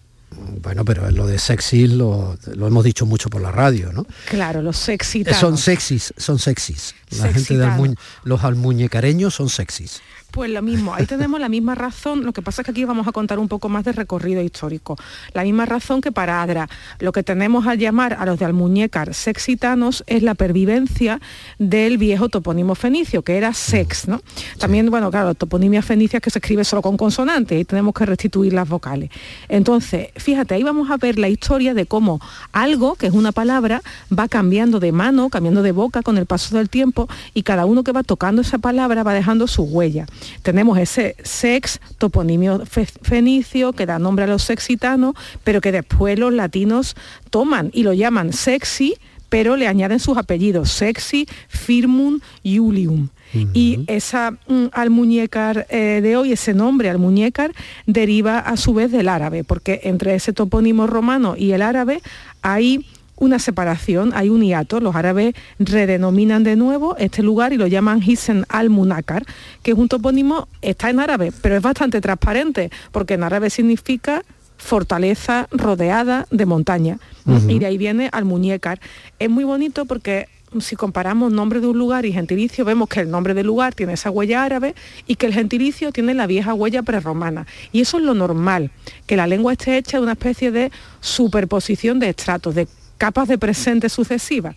Bueno, 0.61 0.83
pero 0.83 1.09
lo 1.11 1.27
de 1.27 1.39
sexy 1.39 1.87
lo, 1.87 2.37
hemos 2.47 2.83
dicho 2.83 3.05
mucho 3.05 3.29
por 3.29 3.41
la 3.41 3.51
radio, 3.51 3.91
¿no? 3.93 4.05
Claro, 4.29 4.61
los 4.61 4.77
sexy. 4.77 5.23
Son 5.23 5.57
sexys, 5.57 6.13
son 6.17 6.39
sexys. 6.39 6.95
La 7.17 7.31
gente 7.31 7.57
de 7.57 7.95
los 8.23 8.43
almuñecareños 8.43 9.35
son 9.35 9.49
sexys. 9.49 10.01
Pues 10.35 10.51
lo 10.51 10.61
mismo, 10.61 10.93
ahí 10.93 11.05
tenemos 11.05 11.39
la 11.39 11.47
misma 11.47 11.75
razón, 11.75 12.25
lo 12.25 12.33
que 12.33 12.41
pasa 12.41 12.61
es 12.61 12.65
que 12.65 12.71
aquí 12.71 12.83
vamos 12.83 13.07
a 13.07 13.13
contar 13.13 13.39
un 13.39 13.47
poco 13.47 13.69
más 13.69 13.85
de 13.85 13.93
recorrido 13.93 14.41
histórico. 14.41 14.97
La 15.31 15.43
misma 15.43 15.65
razón 15.65 16.01
que 16.01 16.11
para 16.11 16.41
Adra. 16.41 16.67
Lo 16.99 17.13
que 17.13 17.23
tenemos 17.23 17.67
al 17.67 17.77
llamar 17.77 18.17
a 18.19 18.25
los 18.25 18.37
de 18.37 18.43
Almuñécar 18.43 19.13
sexitanos 19.13 20.03
es 20.07 20.23
la 20.23 20.35
pervivencia 20.35 21.21
del 21.57 21.97
viejo 21.97 22.27
topónimo 22.27 22.75
fenicio, 22.75 23.21
que 23.21 23.37
era 23.37 23.53
sex, 23.53 24.09
¿no? 24.09 24.21
También, 24.59 24.89
bueno, 24.89 25.09
claro, 25.09 25.35
toponimia 25.35 25.81
fenicia 25.81 26.19
que 26.19 26.29
se 26.29 26.39
escribe 26.39 26.65
solo 26.65 26.81
con 26.81 26.97
consonantes 26.97 27.57
y 27.57 27.63
tenemos 27.63 27.93
que 27.93 28.05
restituir 28.05 28.51
las 28.51 28.67
vocales. 28.67 29.11
Entonces, 29.47 30.09
fíjate, 30.17 30.55
ahí 30.55 30.63
vamos 30.63 30.91
a 30.91 30.97
ver 30.97 31.17
la 31.17 31.29
historia 31.29 31.73
de 31.73 31.85
cómo 31.85 32.19
algo, 32.51 32.95
que 32.95 33.07
es 33.07 33.13
una 33.13 33.31
palabra, 33.31 33.81
va 34.11 34.27
cambiando 34.27 34.81
de 34.81 34.91
mano, 34.91 35.29
cambiando 35.29 35.61
de 35.61 35.71
boca 35.71 36.01
con 36.01 36.17
el 36.17 36.25
paso 36.25 36.57
del 36.57 36.69
tiempo 36.69 37.07
y 37.33 37.43
cada 37.43 37.65
uno 37.65 37.85
que 37.85 37.93
va 37.93 38.03
tocando 38.03 38.41
esa 38.41 38.57
palabra 38.57 39.01
va 39.03 39.13
dejando 39.13 39.47
su 39.47 39.63
huella. 39.63 40.07
Tenemos 40.41 40.77
ese 40.77 41.15
sex, 41.23 41.79
toponimio 41.97 42.63
fenicio, 43.01 43.73
que 43.73 43.85
da 43.85 43.99
nombre 43.99 44.25
a 44.25 44.27
los 44.27 44.43
sexitanos, 44.43 45.15
pero 45.43 45.61
que 45.61 45.71
después 45.71 46.19
los 46.19 46.33
latinos 46.33 46.95
toman 47.29 47.71
y 47.73 47.83
lo 47.83 47.93
llaman 47.93 48.33
sexy, 48.33 48.95
pero 49.29 49.55
le 49.55 49.67
añaden 49.67 49.99
sus 49.99 50.17
apellidos, 50.17 50.69
sexy, 50.69 51.27
firmum, 51.49 52.19
iulium. 52.43 53.09
Y 53.53 53.79
esa 53.87 54.31
mm, 54.31 54.67
almuñécar 54.71 55.67
eh, 55.69 55.99
de 56.01 56.15
hoy, 56.15 56.31
ese 56.31 56.53
nombre 56.53 56.89
almuñécar, 56.89 57.51
deriva 57.85 58.39
a 58.39 58.55
su 58.55 58.73
vez 58.73 58.93
del 58.93 59.09
árabe, 59.09 59.43
porque 59.43 59.81
entre 59.83 60.15
ese 60.15 60.31
topónimo 60.31 60.87
romano 60.87 61.35
y 61.37 61.51
el 61.51 61.61
árabe 61.61 62.01
hay 62.41 62.85
una 63.17 63.39
separación, 63.39 64.11
hay 64.13 64.29
un 64.29 64.41
hiato. 64.41 64.79
Los 64.79 64.95
árabes 64.95 65.35
redenominan 65.59 66.43
de 66.43 66.55
nuevo 66.55 66.95
este 66.97 67.23
lugar 67.23 67.53
y 67.53 67.57
lo 67.57 67.67
llaman 67.67 68.01
Hisen 68.03 68.45
al-Munakar, 68.49 69.25
que 69.63 69.71
es 69.71 69.77
un 69.77 69.87
topónimo, 69.87 70.47
está 70.61 70.89
en 70.89 70.99
árabe, 70.99 71.31
pero 71.41 71.55
es 71.55 71.61
bastante 71.61 72.01
transparente, 72.01 72.71
porque 72.91 73.15
en 73.15 73.23
árabe 73.23 73.49
significa 73.49 74.23
fortaleza 74.57 75.47
rodeada 75.51 76.27
de 76.31 76.45
montaña. 76.45 76.99
Y 77.47 77.59
de 77.59 77.65
ahí 77.65 77.77
viene 77.77 78.09
al 78.11 78.25
muñecar. 78.25 78.79
Es 79.17 79.29
muy 79.29 79.43
bonito 79.43 79.85
porque 79.85 80.27
si 80.59 80.75
comparamos 80.75 81.31
nombre 81.31 81.59
de 81.59 81.67
un 81.67 81.77
lugar 81.77 82.05
y 82.05 82.13
gentilicio, 82.13 82.65
vemos 82.65 82.87
que 82.87 83.01
el 83.01 83.09
nombre 83.09 83.33
del 83.33 83.47
lugar 83.47 83.73
tiene 83.73 83.93
esa 83.93 84.11
huella 84.11 84.43
árabe 84.43 84.75
y 85.07 85.15
que 85.15 85.25
el 85.25 85.33
gentilicio 85.33 85.91
tiene 85.91 86.13
la 86.13 86.27
vieja 86.27 86.53
huella 86.53 86.83
prerromana. 86.83 87.45
Y 87.71 87.81
eso 87.81 87.97
es 87.97 88.03
lo 88.03 88.13
normal, 88.13 88.71
que 89.05 89.17
la 89.17 89.27
lengua 89.27 89.53
esté 89.53 89.77
hecha 89.77 89.97
de 89.97 90.03
una 90.03 90.13
especie 90.13 90.51
de 90.51 90.71
superposición 91.01 91.99
de 91.99 92.09
estratos, 92.09 92.55
de 92.55 92.67
capas 92.97 93.27
de 93.27 93.37
presente 93.37 93.89
sucesivas. 93.89 94.55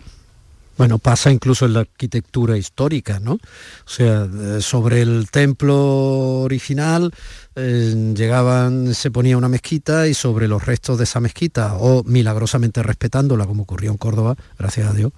Bueno, 0.79 1.01
pasa 1.01 1.33
incluso 1.33 1.67
en 1.67 1.73
la 1.73 1.81
arquitectura 1.81 2.57
histórica, 2.57 3.19
¿no? 3.19 3.33
O 3.33 3.41
sea, 3.85 4.29
eh, 4.33 4.59
sobre 4.61 5.03
el 5.03 5.29
templo 5.29 6.43
original 6.43 7.13
eh, 7.57 8.13
llegaban, 8.17 8.95
se 8.95 9.11
ponía 9.11 9.37
una 9.37 9.49
mezquita 9.49 10.07
y 10.07 10.15
sobre 10.15 10.47
los 10.47 10.65
restos 10.65 10.97
de 10.97 11.03
esa 11.03 11.19
mezquita, 11.19 11.75
o 11.75 12.05
milagrosamente 12.05 12.81
respetándola, 12.85 13.45
como 13.45 13.65
ocurrió 13.65 13.91
en 13.91 13.97
Córdoba, 13.97 14.37
gracias 14.57 14.89
a 14.89 14.93
Dios, 14.93 15.11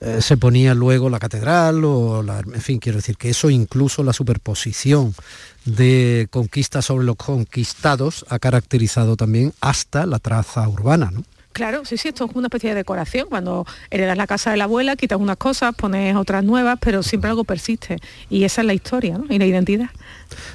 eh, 0.00 0.18
se 0.20 0.36
ponía 0.36 0.74
luego 0.74 1.08
la 1.08 1.20
catedral, 1.20 1.84
o 1.84 2.24
la, 2.24 2.40
en 2.40 2.60
fin, 2.60 2.80
quiero 2.80 2.98
decir 2.98 3.16
que 3.16 3.30
eso 3.30 3.48
incluso 3.48 4.02
la 4.02 4.12
superposición 4.12 5.14
de 5.66 6.26
conquistas 6.30 6.86
sobre 6.86 7.06
los 7.06 7.14
conquistados 7.14 8.26
ha 8.28 8.40
caracterizado 8.40 9.14
también 9.14 9.52
hasta 9.60 10.04
la 10.04 10.18
traza 10.18 10.68
urbana, 10.68 11.12
¿no? 11.12 11.22
Claro, 11.56 11.86
sí, 11.86 11.96
sí, 11.96 12.08
esto 12.08 12.26
es 12.26 12.36
una 12.36 12.48
especie 12.48 12.68
de 12.68 12.76
decoración. 12.76 13.28
Cuando 13.30 13.64
heredas 13.90 14.18
la 14.18 14.26
casa 14.26 14.50
de 14.50 14.58
la 14.58 14.64
abuela, 14.64 14.94
quitas 14.94 15.18
unas 15.18 15.38
cosas, 15.38 15.74
pones 15.74 16.14
otras 16.14 16.44
nuevas, 16.44 16.78
pero 16.78 17.02
siempre 17.02 17.30
algo 17.30 17.44
persiste. 17.44 17.96
Y 18.28 18.44
esa 18.44 18.60
es 18.60 18.66
la 18.66 18.74
historia 18.74 19.18
y 19.30 19.38
la 19.38 19.46
identidad. 19.46 19.88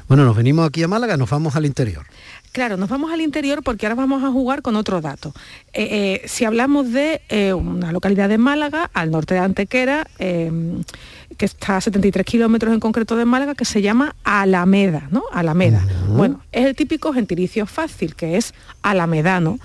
Bueno, 0.07 0.25
nos 0.25 0.37
venimos 0.37 0.67
aquí 0.67 0.83
a 0.83 0.87
Málaga, 0.87 1.17
nos 1.17 1.27
vamos 1.27 1.55
al 1.55 1.65
interior. 1.65 2.05
Claro, 2.51 2.77
nos 2.77 2.87
vamos 2.87 3.11
al 3.11 3.21
interior 3.21 3.63
porque 3.63 3.87
ahora 3.87 3.95
vamos 3.95 4.23
a 4.23 4.29
jugar 4.29 4.61
con 4.61 4.75
otro 4.75 5.01
dato. 5.01 5.33
Eh, 5.73 6.19
eh, 6.23 6.27
si 6.27 6.45
hablamos 6.45 6.91
de 6.91 7.21
eh, 7.29 7.53
una 7.53 7.91
localidad 7.91 8.29
de 8.29 8.37
Málaga, 8.37 8.91
al 8.93 9.09
norte 9.09 9.33
de 9.33 9.39
Antequera, 9.39 10.05
que 11.41 11.45
está 11.45 11.77
a 11.77 11.81
73 11.81 12.23
kilómetros 12.23 12.71
en 12.71 12.79
concreto 12.79 13.15
de 13.15 13.25
Málaga, 13.25 13.55
que 13.55 13.65
se 13.65 13.81
llama 13.81 14.15
Alameda, 14.23 15.07
¿no? 15.09 15.23
Alameda. 15.33 15.83
Bueno, 16.09 16.43
es 16.51 16.67
el 16.67 16.75
típico 16.75 17.13
gentilicio 17.13 17.65
fácil, 17.65 18.13
que 18.13 18.37
es 18.37 18.53
alamedano, 18.83 19.57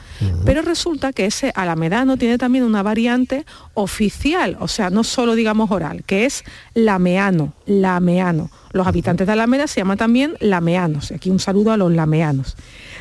pero 0.47 0.63
resulta 0.63 1.13
que 1.13 1.27
ese 1.27 1.53
alamedano 1.55 2.17
tiene 2.17 2.39
también 2.39 2.65
una 2.65 2.83
variante 2.83 3.45
oficial, 3.75 4.57
o 4.59 4.69
sea, 4.69 4.89
no 4.89 5.05
solo 5.05 5.35
digamos 5.35 5.71
oral, 5.71 6.03
que 6.05 6.25
es 6.25 6.45
lameano, 6.73 7.53
lameano. 7.67 8.51
Los 8.73 8.87
habitantes 8.87 9.27
de 9.27 9.35
Alameda 9.35 9.67
se 9.67 9.81
llaman 9.81 9.99
también 9.99 10.35
lameanos. 10.41 11.11
Aquí 11.11 11.29
un 11.29 11.41
saludo 11.41 11.73
a 11.73 11.77
los 11.77 11.93
lameanos. 11.93 12.57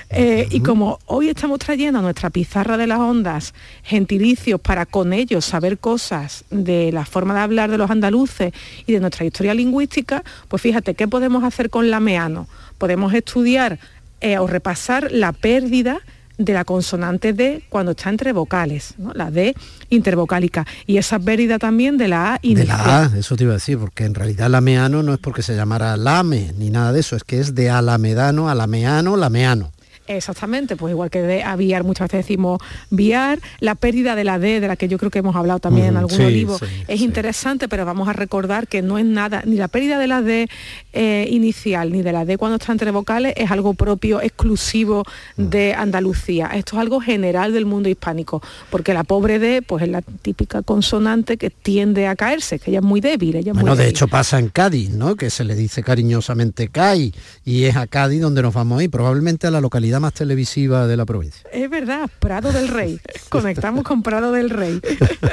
Eh, 0.10 0.48
y 0.52 0.60
como 0.60 1.00
hoy 1.08 1.30
estamos 1.30 1.60
trayendo 1.60 2.00
a 2.00 2.02
nuestra 2.02 2.30
pizarra 2.30 2.78
de 2.78 2.88
las 2.88 3.00
ondas 3.00 3.54
gentilicios 3.84 4.60
para 4.62 4.86
con 4.86 5.14
ellos 5.14 5.46
saber 5.46 5.78
cosas 5.78 6.46
de 6.52 6.92
la 6.92 7.06
forma 7.06 7.34
de 7.34 7.40
hablar 7.42 7.72
de 7.72 7.78
los 7.78 7.90
andaluces 7.90 8.54
y 8.86 8.94
de 8.94 9.00
nuestra 9.00 9.26
historia 9.26 9.54
lingüística, 9.54 10.24
pues 10.48 10.62
fíjate, 10.62 10.94
¿qué 10.94 11.08
podemos 11.08 11.44
hacer 11.44 11.70
con 11.70 11.90
lameano? 11.90 12.48
Podemos 12.78 13.14
estudiar 13.14 13.80
eh, 14.22 14.38
o 14.38 14.48
repasar 14.48 15.12
la 15.12 15.32
pérdida 15.34 16.02
de 16.38 16.54
la 16.54 16.66
consonante 16.66 17.34
D 17.34 17.64
cuando 17.70 17.92
está 17.92 18.10
entre 18.10 18.34
vocales, 18.34 18.96
la 19.14 19.32
D 19.32 19.56
intervocálica. 19.90 20.66
Y 20.86 20.98
esa 20.98 21.20
pérdida 21.20 21.60
también 21.60 21.98
de 21.98 22.08
la 22.08 22.34
A 22.34 22.40
inicial. 22.42 22.68
De 22.68 22.84
la 22.84 23.04
A, 23.04 23.18
eso 23.18 23.36
te 23.36 23.44
iba 23.44 23.54
a 23.54 23.56
decir, 23.56 23.78
porque 23.78 24.06
en 24.06 24.16
realidad 24.16 24.50
lameano 24.50 25.04
no 25.04 25.14
es 25.14 25.20
porque 25.20 25.42
se 25.42 25.56
llamara 25.56 25.96
lame 25.98 26.54
ni 26.58 26.70
nada 26.70 26.92
de 26.92 27.00
eso, 27.00 27.16
es 27.16 27.24
que 27.24 27.40
es 27.40 27.56
de 27.56 27.70
alamedano, 27.70 28.50
alameano, 28.50 29.16
lameano. 29.16 29.72
Exactamente, 30.08 30.76
pues 30.76 30.92
igual 30.92 31.10
que 31.10 31.22
de 31.22 31.44
aviar, 31.44 31.84
muchas 31.84 32.08
veces 32.08 32.28
decimos 32.28 32.62
viar, 32.92 33.40
la 33.60 33.74
pérdida 33.74 34.16
de 34.16 34.24
la 34.24 34.38
D, 34.38 34.60
de 34.60 34.68
la 34.68 34.76
que 34.76 34.88
yo 34.88 35.00
creo 35.00 35.10
que 35.10 35.20
hemos 35.20 35.36
hablado 35.36 35.60
también 35.60 35.88
en 35.88 35.98
algún 35.98 36.32
libro, 36.32 36.58
es 36.88 37.02
interesante, 37.02 37.68
pero 37.68 37.86
vamos 37.86 38.08
a 38.08 38.14
recordar 38.14 38.68
que 38.68 38.82
no 38.82 39.00
es 39.00 39.06
nada, 39.06 39.42
ni 39.46 39.56
la 39.56 39.68
pérdida 39.68 39.98
de 39.98 40.08
la 40.08 40.22
D 40.22 40.48
eh, 40.94 41.28
inicial, 41.32 41.92
ni 41.92 42.04
de 42.04 42.12
la 42.12 42.24
D 42.24 42.38
cuando 42.38 42.58
está 42.58 42.72
entre 42.72 42.92
vocales, 42.92 43.34
es 43.36 43.50
algo 43.50 43.74
propio, 43.74 44.22
exclusivo 44.22 45.04
de 45.38 45.74
Andalucía. 45.74 46.52
Esto 46.54 46.76
es 46.76 46.82
algo 46.82 47.02
general 47.02 47.54
del 47.54 47.66
mundo 47.66 47.90
hispánico, 47.90 48.44
porque 48.70 48.94
la 48.94 49.04
pobre 49.04 49.40
D, 49.40 49.64
pues 49.64 49.84
es 49.84 49.90
la 49.90 50.02
típica 50.02 50.62
consonante 50.62 51.38
que 51.38 51.50
tiende 51.50 52.08
a 52.08 52.16
caerse, 52.16 52.60
que 52.60 52.72
ella 52.72 52.80
es 52.80 52.86
muy 52.86 53.02
débil. 53.02 53.36
Ella 53.38 53.54
bueno, 53.54 53.76
de 53.76 53.88
hecho 53.88 54.08
pasa 54.08 54.38
en 54.38 54.50
Cádiz, 54.50 54.92
¿no? 54.92 55.16
Que 55.16 55.32
se 55.32 55.44
le 55.44 55.56
dice 55.56 55.82
cariñosamente 55.82 56.68
CAI, 56.68 57.14
y 57.44 57.64
es 57.64 57.76
a 57.76 57.88
Cádiz 57.88 58.22
donde 58.22 58.42
nos 58.44 58.54
vamos 58.54 58.80
a 58.80 58.84
ir, 58.84 58.92
probablemente 58.92 59.48
a 59.48 59.52
la 59.52 59.62
localidad 59.62 59.95
más 60.00 60.14
televisiva 60.14 60.88
de 60.88 60.98
la 60.98 61.06
provincia. 61.06 61.48
Es 61.52 61.70
verdad, 61.70 62.10
Prado 62.20 62.52
del 62.52 62.68
Rey. 62.68 63.00
Conectamos 63.30 63.84
con 63.84 64.04
Prado 64.04 64.32
del 64.32 64.50
Rey. 64.50 64.80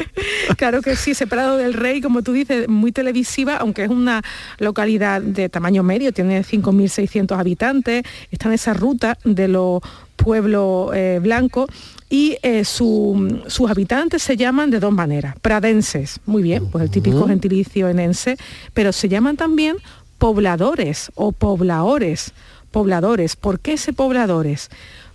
claro 0.57 0.83
que 0.83 0.97
sí, 0.97 1.13
ese 1.13 1.27
Prado 1.27 1.57
del 1.57 1.75
Rey, 1.75 2.01
como 2.01 2.23
tú 2.23 2.33
dices, 2.33 2.69
muy 2.69 2.93
televisiva, 2.93 3.57
aunque 3.57 3.85
es 3.85 3.91
una 3.91 4.23
localidad 4.59 5.21
de 5.23 5.49
tamaño 5.49 5.83
medio, 5.83 6.13
tiene 6.13 6.43
5.600 6.45 7.39
habitantes, 7.39 8.05
está 8.31 8.49
en 8.49 8.55
esa 8.55 8.75
ruta 8.75 9.19
de 9.25 9.49
los 9.49 9.81
pueblos 10.17 10.91
eh, 10.95 11.19
blancos 11.23 11.67
y 12.09 12.37
eh, 12.43 12.65
su- 12.65 13.43
sus 13.49 13.71
habitantes 13.71 14.23
se 14.23 14.37
llaman 14.37 14.71
de 14.71 14.79
dos 14.79 14.93
maneras, 14.93 15.35
pradenses, 15.41 16.21
muy 16.27 16.43
bien, 16.43 16.69
pues 16.71 16.85
el 16.85 16.91
típico 16.91 17.27
gentilicio 17.27 17.89
enense, 17.89 18.37
pero 18.75 18.93
se 18.93 19.09
llaman 19.09 19.37
también 19.37 19.77
pobladores 20.19 21.11
o 21.17 21.33
pobladores, 21.33 22.33
pobladores. 22.73 23.37
¿Por 23.37 23.61
qué 23.61 23.75
ese 23.75 23.93
pobladores? 23.93 24.71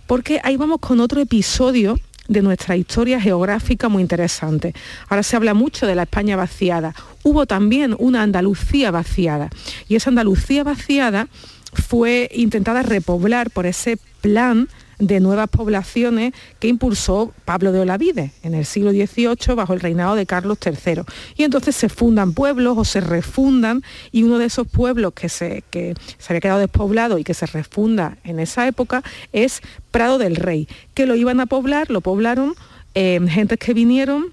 Porque 0.06 0.40
ahí 0.42 0.56
vamos 0.56 0.80
con 0.80 1.00
otro 1.00 1.20
episodio 1.20 1.98
de 2.28 2.42
nuestra 2.42 2.76
historia 2.76 3.20
geográfica 3.20 3.88
muy 3.88 4.02
interesante. 4.02 4.74
Ahora 5.08 5.22
se 5.22 5.36
habla 5.36 5.54
mucho 5.54 5.86
de 5.86 5.94
la 5.94 6.02
España 6.04 6.36
vaciada. 6.36 6.94
Hubo 7.22 7.46
también 7.46 7.94
una 7.98 8.22
Andalucía 8.22 8.90
vaciada. 8.90 9.50
Y 9.88 9.96
esa 9.96 10.10
Andalucía 10.10 10.62
vaciada 10.62 11.28
fue 11.72 12.30
intentada 12.32 12.82
repoblar 12.82 13.50
por 13.50 13.66
ese 13.66 13.98
plan 14.20 14.68
de 14.98 15.20
nuevas 15.20 15.48
poblaciones 15.48 16.32
que 16.58 16.68
impulsó 16.68 17.32
Pablo 17.44 17.72
de 17.72 17.80
Olavide 17.80 18.32
en 18.42 18.54
el 18.54 18.64
siglo 18.64 18.90
XVIII 18.90 19.54
bajo 19.54 19.72
el 19.72 19.80
reinado 19.80 20.14
de 20.14 20.26
Carlos 20.26 20.58
III. 20.64 21.02
Y 21.36 21.44
entonces 21.44 21.76
se 21.76 21.88
fundan 21.88 22.32
pueblos 22.32 22.76
o 22.76 22.84
se 22.84 23.00
refundan 23.00 23.82
y 24.12 24.24
uno 24.24 24.38
de 24.38 24.46
esos 24.46 24.66
pueblos 24.66 25.12
que 25.14 25.28
se, 25.28 25.62
que 25.70 25.94
se 26.18 26.32
había 26.32 26.40
quedado 26.40 26.60
despoblado 26.60 27.18
y 27.18 27.24
que 27.24 27.34
se 27.34 27.46
refunda 27.46 28.18
en 28.24 28.40
esa 28.40 28.66
época 28.66 29.02
es 29.32 29.60
Prado 29.90 30.18
del 30.18 30.36
Rey, 30.36 30.68
que 30.94 31.06
lo 31.06 31.14
iban 31.14 31.40
a 31.40 31.46
poblar, 31.46 31.90
lo 31.90 32.00
poblaron 32.00 32.54
eh, 32.94 33.20
gentes 33.28 33.58
que 33.58 33.74
vinieron 33.74 34.32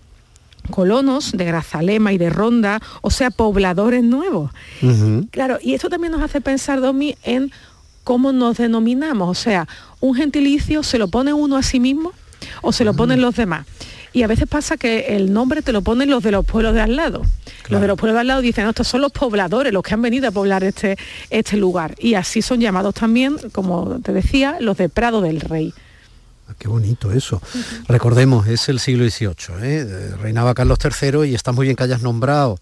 colonos 0.71 1.31
de 1.33 1.45
Grazalema 1.45 2.13
y 2.13 2.17
de 2.17 2.29
Ronda, 2.29 2.81
o 3.01 3.11
sea, 3.11 3.29
pobladores 3.29 4.03
nuevos. 4.03 4.51
Claro, 5.31 5.59
y 5.61 5.73
esto 5.73 5.89
también 5.89 6.11
nos 6.11 6.23
hace 6.23 6.41
pensar, 6.41 6.81
Domi, 6.81 7.15
en 7.23 7.51
cómo 8.05 8.31
nos 8.31 8.55
denominamos. 8.55 9.27
O 9.27 9.33
sea, 9.33 9.67
un 9.99 10.15
gentilicio 10.15 10.81
se 10.83 10.97
lo 10.97 11.09
pone 11.09 11.33
uno 11.33 11.57
a 11.57 11.63
sí 11.63 11.81
mismo 11.81 12.13
o 12.61 12.71
se 12.71 12.85
lo 12.85 12.93
ponen 12.93 13.19
los 13.19 13.35
demás. 13.35 13.65
Y 14.13 14.23
a 14.23 14.27
veces 14.27 14.47
pasa 14.47 14.77
que 14.77 15.17
el 15.17 15.33
nombre 15.33 15.61
te 15.61 15.73
lo 15.73 15.81
ponen 15.81 16.09
los 16.09 16.23
de 16.23 16.31
los 16.31 16.45
pueblos 16.45 16.73
de 16.73 16.79
al 16.79 16.95
lado. 16.95 17.23
Los 17.67 17.81
de 17.81 17.87
los 17.87 17.97
pueblos 17.97 18.13
de 18.13 18.21
al 18.21 18.27
lado 18.27 18.41
dicen, 18.41 18.63
no, 18.63 18.69
estos 18.69 18.87
son 18.87 19.01
los 19.01 19.11
pobladores, 19.11 19.73
los 19.73 19.83
que 19.83 19.93
han 19.93 20.01
venido 20.01 20.29
a 20.29 20.31
poblar 20.31 20.63
este, 20.63 20.97
este 21.29 21.57
lugar. 21.57 21.95
Y 21.97 22.13
así 22.13 22.41
son 22.41 22.61
llamados 22.61 22.93
también, 22.93 23.35
como 23.51 23.99
te 24.01 24.13
decía, 24.13 24.55
los 24.61 24.77
de 24.77 24.87
Prado 24.87 25.19
del 25.19 25.41
Rey. 25.41 25.73
Qué 26.59 26.67
bonito 26.67 27.11
eso. 27.11 27.41
Recordemos, 27.87 28.47
es 28.47 28.69
el 28.69 28.79
siglo 28.79 29.09
XVIII, 29.09 29.33
¿eh? 29.63 30.11
reinaba 30.21 30.53
Carlos 30.53 30.77
III 30.81 31.27
y 31.27 31.35
está 31.35 31.51
muy 31.51 31.65
bien 31.65 31.75
que 31.75 31.83
hayas 31.83 32.01
nombrado 32.01 32.57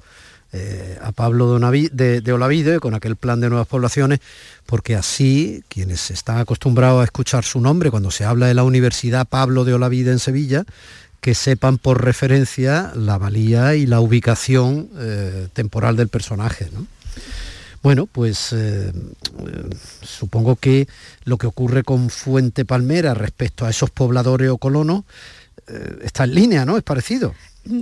eh, 0.55 0.99
a 1.01 1.11
Pablo 1.11 1.57
de, 1.57 2.31
Olavide 2.31 2.79
con 2.79 2.93
aquel 2.93 3.15
plan 3.15 3.41
de 3.41 3.49
nuevas 3.49 3.67
poblaciones, 3.67 4.19
porque 4.67 4.95
así 4.95 5.63
quienes 5.67 6.11
están 6.11 6.37
acostumbrados 6.37 7.01
a 7.01 7.05
escuchar 7.05 7.43
su 7.43 7.59
nombre 7.59 7.89
cuando 7.89 8.11
se 8.11 8.23
habla 8.23 8.45
de 8.45 8.53
la 8.53 8.63
Universidad 8.63 9.27
Pablo 9.27 9.65
de 9.65 9.73
Olavide 9.73 10.11
en 10.11 10.19
Sevilla, 10.19 10.63
que 11.21 11.33
sepan 11.33 11.79
por 11.79 12.05
referencia 12.05 12.91
la 12.95 13.17
valía 13.17 13.73
y 13.73 13.87
la 13.87 13.99
ubicación 13.99 14.89
eh, 14.99 15.47
temporal 15.53 15.95
del 15.95 16.09
personaje. 16.09 16.69
¿no? 16.71 16.85
Bueno, 17.81 18.05
pues 18.05 18.49
eh, 18.53 18.93
supongo 20.03 20.55
que 20.55 20.87
lo 21.23 21.39
que 21.39 21.47
ocurre 21.47 21.83
con 21.83 22.11
Fuente 22.11 22.63
Palmera 22.63 23.15
respecto 23.15 23.65
a 23.65 23.71
esos 23.71 23.89
pobladores 23.89 24.51
o 24.51 24.59
colonos 24.59 25.03
está 26.03 26.25
en 26.25 26.35
línea, 26.35 26.65
¿no? 26.65 26.75
Es 26.77 26.83
parecido. 26.83 27.33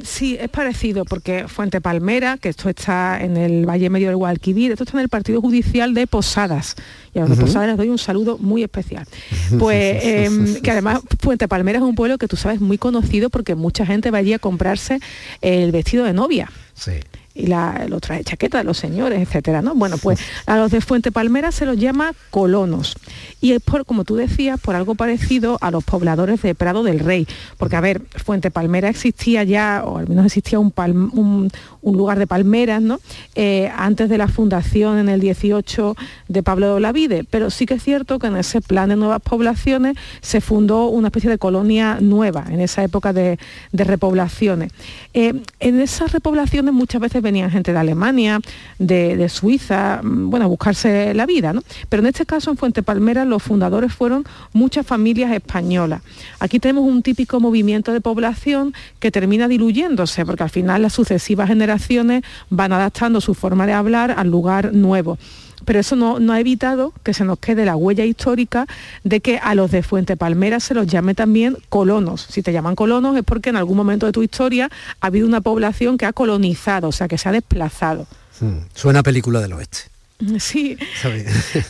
Sí, 0.04 0.38
es 0.40 0.50
parecido, 0.50 1.06
porque 1.06 1.48
Fuente 1.48 1.82
Palmera, 1.82 2.38
que 2.38 2.50
esto 2.50 2.70
está 2.70 3.20
en 3.20 3.36
el 3.36 3.68
Valle 3.68 3.90
Medio 3.90 4.10
del 4.10 4.18
Guadalquivir, 4.18 4.72
esto 4.72 4.84
está 4.84 4.98
en 4.98 5.02
el 5.04 5.10
Partido 5.10 5.42
Judicial 5.42 5.96
de 5.96 6.06
Posadas. 6.06 6.76
Y 7.16 7.20
a 7.20 7.26
los 7.26 7.38
de. 7.38 7.46
Posadas 7.46 7.68
les 7.68 7.78
doy 7.78 7.90
un 7.90 7.98
saludo 7.98 8.38
muy 8.38 8.64
especial. 8.64 9.06
Pues 9.60 10.04
em, 10.04 10.62
que 10.62 10.72
además 10.72 11.02
Fuente 11.20 11.48
Palmera 11.48 11.80
es 11.80 11.84
un 11.84 11.96
pueblo 11.96 12.18
que 12.18 12.28
tú 12.28 12.36
sabes 12.36 12.62
muy 12.62 12.78
conocido 12.78 13.30
porque 13.30 13.56
mucha 13.56 13.86
gente 13.86 14.12
va 14.12 14.20
allí 14.20 14.34
a 14.34 14.40
comprarse 14.40 15.00
el 15.42 15.72
vestido 15.72 16.06
de 16.06 16.14
novia. 16.14 16.52
Sí. 16.74 16.94
Y 17.34 17.48
la, 17.48 17.86
los 17.88 18.02
trajes 18.02 18.26
chaqueta 18.26 18.58
de 18.58 18.64
los 18.66 18.78
señores, 18.78 19.22
etcétera, 19.22 19.62
¿no? 19.62 19.74
Bueno, 19.74 19.98
pues 19.98 20.20
a 20.46 20.58
los 20.58 20.70
de 20.72 20.82
Fuente 20.82 21.12
Palmera 21.12 21.52
se 21.52 21.66
los 21.66 21.78
llama 21.78 22.14
colonos. 22.30 22.96
Y 23.40 23.54
es 23.54 23.62
por, 23.62 23.86
como 23.86 24.04
tú 24.04 24.16
decías, 24.16 24.60
por 24.60 24.76
algo 24.76 24.96
parecido 24.96 25.58
a 25.62 25.72
los 25.72 25.84
pobladores 25.84 26.42
de 26.42 26.54
Prado 26.56 26.84
del 26.84 27.00
Rey. 27.00 27.26
Porque, 27.58 27.76
a 27.78 27.82
ver, 27.82 28.02
Fuente 28.24 28.52
Palmera 28.52 28.90
existía 28.90 29.44
ya, 29.44 29.84
o 29.86 29.98
al 29.98 30.08
menos 30.10 30.26
existía 30.26 30.60
un, 30.60 30.72
palm- 30.74 31.12
un, 31.14 31.50
lugar 31.84 32.20
de 32.20 32.28
palmeras, 32.28 32.82
¿no? 32.82 33.00
Eh, 33.36 33.72
antes 33.78 34.10
de 34.10 34.18
la 34.18 34.28
fundación 34.28 34.98
en 34.98 35.08
el 35.10 35.20
18 35.22 35.96
de 36.28 36.44
Pablo 36.44 36.68
de 36.68 36.74
Olavide. 36.74 37.24
Pero 37.30 37.50
sí 37.50 37.66
que 37.66 37.76
es 37.76 37.84
cierto 37.84 38.20
que 38.20 38.28
en 38.28 38.36
ese 38.38 38.60
plan 38.62 38.90
de 38.90 38.96
nuevas 38.98 39.22
poblaciones 39.22 39.96
se 40.22 40.42
fundó 40.42 40.88
una 40.88 41.08
especie 41.08 41.30
de 41.30 41.38
colonia 41.38 41.98
nueva, 42.02 42.46
en 42.50 42.60
esa 42.60 42.84
época 42.84 43.14
de, 43.14 43.40
de 43.72 43.84
repoblaciones. 43.84 44.72
Eh, 45.14 45.34
en 45.60 45.80
esas 45.80 46.12
repoblaciones 46.12 46.74
muchas 46.74 47.02
veces 47.02 47.21
venían 47.22 47.52
gente 47.52 47.74
de 47.74 47.80
Alemania, 47.80 48.40
de, 48.80 49.16
de 49.16 49.30
Suiza, 49.30 50.02
mm, 50.04 50.30
bueno, 50.30 50.46
a 50.46 50.50
buscarse 50.50 51.14
la 51.14 51.26
vida, 51.26 51.54
¿no? 51.54 51.62
Pero 51.90 52.02
en 52.02 52.08
este 52.08 52.26
caso, 52.26 52.52
en 52.52 52.58
Fuente 52.58 52.84
Palmera, 52.84 53.26
los 53.26 53.44
fundadores 53.44 53.94
fueron 53.94 54.24
muchas 54.54 54.86
familias 54.86 55.32
españolas. 55.32 56.02
Aquí 56.40 56.60
tenemos 56.60 56.86
un 56.86 57.02
típico 57.02 57.40
movimiento 57.40 57.94
de 57.94 58.02
población 58.02 58.74
que 59.00 59.12
termina 59.12 59.48
diluyéndose, 59.48 60.26
porque 60.26 60.44
al 60.44 60.50
final 60.50 60.82
las 60.82 60.94
sucesivas 60.94 61.48
generaciones 61.48 62.24
van 62.50 62.74
adaptando 62.74 63.22
su 63.22 63.34
forma 63.34 63.66
de 63.66 63.74
hablar 63.74 64.16
al 64.18 64.30
lugar 64.30 64.74
nuevo 64.74 65.18
pero 65.66 65.80
eso 65.80 65.96
no, 65.96 66.20
no 66.20 66.34
ha 66.34 66.40
evitado 66.40 66.94
que 67.04 67.14
se 67.14 67.24
nos 67.24 67.40
quede 67.40 67.66
la 67.66 67.76
huella 67.76 68.06
histórica 68.06 68.66
de 69.04 69.22
que 69.22 69.38
a 69.38 69.56
los 69.56 69.72
de 69.72 69.84
Fuente 69.84 70.18
Palmera 70.18 70.60
se 70.60 70.74
los 70.74 70.88
llame 70.88 71.16
también 71.16 71.58
colonos. 71.70 72.26
Si 72.30 72.42
te 72.42 72.54
llaman 72.54 72.76
colonos 72.76 73.16
es 73.18 73.24
porque 73.24 73.50
en 73.50 73.56
algún 73.56 73.78
momento 73.78 74.06
de 74.06 74.12
tu 74.12 74.24
historia 74.24 74.70
ha 75.00 75.08
habido 75.08 75.28
una 75.28 75.42
población 75.42 75.98
que 75.98 76.06
ha 76.06 76.14
colonizado, 76.14 76.88
o 76.90 76.92
sea, 76.92 77.08
que 77.08 77.18
se 77.18 77.30
ha 77.30 77.32
desplazado. 77.32 78.08
Mm, 78.40 78.58
Suena 78.74 79.04
película 79.04 79.40
del 79.40 79.54
oeste. 79.54 79.91
Sí, 80.40 80.78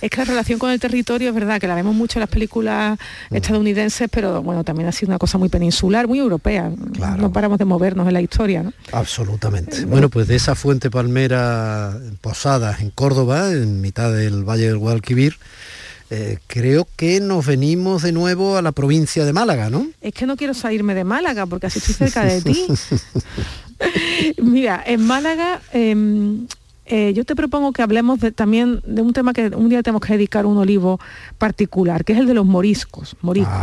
es 0.01 0.09
que 0.09 0.17
la 0.17 0.25
relación 0.25 0.59
con 0.59 0.71
el 0.71 0.79
territorio 0.79 1.29
es 1.29 1.35
verdad 1.35 1.59
que 1.59 1.67
la 1.67 1.75
vemos 1.75 1.95
mucho 1.95 2.19
en 2.19 2.21
las 2.21 2.29
películas 2.29 2.97
estadounidenses, 3.29 4.09
pero 4.11 4.41
bueno, 4.41 4.63
también 4.63 4.87
ha 4.87 4.91
sido 4.91 5.09
una 5.09 5.17
cosa 5.17 5.37
muy 5.37 5.49
peninsular, 5.49 6.07
muy 6.07 6.19
europea. 6.19 6.71
No 7.17 7.31
paramos 7.31 7.57
de 7.57 7.65
movernos 7.65 8.07
en 8.07 8.13
la 8.13 8.21
historia, 8.21 8.63
¿no? 8.63 8.73
Absolutamente. 8.91 9.85
Bueno, 9.85 10.09
pues 10.09 10.27
de 10.27 10.35
esa 10.35 10.55
fuente 10.55 10.89
palmera 10.89 11.93
en 11.95 12.17
Posadas, 12.17 12.81
en 12.81 12.89
Córdoba, 12.91 13.51
en 13.51 13.81
mitad 13.81 14.11
del 14.11 14.43
Valle 14.43 14.67
del 14.67 14.77
Guadalquivir, 14.77 15.35
eh, 16.09 16.39
creo 16.47 16.87
que 16.97 17.21
nos 17.21 17.45
venimos 17.45 18.01
de 18.01 18.11
nuevo 18.11 18.57
a 18.57 18.61
la 18.61 18.73
provincia 18.73 19.23
de 19.23 19.31
Málaga, 19.31 19.69
¿no? 19.69 19.87
Es 20.01 20.13
que 20.13 20.25
no 20.25 20.35
quiero 20.35 20.53
salirme 20.53 20.93
de 20.93 21.05
Málaga 21.05 21.45
porque 21.45 21.67
así 21.67 21.79
estoy 21.79 21.95
cerca 21.95 22.25
de 22.25 22.41
ti. 22.41 22.67
Mira, 24.41 24.83
en 24.85 25.05
Málaga 25.05 25.61
em, 25.73 26.47
eh, 26.85 27.13
yo 27.13 27.23
te 27.25 27.35
propongo 27.35 27.71
que 27.73 27.81
hablemos 27.81 28.19
de- 28.19 28.31
también 28.31 28.81
de 28.85 29.01
un 29.01 29.13
tema 29.13 29.33
que 29.33 29.47
un 29.49 29.69
día 29.69 29.83
tenemos 29.83 30.01
que 30.01 30.13
dedicar 30.13 30.45
un 30.45 30.57
olivo 30.57 30.99
particular, 31.37 32.03
que 32.03 32.13
es 32.13 32.19
el 32.19 32.25
de 32.27 32.33
los 32.33 32.45
moriscos. 32.45 33.15
moriscos. 33.21 33.53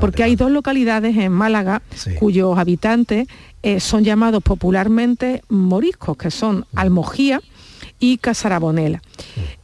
porque 0.00 0.22
hay 0.22 0.36
dos 0.36 0.50
localidades 0.50 1.16
en 1.16 1.32
Málaga 1.32 1.82
cuyos 2.18 2.58
habitantes 2.58 3.26
eh, 3.62 3.80
son 3.80 4.04
llamados 4.04 4.42
popularmente 4.42 5.42
moriscos, 5.48 6.16
que 6.16 6.30
son 6.30 6.66
Almojía 6.74 7.40
y 7.98 8.18
Casarabonela. 8.18 9.02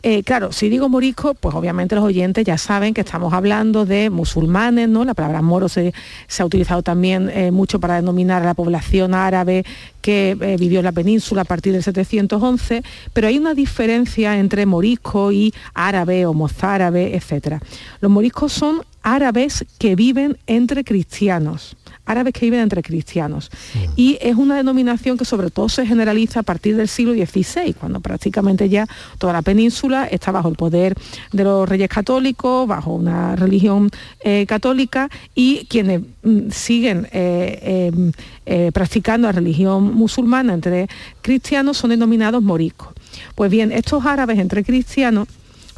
Eh, 0.02 0.22
claro, 0.22 0.52
si 0.52 0.68
digo 0.68 0.88
morisco, 0.88 1.34
pues 1.34 1.54
obviamente 1.54 1.94
los 1.94 2.04
oyentes 2.04 2.44
ya 2.44 2.58
saben 2.58 2.94
que 2.94 3.02
estamos 3.02 3.32
hablando 3.32 3.84
de 3.84 4.10
musulmanes, 4.10 4.88
¿no? 4.88 5.04
La 5.04 5.14
palabra 5.14 5.42
moro 5.42 5.68
se, 5.68 5.94
se 6.26 6.42
ha 6.42 6.46
utilizado 6.46 6.82
también 6.82 7.30
eh, 7.30 7.50
mucho 7.50 7.78
para 7.78 7.96
denominar 7.96 8.42
a 8.42 8.46
la 8.46 8.54
población 8.54 9.14
árabe 9.14 9.64
que 10.00 10.36
eh, 10.40 10.56
vivió 10.58 10.80
en 10.80 10.86
la 10.86 10.92
península 10.92 11.42
a 11.42 11.44
partir 11.44 11.72
del 11.72 11.82
711, 11.82 12.82
pero 13.12 13.28
hay 13.28 13.38
una 13.38 13.54
diferencia 13.54 14.36
entre 14.38 14.66
morisco 14.66 15.30
y 15.30 15.54
árabe 15.74 16.26
o 16.26 16.34
mozárabe, 16.34 17.14
etc. 17.14 17.62
Los 18.00 18.10
moriscos 18.10 18.52
son 18.52 18.82
árabes 19.02 19.64
que 19.78 19.96
viven 19.96 20.38
entre 20.46 20.84
cristianos 20.84 21.76
árabes 22.04 22.32
que 22.32 22.46
viven 22.46 22.60
entre 22.60 22.82
cristianos. 22.82 23.50
Y 23.96 24.18
es 24.20 24.36
una 24.36 24.56
denominación 24.56 25.16
que 25.16 25.24
sobre 25.24 25.50
todo 25.50 25.68
se 25.68 25.86
generaliza 25.86 26.40
a 26.40 26.42
partir 26.42 26.76
del 26.76 26.88
siglo 26.88 27.12
XVI, 27.12 27.74
cuando 27.74 28.00
prácticamente 28.00 28.68
ya 28.68 28.86
toda 29.18 29.32
la 29.32 29.42
península 29.42 30.06
está 30.06 30.32
bajo 30.32 30.48
el 30.48 30.56
poder 30.56 30.94
de 31.32 31.44
los 31.44 31.68
reyes 31.68 31.88
católicos, 31.88 32.66
bajo 32.66 32.92
una 32.92 33.36
religión 33.36 33.90
eh, 34.20 34.46
católica 34.46 35.08
y 35.34 35.66
quienes 35.66 36.02
mm, 36.22 36.50
siguen 36.50 37.08
eh, 37.12 37.58
eh, 37.62 38.12
eh, 38.46 38.70
practicando 38.72 39.28
la 39.28 39.32
religión 39.32 39.94
musulmana 39.94 40.54
entre 40.54 40.88
cristianos 41.20 41.76
son 41.76 41.90
denominados 41.90 42.42
moriscos. 42.42 42.88
Pues 43.34 43.50
bien, 43.50 43.72
estos 43.72 44.04
árabes 44.04 44.38
entre 44.38 44.64
cristianos 44.64 45.28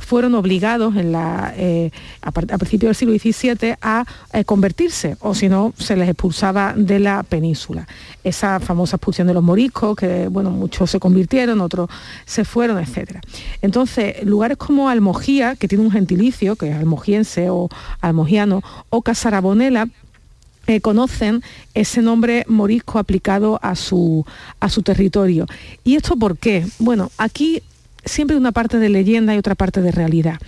fueron 0.04 0.34
obligados 0.34 0.96
en 0.96 1.12
la, 1.12 1.52
eh, 1.56 1.90
a, 2.22 2.30
principios 2.32 2.88
del 2.88 2.94
siglo 2.94 3.14
XVII 3.18 3.76
a 3.80 4.04
eh, 4.32 4.44
convertirse, 4.44 5.16
o 5.20 5.34
si 5.34 5.48
no, 5.48 5.72
se 5.78 5.96
les 5.96 6.08
expulsaba 6.08 6.74
de 6.76 6.98
la 7.00 7.22
península. 7.22 7.86
Esa 8.22 8.60
famosa 8.60 8.96
expulsión 8.96 9.26
de 9.26 9.34
los 9.34 9.42
moriscos, 9.42 9.96
que 9.96 10.28
bueno, 10.28 10.50
muchos 10.50 10.90
se 10.90 11.00
convirtieron, 11.00 11.60
otros 11.60 11.88
se 12.26 12.44
fueron, 12.44 12.78
etc. 12.78 13.18
Entonces, 13.62 14.24
lugares 14.24 14.56
como 14.56 14.88
Almojía, 14.88 15.56
que 15.56 15.68
tiene 15.68 15.84
un 15.84 15.90
gentilicio, 15.90 16.56
que 16.56 16.70
es 16.70 16.76
almojiense 16.76 17.50
o 17.50 17.68
almogiano, 18.00 18.62
o 18.90 19.02
Casarabonela, 19.02 19.88
eh, 20.66 20.80
conocen 20.80 21.42
ese 21.74 22.00
nombre 22.00 22.44
morisco 22.48 22.98
aplicado 22.98 23.58
a 23.62 23.74
su, 23.74 24.24
a 24.60 24.70
su 24.70 24.82
territorio. 24.82 25.46
¿Y 25.84 25.96
esto 25.96 26.16
por 26.16 26.38
qué? 26.38 26.66
Bueno, 26.78 27.10
aquí 27.18 27.62
siempre 28.04 28.36
una 28.36 28.52
parte 28.52 28.78
de 28.78 28.88
leyenda 28.88 29.34
y 29.34 29.38
otra 29.38 29.54
parte 29.54 29.80
de 29.80 29.90
realidad. 29.90 30.38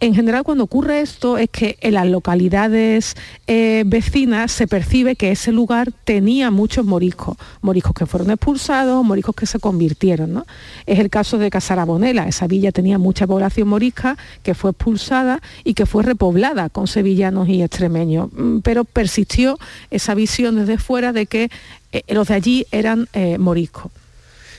En 0.00 0.14
general, 0.14 0.44
cuando 0.44 0.64
ocurre 0.64 1.00
esto 1.00 1.38
es 1.38 1.48
que 1.50 1.78
en 1.80 1.94
las 1.94 2.06
localidades 2.06 3.16
eh, 3.46 3.84
vecinas 3.86 4.52
se 4.52 4.66
percibe 4.66 5.16
que 5.16 5.30
ese 5.30 5.52
lugar 5.52 5.92
tenía 6.04 6.50
muchos 6.50 6.84
moriscos, 6.84 7.36
moriscos 7.62 7.94
que 7.94 8.06
fueron 8.06 8.30
expulsados, 8.30 9.04
moriscos 9.04 9.34
que 9.34 9.46
se 9.46 9.58
convirtieron. 9.58 10.32
¿no? 10.32 10.46
Es 10.86 10.98
el 10.98 11.10
caso 11.10 11.38
de 11.38 11.50
Casarabonela, 11.50 12.28
esa 12.28 12.46
villa 12.46 12.72
tenía 12.72 12.98
mucha 12.98 13.26
población 13.26 13.68
morisca 13.68 14.16
que 14.42 14.54
fue 14.54 14.70
expulsada 14.70 15.40
y 15.64 15.74
que 15.74 15.86
fue 15.86 16.02
repoblada 16.02 16.68
con 16.68 16.86
sevillanos 16.86 17.48
y 17.48 17.62
extremeños, 17.62 18.28
mm, 18.32 18.58
pero 18.60 18.84
persistió 18.84 19.58
esa 19.90 20.14
visión 20.14 20.56
desde 20.56 20.78
fuera 20.78 21.12
de 21.12 21.26
que 21.26 21.50
eh, 21.92 22.02
los 22.08 22.28
de 22.28 22.34
allí 22.34 22.66
eran 22.70 23.08
eh, 23.12 23.38
moriscos 23.38 23.90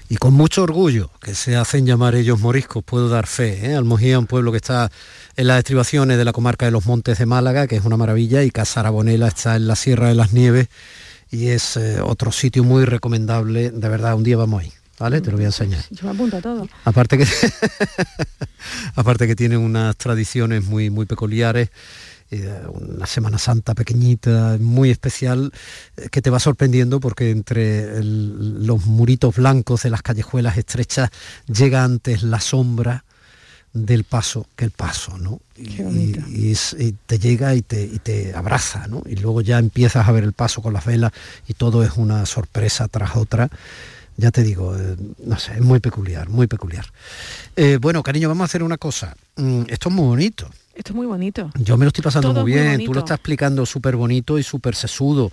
y 0.10 0.16
con 0.16 0.34
mucho 0.34 0.64
orgullo, 0.64 1.12
que 1.22 1.36
se 1.36 1.56
hacen 1.56 1.86
llamar 1.86 2.16
ellos 2.16 2.40
moriscos, 2.40 2.84
puedo 2.84 3.10
dar 3.10 3.28
fe. 3.28 3.72
¿eh? 3.72 3.76
Almojía, 3.76 4.20
un 4.20 4.28
pueblo 4.28 4.52
que 4.52 4.58
está 4.58 4.90
en 5.36 5.48
las 5.48 5.58
estribaciones 5.58 6.18
de 6.18 6.26
la 6.26 6.32
comarca 6.32 6.66
de 6.66 6.72
los 6.72 6.86
Montes 6.86 7.18
de 7.18 7.26
Málaga, 7.26 7.68
que 7.68 7.76
es 7.76 7.84
una 7.84 7.98
maravilla, 7.98 8.44
y 8.44 8.52
Casarabonela 8.52 9.28
está 9.28 9.56
en 9.56 9.68
la 9.68 9.76
Sierra 9.76 10.08
de 10.08 10.16
las 10.16 10.32
Nieves, 10.32 10.70
y 11.30 11.48
es 11.48 11.76
eh, 11.76 12.00
otro 12.02 12.32
sitio 12.32 12.64
muy 12.64 12.86
recomendable, 12.86 13.72
de 13.72 13.90
verdad, 13.90 14.16
un 14.16 14.24
día 14.24 14.38
vamos 14.38 14.64
ahí. 14.64 14.72
¿Vale? 15.00 15.22
Te 15.22 15.30
lo 15.30 15.38
voy 15.38 15.44
a 15.44 15.50
enseñar. 15.50 15.84
Yo 15.92 16.08
me 16.08 16.10
apunto 16.10 16.38
a 16.38 16.42
todo. 16.42 16.68
Aparte 16.84 17.20
que, 17.20 17.28
aparte 18.96 19.28
que 19.28 19.36
tienen 19.36 19.60
unas 19.60 19.96
tradiciones 19.96 20.64
muy, 20.64 20.90
muy 20.90 21.06
peculiares 21.06 21.70
una 22.70 23.06
Semana 23.06 23.38
Santa 23.38 23.74
pequeñita, 23.74 24.58
muy 24.60 24.90
especial, 24.90 25.52
eh, 25.96 26.10
que 26.10 26.22
te 26.22 26.30
va 26.30 26.40
sorprendiendo 26.40 27.00
porque 27.00 27.32
entre 27.32 28.04
los 28.04 28.86
muritos 28.86 29.36
blancos 29.36 29.84
de 29.84 29.90
las 29.90 30.02
callejuelas 30.02 30.58
estrechas 30.58 31.10
llega 31.48 31.84
antes 31.84 32.24
la 32.24 32.40
sombra 32.40 33.06
del 33.74 34.04
paso 34.04 34.48
que 34.56 34.66
el 34.66 34.72
paso, 34.72 35.18
¿no? 35.18 35.40
Y, 35.56 36.14
te 37.06 37.20
llega 37.20 37.56
y 37.56 37.62
te, 37.62 37.84
y 37.84 38.00
te 38.00 38.34
abraza, 38.34 38.88
¿no? 38.88 39.04
Y 39.06 39.16
luego 39.16 39.42
ya 39.42 39.60
empiezas 39.60 40.08
a 40.08 40.12
ver 40.12 40.24
el 40.24 40.34
paso 40.34 40.62
con 40.62 40.74
las 40.74 40.86
velas 40.86 41.12
y 41.48 41.54
todo 41.54 41.84
es 41.84 41.92
una 41.98 42.26
sorpresa 42.26 42.88
tras 42.88 43.16
otra 43.16 43.50
ya 44.18 44.32
te 44.32 44.44
digo, 44.44 44.76
eh, 44.76 44.98
no 45.26 45.38
sé, 45.38 45.54
es 45.54 45.62
muy 45.62 45.80
peculiar, 45.80 46.28
muy 46.28 46.48
peculiar. 46.48 46.86
Eh, 47.56 47.78
bueno, 47.80 48.02
cariño, 48.02 48.28
vamos 48.28 48.42
a 48.42 48.46
hacer 48.46 48.64
una 48.64 48.78
cosa. 48.78 49.16
Mm, 49.36 49.62
esto 49.70 49.90
es 49.90 49.96
muy 49.96 50.08
bonito. 50.08 50.50
Esto 50.74 50.92
es 50.92 50.96
muy 50.96 51.08
bonito. 51.08 51.52
Yo 51.56 51.78
me 51.78 51.86
lo 51.86 51.90
estoy 51.90 52.04
pasando 52.04 52.34
muy 52.34 52.52
bien, 52.52 52.84
tú 52.84 52.94
lo 52.94 53.00
estás 53.00 53.16
explicando 53.16 53.66
súper 53.66 53.96
bonito 53.96 54.38
y 54.38 54.44
súper 54.44 54.76
sesudo. 54.76 55.32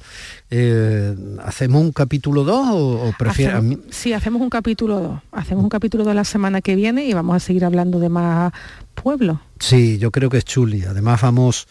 Eh, 0.51 1.15
¿Hacemos 1.45 1.83
un 1.83 1.93
capítulo 1.93 2.45
2 2.45 2.69
o, 2.73 3.15
prefieres...? 3.19 3.63
sí, 3.91 4.15
hacemos 4.15 4.41
un 4.41 4.49
capítulo 4.49 5.01
2. 5.01 5.21
Hacemos 5.33 5.65
un 5.65 5.71
capítulo 5.71 6.05
2 6.05 6.15
la 6.15 6.25
semana 6.25 6.63
que 6.63 6.77
viene 6.77 7.05
y 7.05 7.13
vamos 7.13 7.37
a 7.37 7.41
seguir 7.41 7.65
hablando 7.65 7.99
de 7.99 8.09
más 8.09 8.53
pueblos. 8.95 9.39
Sí, 9.59 9.99
yo 9.99 10.11
creo 10.11 10.31
que 10.31 10.39
es 10.39 10.45
chuli. 10.45 10.85
Además 10.85 11.21
vamos 11.21 11.67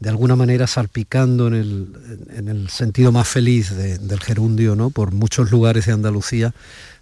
de 0.00 0.08
alguna 0.10 0.36
manera 0.36 0.66
salpicando 0.66 1.48
en 1.48 1.54
el, 2.48 2.68
sentido 2.70 3.10
más 3.10 3.28
feliz 3.28 3.74
del 3.74 4.20
gerundio, 4.20 4.76
¿no? 4.76 4.90
Por 4.90 5.12
muchos 5.12 5.50
lugares 5.50 5.86
de 5.86 5.92
Andalucía. 5.92 6.54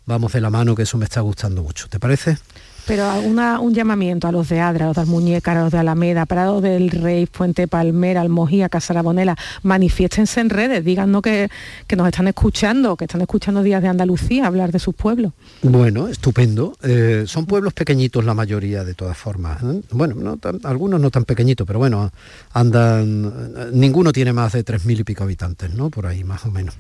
Vamos 0.07 0.33
de 0.33 0.41
la 0.41 0.51
mano, 0.51 0.75
que 0.75 0.85
eso 0.85 0.97
me 0.97 1.05
está 1.05 1.21
gustando 1.21 1.63
mucho. 1.63 1.89
¿Te 1.89 1.99
parece? 1.99 2.39
Pero 2.87 3.21
un 3.21 3.75
llamamiento 3.75 4.29
a 4.29 4.33
los 4.33 4.49
de 4.49 4.61
Adra, 4.61 4.85
a 4.85 4.89
los 4.89 4.97
de 4.97 5.03
Almuñécar, 5.03 5.57
a 5.57 5.65
los 5.65 5.73
de 5.73 5.79
Alameda, 5.79 6.25
Prado 6.27 6.61
del 6.61 6.91
Rey, 6.91 7.27
Fuente 7.31 7.67
Palmera, 7.67 8.21
Almojía, 8.21 8.69
Casarabonela, 8.69 9.37
manifiéstense 9.63 10.41
en 10.41 10.51
redes, 10.51 10.85
díganos 10.85 11.23
que, 11.23 11.49
que 11.87 11.97
nos 11.97 12.07
están 12.07 12.29
escuchando, 12.29 12.97
que 12.97 13.07
están 13.07 13.21
escuchando 13.21 13.63
Días 13.63 13.83
de 13.83 13.89
Andalucía, 13.89 14.47
hablar 14.47 14.71
de 14.73 14.79
sus 14.79 14.95
pueblos. 14.95 15.33
Bueno, 15.63 16.09
estupendo. 16.09 16.77
Eh, 16.83 17.25
son 17.27 17.47
pueblos 17.47 17.73
pequeñitos 17.73 18.25
la 18.25 18.35
mayoría, 18.35 18.85
de 18.85 18.95
todas 18.95 19.17
formas. 19.17 19.63
¿eh? 19.63 19.83
Bueno, 19.91 20.39
algunos 20.65 21.01
no 21.01 21.11
tan 21.11 21.25
pequeñitos, 21.25 21.67
pero 21.67 21.79
bueno, 21.79 22.13
andan... 22.53 23.73
Ninguno 23.73 24.13
tiene 24.13 24.33
más 24.33 24.53
de 24.53 24.63
tres 24.63 24.85
mil 24.85 25.01
y 25.01 25.05
pico 25.05 25.25
habitantes, 25.25 25.75
¿no? 25.75 25.91
Por 25.91 26.07
ahí, 26.07 26.25
más 26.25 26.45
o 26.47 26.51
menos. 26.51 26.77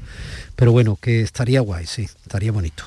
Pero 0.55 0.73
bueno, 0.73 0.99
que 1.01 1.21
estaría 1.21 1.61
guay, 1.61 1.87
sí, 1.87 2.03
estaría 2.03 2.53
bonito. 2.53 2.85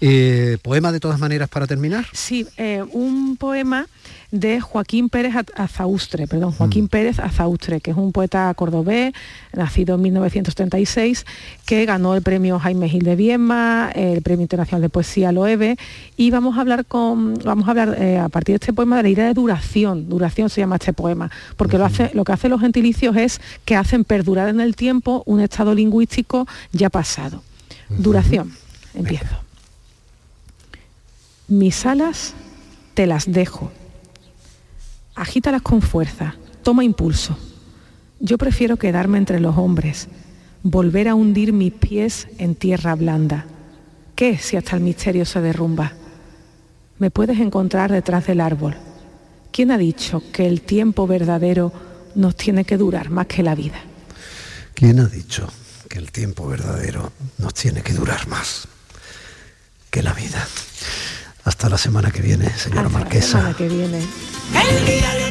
Eh, 0.00 0.58
¿Poema 0.62 0.92
de 0.92 1.00
todas 1.00 1.18
maneras 1.18 1.48
para 1.48 1.66
terminar? 1.66 2.06
Sí, 2.12 2.46
eh, 2.58 2.84
un 2.92 3.36
poema 3.36 3.86
de 4.32 4.60
Joaquín 4.60 5.08
Pérez 5.08 5.32
Azaustre, 5.54 6.26
perdón, 6.26 6.52
Joaquín 6.52 6.84
mm. 6.84 6.88
Pérez 6.88 7.18
Azaustre, 7.20 7.80
que 7.80 7.92
es 7.92 7.96
un 7.96 8.12
poeta 8.12 8.52
cordobés, 8.54 9.14
nacido 9.54 9.94
en 9.94 10.02
1936, 10.02 11.24
que 11.64 11.86
ganó 11.86 12.16
el 12.16 12.22
premio 12.22 12.58
Jaime 12.58 12.88
Gil 12.88 13.04
de 13.04 13.14
Viedma, 13.14 13.90
el 13.94 14.22
premio 14.22 14.42
internacional 14.42 14.82
de 14.82 14.88
poesía 14.88 15.30
Loewe, 15.30 15.76
y 16.16 16.30
vamos 16.30 16.58
a 16.58 16.60
hablar 16.60 16.84
con, 16.84 17.34
vamos 17.44 17.68
a 17.68 17.70
hablar 17.70 17.96
eh, 18.02 18.18
a 18.18 18.28
partir 18.28 18.54
de 18.54 18.56
este 18.56 18.72
poema 18.72 18.96
de 18.96 19.04
la 19.04 19.08
idea 19.08 19.26
de 19.26 19.34
duración, 19.34 20.08
duración 20.08 20.50
se 20.50 20.60
llama 20.60 20.76
este 20.76 20.92
poema, 20.92 21.30
porque 21.56 21.78
lo, 21.78 21.84
hace, 21.84 22.10
lo 22.12 22.24
que 22.24 22.32
hacen 22.32 22.50
los 22.50 22.60
gentilicios 22.60 23.16
es 23.16 23.40
que 23.64 23.76
hacen 23.76 24.02
perdurar 24.02 24.48
en 24.48 24.60
el 24.60 24.74
tiempo 24.74 25.22
un 25.26 25.40
estado 25.40 25.74
lingüístico 25.74 26.46
ya 26.72 26.90
pasado. 26.90 27.42
Duración, 27.88 28.52
empiezo. 28.94 29.36
Mis 31.46 31.86
alas 31.86 32.34
te 32.98 33.06
las 33.06 33.30
dejo 33.30 33.70
agítalas 35.14 35.62
con 35.62 35.82
fuerza, 35.82 36.34
toma 36.64 36.82
impulso. 36.82 37.38
Yo 38.18 38.38
prefiero 38.38 38.76
quedarme 38.76 39.18
entre 39.18 39.38
los 39.38 39.56
hombres, 39.56 40.08
volver 40.64 41.06
a 41.06 41.14
hundir 41.14 41.52
mis 41.52 41.72
pies 41.72 42.26
en 42.38 42.56
tierra 42.56 42.96
blanda. 42.96 43.46
¿Qué 44.16 44.36
si 44.36 44.56
hasta 44.56 44.74
el 44.74 44.82
misterio 44.82 45.24
se 45.26 45.40
derrumba? 45.40 45.92
Me 46.98 47.12
puedes 47.12 47.38
encontrar 47.38 47.92
detrás 47.92 48.26
del 48.26 48.40
árbol. 48.40 48.74
¿Quién 49.52 49.70
ha 49.70 49.78
dicho 49.78 50.20
que 50.32 50.48
el 50.48 50.62
tiempo 50.62 51.06
verdadero 51.06 51.72
nos 52.16 52.34
tiene 52.34 52.64
que 52.64 52.76
durar 52.76 53.10
más 53.10 53.28
que 53.28 53.44
la 53.44 53.54
vida? 53.54 53.80
¿Quién 54.74 54.98
ha 54.98 55.06
dicho 55.06 55.48
que 55.88 56.00
el 56.00 56.10
tiempo 56.10 56.48
verdadero 56.48 57.12
nos 57.38 57.54
tiene 57.54 57.82
que 57.82 57.92
durar 57.92 58.26
más 58.26 58.66
que 59.88 60.02
la 60.02 60.14
vida? 60.14 60.44
Hasta 61.48 61.70
la 61.70 61.78
semana 61.78 62.10
que 62.10 62.20
viene, 62.20 62.50
señora 62.58 62.82
Hasta 62.82 62.98
Marquesa. 62.98 63.38
La 63.38 63.54
semana 63.54 63.56
que 63.56 63.68
viene. 63.68 65.27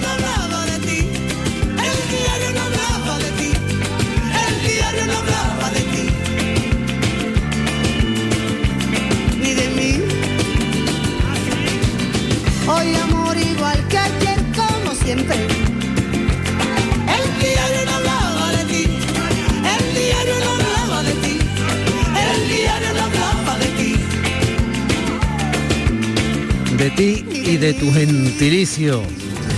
Y 27.00 27.58
de 27.58 27.74
tu 27.74 27.92
gentilicio. 27.92 29.04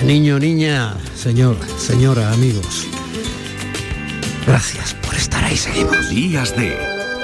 Niño, 0.05 0.39
niña, 0.39 0.97
señor, 1.15 1.57
señora, 1.77 2.33
amigos. 2.33 2.87
Gracias 4.45 4.93
por 4.95 5.15
estar 5.15 5.43
ahí. 5.43 5.55
Seguimos. 5.55 6.09
Días 6.09 6.55
de 6.57 6.77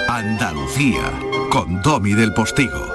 Andalucía 0.08 1.12
con 1.50 1.82
Domi 1.82 2.14
del 2.14 2.34
Postigo. 2.34 2.95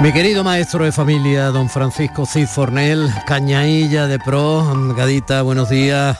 Mi 0.00 0.12
querido 0.12 0.44
maestro 0.44 0.84
de 0.84 0.92
familia, 0.92 1.46
don 1.46 1.68
Francisco 1.68 2.24
Cid 2.24 2.46
Fornel, 2.46 3.08
Cañailla 3.26 4.06
de 4.06 4.20
Pro, 4.20 4.64
Gadita, 4.96 5.42
buenos 5.42 5.70
días. 5.70 6.16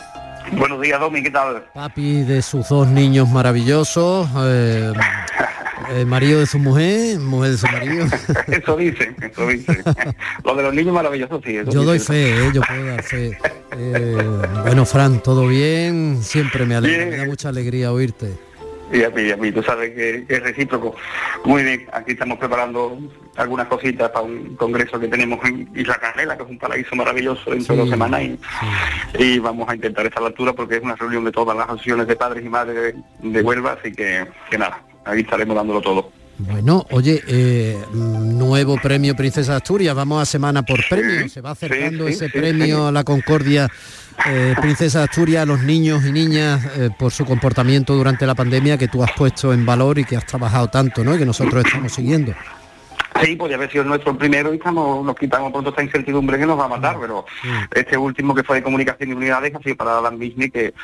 Buenos 0.53 0.81
días, 0.81 0.99
Domi, 0.99 1.22
¿qué 1.22 1.31
tal? 1.31 1.64
Papi 1.74 2.22
de 2.24 2.43
sus 2.43 2.68
dos 2.68 2.89
niños 2.89 3.29
maravillosos, 3.29 4.29
eh, 4.37 4.93
eh, 5.91 6.05
marido 6.05 6.41
de 6.41 6.47
su 6.47 6.59
mujer, 6.59 7.20
mujer 7.20 7.53
de 7.53 7.59
su 7.59 7.66
marido. 7.68 8.07
eso 8.49 8.76
dicen, 8.76 9.14
eso 9.20 9.47
dicen. 9.47 9.83
Lo 10.45 10.57
de 10.57 10.62
los 10.64 10.74
niños 10.74 10.93
maravillosos, 10.95 11.41
sí. 11.45 11.57
Eso 11.57 11.70
Yo 11.70 11.85
doy 11.85 12.01
fe, 12.01 12.31
eh, 12.31 12.51
yo 12.53 12.61
puedo 12.62 12.85
dar 12.85 13.03
fe. 13.05 13.39
Eh, 13.76 14.16
bueno, 14.62 14.85
Fran, 14.87 15.22
¿todo 15.22 15.47
bien? 15.47 16.18
Siempre 16.22 16.66
me 16.66 16.74
alegra, 16.74 17.07
me 17.07 17.16
da 17.16 17.26
mucha 17.26 17.51
alegría 17.51 17.93
oírte. 17.93 18.47
Y 18.91 19.03
a 19.03 19.11
mí, 19.11 19.22
y 19.22 19.32
a 19.32 19.36
mí, 19.36 19.53
tú 19.53 19.62
sabes 19.62 19.91
que, 19.91 20.24
que 20.26 20.34
es 20.36 20.43
recíproco. 20.43 20.95
Muy 21.45 21.62
bien, 21.62 21.86
aquí 21.93 22.12
estamos 22.12 22.39
preparando 22.39 22.99
algunas 23.36 23.66
cositas 23.68 24.11
para 24.11 24.24
un 24.24 24.57
congreso 24.57 24.99
que 24.99 25.09
tenemos 25.09 25.39
en 25.45 25.68
Isla 25.74 25.97
Canela, 25.97 26.36
que 26.36 26.43
es 26.45 26.49
un 26.49 26.59
paraíso 26.59 26.97
maravilloso 26.97 27.51
dentro 27.51 27.74
de 27.74 27.80
dos 27.80 27.89
Sí, 27.89 27.93
semanas 27.93 28.22
y, 28.22 28.39
y 29.18 29.39
vamos 29.39 29.68
a 29.68 29.74
intentar 29.74 30.07
estar 30.07 30.20
a 30.20 30.22
la 30.22 30.28
altura 30.28 30.53
porque 30.55 30.76
es 30.76 30.82
una 30.82 30.97
reunión 30.97 31.24
de 31.24 31.32
todas 31.32 31.57
las 31.57 31.66
asociaciones 31.66 32.07
de 32.07 32.16
padres 32.16 32.45
y 32.45 32.49
madres 32.49 32.95
de, 33.20 33.30
de 33.30 33.43
Huelva, 33.43 33.78
así 33.80 33.93
que, 33.93 34.26
que 34.51 34.59
nada, 34.59 34.82
ahí 35.05 35.20
estaremos 35.20 35.55
dándolo 35.55 35.80
todo. 35.80 36.11
Bueno, 36.39 36.86
oye, 36.91 37.20
eh, 37.26 37.76
nuevo 37.93 38.76
premio 38.80 39.16
Princesa 39.16 39.57
Asturias, 39.57 39.95
vamos 39.95 40.22
a 40.22 40.24
semana 40.24 40.62
por 40.62 40.78
premio, 40.89 41.28
se 41.28 41.41
va 41.41 41.51
acercando 41.51 42.07
sí, 42.07 42.12
ese 42.12 42.26
sí, 42.26 42.32
premio 42.32 42.76
sí. 42.76 42.89
a 42.89 42.93
la 42.93 43.03
Concordia 43.03 43.68
eh, 44.26 44.54
Princesa 44.60 45.04
Asturias 45.04 45.42
a 45.42 45.46
los 45.46 45.62
niños 45.62 46.04
y 46.04 46.12
niñas 46.12 46.64
eh, 46.76 46.90
por 46.96 47.12
su 47.12 47.24
comportamiento 47.24 47.94
durante 47.94 48.26
la 48.26 48.34
pandemia 48.34 48.76
que 48.76 48.88
tú 48.88 49.02
has 49.02 49.12
puesto 49.12 49.52
en 49.52 49.64
valor 49.64 49.98
y 49.98 50.04
que 50.04 50.16
has 50.16 50.26
trabajado 50.26 50.68
tanto, 50.68 51.04
¿no? 51.04 51.14
Y 51.14 51.18
que 51.18 51.24
nosotros 51.24 51.64
estamos 51.64 51.92
siguiendo. 51.92 52.34
Sí, 53.22 53.36
podría 53.36 53.56
haber 53.56 53.70
sido 53.70 53.84
nuestro 53.84 54.16
primero 54.16 54.52
y 54.52 54.56
estamos, 54.56 55.04
nos 55.04 55.16
quitamos 55.16 55.52
pronto 55.52 55.70
esta 55.70 55.82
incertidumbre 55.82 56.38
que 56.38 56.46
nos 56.46 56.58
va 56.58 56.66
a 56.66 56.68
matar, 56.68 56.96
pero 57.00 57.24
este 57.74 57.96
último 57.96 58.34
que 58.34 58.42
fue 58.42 58.56
de 58.56 58.62
comunicación 58.62 59.10
y 59.10 59.12
unidades 59.12 59.54
ha 59.54 59.62
sido 59.62 59.76
para 59.76 59.98
Adam 59.98 60.18
Bisney, 60.18 60.50
que 60.50 60.74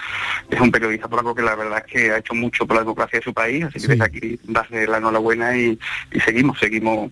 es 0.50 0.60
un 0.60 0.70
periodista 0.70 1.08
polaco 1.08 1.34
que 1.34 1.42
la 1.42 1.54
verdad 1.54 1.82
es 1.86 1.92
que 1.92 2.10
ha 2.10 2.18
hecho 2.18 2.34
mucho 2.34 2.66
por 2.66 2.76
la 2.76 2.82
democracia 2.82 3.18
de 3.18 3.24
su 3.24 3.32
país, 3.32 3.64
así 3.64 3.80
que 3.80 3.88
desde 3.88 4.04
aquí 4.04 4.38
darle 4.44 4.86
la 4.86 4.98
enhorabuena 4.98 5.56
y, 5.56 5.78
y 6.12 6.20
seguimos, 6.20 6.58
seguimos 6.58 7.10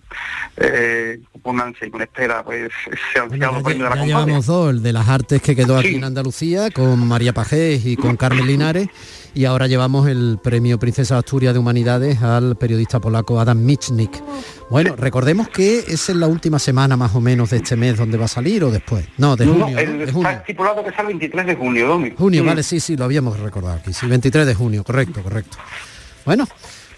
eh, 0.57 1.19
con 1.41 1.59
ansia 1.59 1.87
y 1.87 1.91
con 1.91 2.01
espera, 2.01 2.43
pues 2.43 2.71
ese 2.87 3.19
ansiado 3.19 3.61
premio 3.63 3.83
de 3.85 3.89
la 3.89 3.95
Ya 3.97 4.05
llevamos 4.05 4.45
dos, 4.45 4.71
el 4.71 4.83
de 4.83 4.93
las 4.93 5.07
artes 5.07 5.41
que 5.41 5.55
quedó 5.55 5.77
aquí 5.77 5.95
en 5.95 6.03
Andalucía 6.03 6.71
con 6.71 7.07
María 7.07 7.33
Pajés 7.33 7.85
y 7.85 7.95
con 7.95 8.17
Carmen 8.17 8.47
Linares 8.47 8.89
y 9.35 9.45
ahora 9.45 9.67
llevamos 9.67 10.07
el 10.07 10.37
premio 10.43 10.77
Princesa 10.77 11.17
Asturias 11.17 11.53
de 11.53 11.59
Humanidades 11.59 12.21
al 12.21 12.55
periodista 12.55 12.99
polaco 12.99 13.39
Adam 13.39 13.59
Michnik. 13.59 14.11
Bueno, 14.69 14.95
recordemos 15.13 15.47
que 15.49 15.77
es 15.89 16.09
en 16.09 16.19
la 16.19 16.25
última 16.25 16.57
semana 16.57 16.97
más 16.97 17.13
o 17.13 17.21
menos 17.21 17.51
de 17.51 17.57
este 17.57 17.75
mes 17.75 17.95
donde 17.99 18.17
va 18.17 18.25
a 18.25 18.27
salir 18.27 18.63
o 18.63 18.71
después. 18.71 19.05
No, 19.19 19.35
de 19.35 19.45
No, 19.45 19.51
junio. 19.53 19.75
¿no? 19.75 19.79
el- 19.79 19.97
De 19.99 20.03
está 20.05 20.31
estipulado 20.33 20.83
que 20.83 20.89
sea 20.89 21.01
el 21.01 21.07
23 21.09 21.45
de 21.45 21.55
junio, 21.55 21.87
Domi. 21.87 22.13
Junio, 22.17 22.43
vale, 22.43 22.63
sí, 22.63 22.79
sí, 22.79 22.97
lo 22.97 23.05
habíamos 23.05 23.39
recordado 23.39 23.75
aquí. 23.75 23.93
Sí, 23.93 24.07
23 24.07 24.47
de 24.47 24.55
junio, 24.55 24.83
correcto, 24.83 25.21
correcto. 25.21 25.59
Bueno, 26.25 26.47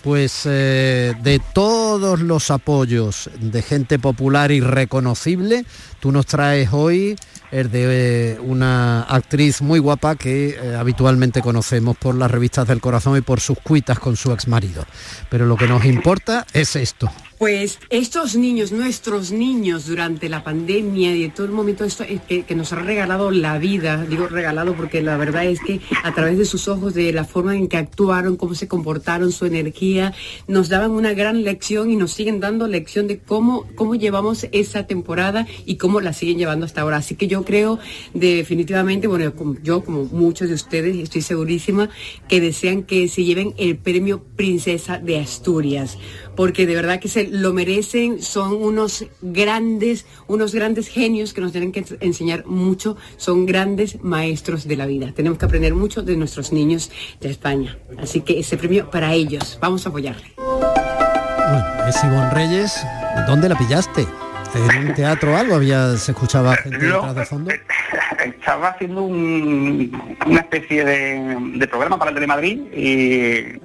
pues 0.01 0.43
eh, 0.45 1.13
de 1.23 1.41
todos 1.51 2.21
los 2.21 2.51
apoyos 2.51 3.29
de 3.37 3.61
gente 3.61 3.99
popular 3.99 4.49
y 4.53 4.61
reconocible, 4.61 5.65
tú 5.99 6.13
nos 6.13 6.25
traes 6.25 6.69
hoy 6.71 7.17
el 7.51 7.69
de 7.69 8.35
eh, 8.35 8.39
una 8.39 9.01
actriz 9.01 9.61
muy 9.61 9.79
guapa 9.79 10.15
que 10.15 10.51
eh, 10.57 10.75
habitualmente 10.79 11.41
conocemos 11.41 11.97
por 11.97 12.15
las 12.15 12.31
revistas 12.31 12.65
del 12.65 12.79
corazón 12.79 13.17
y 13.17 13.21
por 13.21 13.41
sus 13.41 13.59
cuitas 13.59 13.99
con 13.99 14.15
su 14.15 14.31
exmarido. 14.31 14.85
Pero 15.29 15.45
lo 15.45 15.57
que 15.57 15.67
nos 15.67 15.83
importa 15.83 16.45
es 16.53 16.77
esto. 16.77 17.11
Pues 17.37 17.79
estos 17.89 18.37
niños, 18.37 18.71
nuestros 18.71 19.33
niños 19.33 19.87
durante 19.87 20.29
la 20.29 20.43
pandemia 20.43 21.13
y 21.13 21.23
de 21.23 21.29
todo 21.29 21.45
el 21.45 21.51
momento 21.51 21.83
esto 21.83 22.03
eh, 22.03 22.21
que, 22.25 22.43
que 22.43 22.55
nos 22.55 22.71
ha 22.71 22.77
regalado 22.77 23.29
la 23.29 23.57
vida, 23.57 24.05
digo 24.05 24.27
regalado 24.27 24.73
porque 24.73 25.01
la 25.01 25.17
verdad 25.17 25.45
es 25.45 25.59
que 25.59 25.81
a 26.03 26.13
través 26.13 26.37
de 26.37 26.45
sus 26.45 26.69
ojos, 26.69 26.93
de 26.93 27.11
la 27.11 27.25
forma 27.25 27.53
en 27.53 27.67
que 27.67 27.75
actuaron, 27.75 28.37
cómo 28.37 28.55
se 28.55 28.69
comportaron, 28.69 29.33
su 29.33 29.45
energía, 29.45 30.13
nos 30.47 30.69
daban 30.69 30.91
una 30.91 31.13
gran 31.13 31.43
lección 31.43 31.91
y 31.91 31.97
nos 31.97 32.13
siguen 32.13 32.39
dando 32.39 32.67
lección 32.67 33.07
de 33.07 33.19
cómo, 33.19 33.65
cómo 33.75 33.95
llevamos 33.95 34.47
esa 34.53 34.87
temporada 34.87 35.45
y 35.65 35.75
cómo 35.75 35.99
la 35.99 36.13
siguen 36.13 36.37
llevando 36.37 36.65
hasta 36.65 36.81
ahora. 36.81 36.97
Así 36.97 37.15
que 37.15 37.27
yo 37.27 37.43
creo 37.43 37.79
definitivamente, 38.13 39.07
bueno, 39.07 39.33
yo 39.61 39.83
como 39.83 40.05
muchos 40.05 40.47
de 40.47 40.55
ustedes, 40.55 40.95
estoy 40.95 41.21
segurísima, 41.21 41.89
que 42.29 42.39
desean 42.39 42.83
que 42.83 43.09
se 43.09 43.25
lleven 43.25 43.53
el 43.57 43.75
premio 43.75 44.23
Princesa 44.37 44.99
de 44.99 45.19
Asturias, 45.19 45.97
porque 46.37 46.65
de 46.65 46.75
verdad 46.75 46.99
que 46.99 47.09
se 47.09 47.24
lo 47.31 47.53
merecen, 47.53 48.21
son 48.21 48.53
unos 48.53 49.05
grandes, 49.21 50.05
unos 50.27 50.53
grandes 50.53 50.87
genios 50.87 51.33
que 51.33 51.41
nos 51.41 51.51
tienen 51.51 51.71
que 51.71 51.85
enseñar 51.99 52.45
mucho, 52.45 52.97
son 53.17 53.45
grandes 53.45 54.03
maestros 54.03 54.67
de 54.67 54.77
la 54.77 54.85
vida. 54.85 55.11
Tenemos 55.13 55.37
que 55.37 55.45
aprender 55.45 55.73
mucho 55.73 56.01
de 56.01 56.15
nuestros 56.17 56.51
niños 56.51 56.91
de 57.19 57.29
España. 57.29 57.77
Así 57.97 58.21
que 58.21 58.39
ese 58.39 58.57
premio 58.57 58.89
para 58.89 59.13
ellos, 59.13 59.57
vamos 59.61 59.85
a 59.85 59.89
apoyarle. 59.89 60.33
Bueno, 60.37 61.65
es 61.87 62.03
Ivonne 62.03 62.31
Reyes. 62.31 62.85
¿Dónde 63.27 63.49
la 63.49 63.57
pillaste? 63.57 64.07
¿En 64.55 64.87
un 64.87 64.93
teatro 64.93 65.33
o 65.33 65.35
algo? 65.35 65.55
Había, 65.55 65.97
se 65.97 66.11
escuchaba 66.11 66.55
gente 66.55 66.77
No, 66.77 66.95
detrás 66.95 67.15
de 67.15 67.25
fondo. 67.25 67.51
estaba 68.25 68.69
haciendo 68.69 69.03
un- 69.03 70.15
una 70.25 70.39
especie 70.39 70.83
de, 70.85 71.37
de 71.57 71.67
programa 71.67 71.97
para 71.99 72.13
Telemadrid 72.13 72.59
y, 72.73 73.59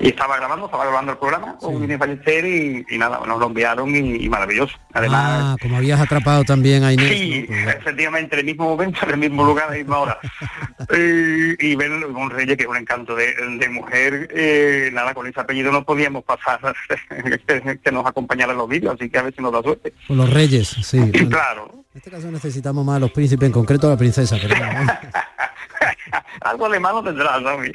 y 0.00 0.08
estaba 0.08 0.36
grabando, 0.36 0.66
estaba 0.66 0.84
grabando 0.84 1.12
el 1.12 1.18
programa 1.18 1.56
con 1.58 1.86
Ballester 1.98 2.44
y, 2.44 2.84
y 2.90 2.98
nada, 2.98 3.20
nos 3.26 3.38
lo 3.38 3.46
enviaron 3.46 3.94
y, 3.94 4.24
y 4.24 4.28
maravilloso. 4.28 4.76
Además, 4.92 5.22
Ah, 5.24 5.56
como 5.60 5.76
habías 5.76 6.00
atrapado 6.00 6.44
también 6.44 6.84
a 6.84 6.92
Inés. 6.92 7.08
Sí, 7.08 7.46
efectivamente, 7.48 8.34
en 8.34 8.40
el 8.40 8.46
mismo 8.46 8.64
momento, 8.68 9.00
en 9.04 9.10
el 9.10 9.16
mismo 9.18 9.44
lugar, 9.44 9.66
a 9.68 9.70
la 9.72 9.76
misma 9.78 9.98
hora. 9.98 10.18
Y 10.94 11.76
ver 11.76 11.90
un 11.92 12.30
Reyes 12.30 12.56
que 12.56 12.64
es 12.64 12.68
un 12.68 12.76
encanto 12.76 13.14
de, 13.14 13.34
de 13.58 13.68
mujer, 13.68 14.28
eh, 14.34 14.90
nada, 14.92 15.14
con 15.14 15.26
ese 15.26 15.40
apellido 15.40 15.70
no 15.72 15.84
podíamos 15.84 16.24
pasar 16.24 16.60
que, 17.46 17.78
que 17.82 17.92
nos 17.92 18.04
acompañara 18.06 18.52
en 18.52 18.58
los 18.58 18.68
vídeos, 18.68 18.94
así 18.98 19.08
que 19.08 19.18
a 19.18 19.22
ver 19.22 19.34
si 19.34 19.42
nos 19.42 19.52
da 19.52 19.62
suerte. 19.62 19.92
Los 20.08 20.30
reyes, 20.32 20.68
sí. 20.82 21.10
Claro, 21.28 21.84
en 21.94 21.98
este 21.98 22.10
caso 22.10 22.30
necesitamos 22.30 22.84
más 22.86 22.96
a 22.96 23.00
los 23.00 23.10
príncipes, 23.10 23.46
en 23.46 23.52
concreto 23.52 23.86
a 23.86 23.90
la 23.90 23.96
princesa. 23.96 24.36
Pero 24.40 24.54
algo 26.40 26.68
malo 26.80 27.02
tendrás, 27.02 27.42
¿sabes? 27.42 27.72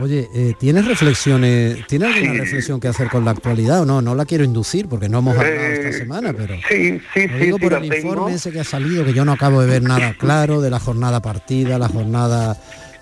Oye, 0.00 0.28
eh, 0.34 0.54
¿tienes 0.58 0.86
reflexiones, 0.86 1.86
¿tienes 1.86 2.14
alguna 2.16 2.40
reflexión 2.40 2.80
que 2.80 2.88
hacer 2.88 3.08
con 3.08 3.24
la 3.24 3.32
actualidad 3.32 3.82
o 3.82 3.84
no? 3.84 4.00
No 4.00 4.14
la 4.14 4.24
quiero 4.24 4.44
inducir 4.44 4.88
porque 4.88 5.08
no 5.08 5.18
hemos 5.18 5.36
hablado 5.36 5.56
esta 5.56 5.92
semana, 5.92 6.32
pero 6.32 6.54
Eh, 6.54 6.62
Sí, 6.68 7.00
sí, 7.14 7.28
lo 7.28 7.38
digo 7.38 7.58
sí, 7.58 7.62
por 7.62 7.72
el 7.74 7.88
tengo. 7.88 7.96
informe 8.08 8.34
ese 8.34 8.50
que 8.50 8.60
ha 8.60 8.64
salido, 8.64 9.04
que 9.04 9.12
yo 9.12 9.24
no 9.24 9.32
acabo 9.32 9.60
de 9.60 9.66
ver 9.66 9.82
nada 9.82 10.14
claro 10.18 10.60
de 10.60 10.70
la 10.70 10.80
jornada 10.80 11.20
partida, 11.20 11.78
la 11.78 11.88
jornada 11.88 12.56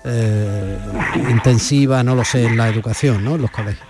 eh, 0.05 0.79
intensiva, 1.31 2.03
no 2.03 2.15
lo 2.15 2.25
sé, 2.25 2.45
en 2.47 2.57
la 2.57 2.69
educación, 2.69 3.25
¿no? 3.25 3.37
En 3.37 3.43
los 3.43 3.51
colegios. 3.51 3.87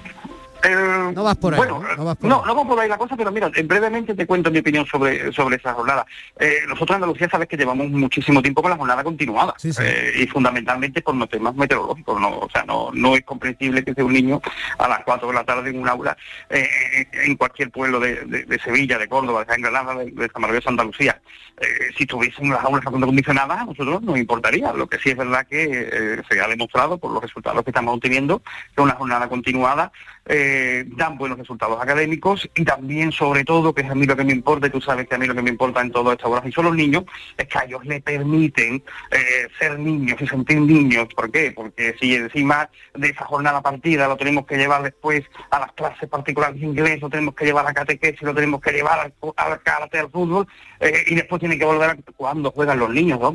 No 0.70 1.22
vas 1.24 1.36
por 1.36 1.52
ahí, 1.54 1.58
bueno, 1.58 1.80
¿no? 1.80 1.96
No 1.96 2.04
vas 2.04 2.16
por 2.16 2.28
no, 2.30 2.36
ahí. 2.40 2.46
no 2.46 2.54
va 2.56 2.64
por 2.66 2.78
ahí 2.80 2.88
la 2.88 2.98
cosa, 2.98 3.16
pero 3.16 3.30
mira, 3.32 3.50
eh, 3.54 3.62
brevemente 3.62 4.14
te 4.14 4.26
cuento 4.26 4.50
mi 4.50 4.58
opinión 4.58 4.86
sobre, 4.86 5.32
sobre 5.32 5.56
esa 5.56 5.74
jornada. 5.74 6.06
Eh, 6.38 6.60
nosotros 6.66 6.90
en 6.90 6.94
Andalucía 6.96 7.28
sabes 7.30 7.48
que 7.48 7.56
llevamos 7.56 7.88
muchísimo 7.90 8.40
tiempo 8.42 8.62
con 8.62 8.70
la 8.70 8.76
jornada 8.76 9.04
continuada 9.04 9.54
eh, 9.80 10.12
y 10.16 10.26
fundamentalmente 10.26 11.02
por 11.02 11.14
los 11.14 11.28
temas 11.28 11.54
meteorológicos. 11.54 12.20
No, 12.20 12.38
o 12.38 12.50
sea, 12.50 12.64
no, 12.64 12.90
no 12.92 13.14
es 13.14 13.24
comprensible 13.24 13.84
que 13.84 13.94
sea 13.94 14.04
un 14.04 14.12
niño 14.12 14.40
a 14.78 14.88
las 14.88 15.00
4 15.04 15.28
de 15.28 15.34
la 15.34 15.44
tarde 15.44 15.70
en 15.70 15.80
un 15.80 15.88
aula 15.88 16.16
eh, 16.50 16.68
en 17.12 17.36
cualquier 17.36 17.70
pueblo 17.70 18.00
de, 18.00 18.24
de- 18.24 18.44
de 18.44 18.58
Sevilla, 18.60 18.98
de 18.98 19.08
Córdoba, 19.08 19.40
de 19.40 19.46
Jaén 19.46 19.62
Granada, 19.62 19.94
de, 19.96 20.10
de 20.10 20.28
San 20.28 20.40
maravillosa 20.42 20.70
Andalucía. 20.70 21.20
Eh, 21.60 21.66
si 21.96 22.04
tuviesen 22.06 22.50
las 22.50 22.64
aulas 22.64 22.84
acondicionadas, 22.86 23.58
a 23.60 23.64
nosotros 23.64 24.02
nos 24.02 24.18
importaría. 24.18 24.72
Lo 24.72 24.86
que 24.88 24.98
sí 24.98 25.10
es 25.10 25.16
verdad 25.16 25.46
que 25.46 25.64
eh, 25.92 26.22
se 26.28 26.40
ha 26.40 26.48
demostrado 26.48 26.98
por 26.98 27.12
los 27.12 27.22
resultados 27.22 27.62
que 27.64 27.70
estamos 27.70 27.94
obteniendo 27.94 28.42
que 28.74 28.82
una 28.82 28.94
jornada 28.94 29.28
continuada 29.28 29.92
eh, 30.26 30.84
dan 30.96 31.18
buenos 31.18 31.38
resultados 31.38 31.80
académicos 31.80 32.48
y 32.54 32.64
también, 32.64 33.12
sobre 33.12 33.44
todo, 33.44 33.74
que 33.74 33.82
es 33.82 33.90
a 33.90 33.94
mí 33.94 34.06
lo 34.06 34.16
que 34.16 34.24
me 34.24 34.32
importa, 34.32 34.66
y 34.66 34.70
tú 34.70 34.80
sabes 34.80 35.06
que 35.06 35.14
a 35.14 35.18
mí 35.18 35.26
lo 35.26 35.34
que 35.34 35.42
me 35.42 35.50
importa 35.50 35.80
en 35.80 35.90
todo 35.90 36.12
esto 36.12 36.42
y 36.44 36.52
son 36.52 36.64
los 36.64 36.74
niños, 36.74 37.04
es 37.36 37.46
que 37.46 37.58
a 37.58 37.64
ellos 37.64 37.84
le 37.84 38.00
permiten 38.00 38.82
eh, 39.10 39.48
ser 39.58 39.78
niños 39.78 40.20
y 40.20 40.26
sentir 40.26 40.60
niños. 40.60 41.08
¿Por 41.14 41.30
qué? 41.30 41.52
Porque 41.52 41.94
si 42.00 42.14
encima 42.14 42.70
de 42.94 43.08
esa 43.08 43.24
jornada 43.24 43.60
partida 43.60 44.08
lo 44.08 44.16
tenemos 44.16 44.46
que 44.46 44.56
llevar 44.56 44.82
después 44.82 45.24
a 45.50 45.60
las 45.60 45.72
clases 45.72 46.08
particulares 46.08 46.60
de 46.60 46.66
inglés, 46.66 47.00
lo 47.00 47.10
tenemos 47.10 47.34
que 47.34 47.44
llevar 47.44 47.66
a 47.66 47.74
catequesis, 47.74 48.22
lo 48.22 48.34
tenemos 48.34 48.60
que 48.60 48.72
llevar 48.72 49.12
al, 49.36 49.62
karate, 49.62 49.98
al 49.98 50.10
fútbol, 50.10 50.46
eh, 50.80 51.04
y 51.06 51.14
después 51.14 51.40
tiene 51.40 51.58
que 51.58 51.64
volver 51.64 51.90
a 51.90 51.96
cuando 52.16 52.50
juegan 52.50 52.78
los 52.78 52.90
niños, 52.90 53.20
¿no? 53.20 53.34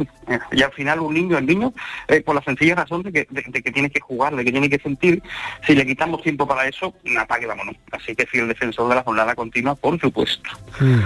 Y 0.51 0.61
al 0.61 0.71
final 0.73 0.99
un 0.99 1.13
niño 1.13 1.37
es 1.37 1.43
niño 1.43 1.73
por 2.25 2.35
la 2.35 2.41
sencilla 2.41 2.75
razón 2.75 3.03
de 3.03 3.11
que, 3.11 3.27
de 3.29 3.61
que 3.61 3.71
tiene 3.71 3.89
que 3.89 3.99
jugar, 3.99 4.35
de 4.35 4.43
que 4.43 4.51
tiene 4.51 4.69
que 4.69 4.79
sentir. 4.79 5.21
Si 5.65 5.75
le 5.75 5.85
quitamos 5.85 6.21
tiempo 6.21 6.47
para 6.47 6.67
eso, 6.67 6.78
apague 7.19 7.45
vámonos. 7.45 7.75
Así 7.91 8.15
que 8.15 8.25
fui 8.25 8.39
el 8.39 8.47
defensor 8.47 8.89
de 8.89 8.95
la 8.95 9.03
jornada 9.03 9.35
continua, 9.35 9.75
por 9.75 9.99
supuesto. 9.99 10.49
Mm. 10.79 11.01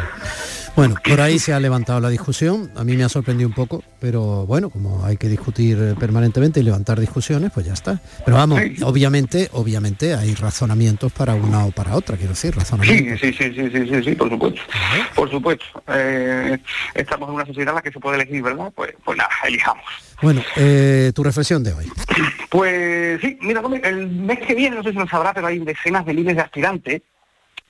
Bueno, 0.75 0.95
por 1.03 1.21
ahí 1.21 1.39
se 1.39 1.53
ha 1.53 1.59
levantado 1.59 1.99
la 1.99 2.09
discusión, 2.09 2.71
a 2.75 2.83
mí 2.83 2.95
me 2.95 3.03
ha 3.03 3.09
sorprendido 3.09 3.47
un 3.47 3.55
poco, 3.55 3.83
pero 4.03 4.45
bueno, 4.45 4.69
como 4.69 5.05
hay 5.05 5.15
que 5.15 5.29
discutir 5.29 5.95
permanentemente 5.97 6.59
y 6.59 6.63
levantar 6.63 6.99
discusiones, 6.99 7.53
pues 7.53 7.65
ya 7.65 7.71
está. 7.71 8.01
Pero 8.25 8.35
vamos, 8.35 8.59
obviamente, 8.83 9.47
obviamente 9.53 10.13
hay 10.13 10.35
razonamientos 10.35 11.13
para 11.13 11.35
una 11.35 11.67
o 11.67 11.71
para 11.71 11.95
otra, 11.95 12.17
quiero 12.17 12.33
decir, 12.33 12.53
razonamientos. 12.53 13.21
Sí, 13.21 13.31
sí, 13.31 13.53
sí, 13.53 13.53
sí, 13.55 13.69
sí, 13.71 13.87
sí, 13.87 14.03
sí, 14.03 14.15
por 14.15 14.29
supuesto. 14.29 14.61
Por 15.15 15.31
supuesto. 15.31 15.65
Eh, 15.87 16.57
estamos 16.95 17.29
en 17.29 17.35
una 17.35 17.45
sociedad 17.45 17.69
en 17.69 17.75
la 17.75 17.81
que 17.81 17.93
se 17.93 17.99
puede 18.01 18.17
elegir, 18.17 18.43
¿verdad? 18.43 18.73
Pues, 18.75 18.93
pues 19.05 19.17
nada, 19.17 19.29
elijamos. 19.47 19.85
Bueno, 20.21 20.41
eh, 20.57 21.13
tu 21.15 21.23
reflexión 21.23 21.63
de 21.63 21.71
hoy. 21.71 21.89
Pues 22.49 23.21
sí, 23.21 23.37
mira, 23.39 23.61
el 23.83 24.09
mes 24.09 24.39
que 24.39 24.53
viene, 24.53 24.75
no 24.75 24.83
sé 24.83 24.91
si 24.91 24.97
lo 24.97 25.07
sabrá, 25.07 25.33
pero 25.33 25.47
hay 25.47 25.59
decenas 25.59 26.05
de 26.05 26.13
miles 26.13 26.35
de 26.35 26.41
aspirantes 26.41 27.01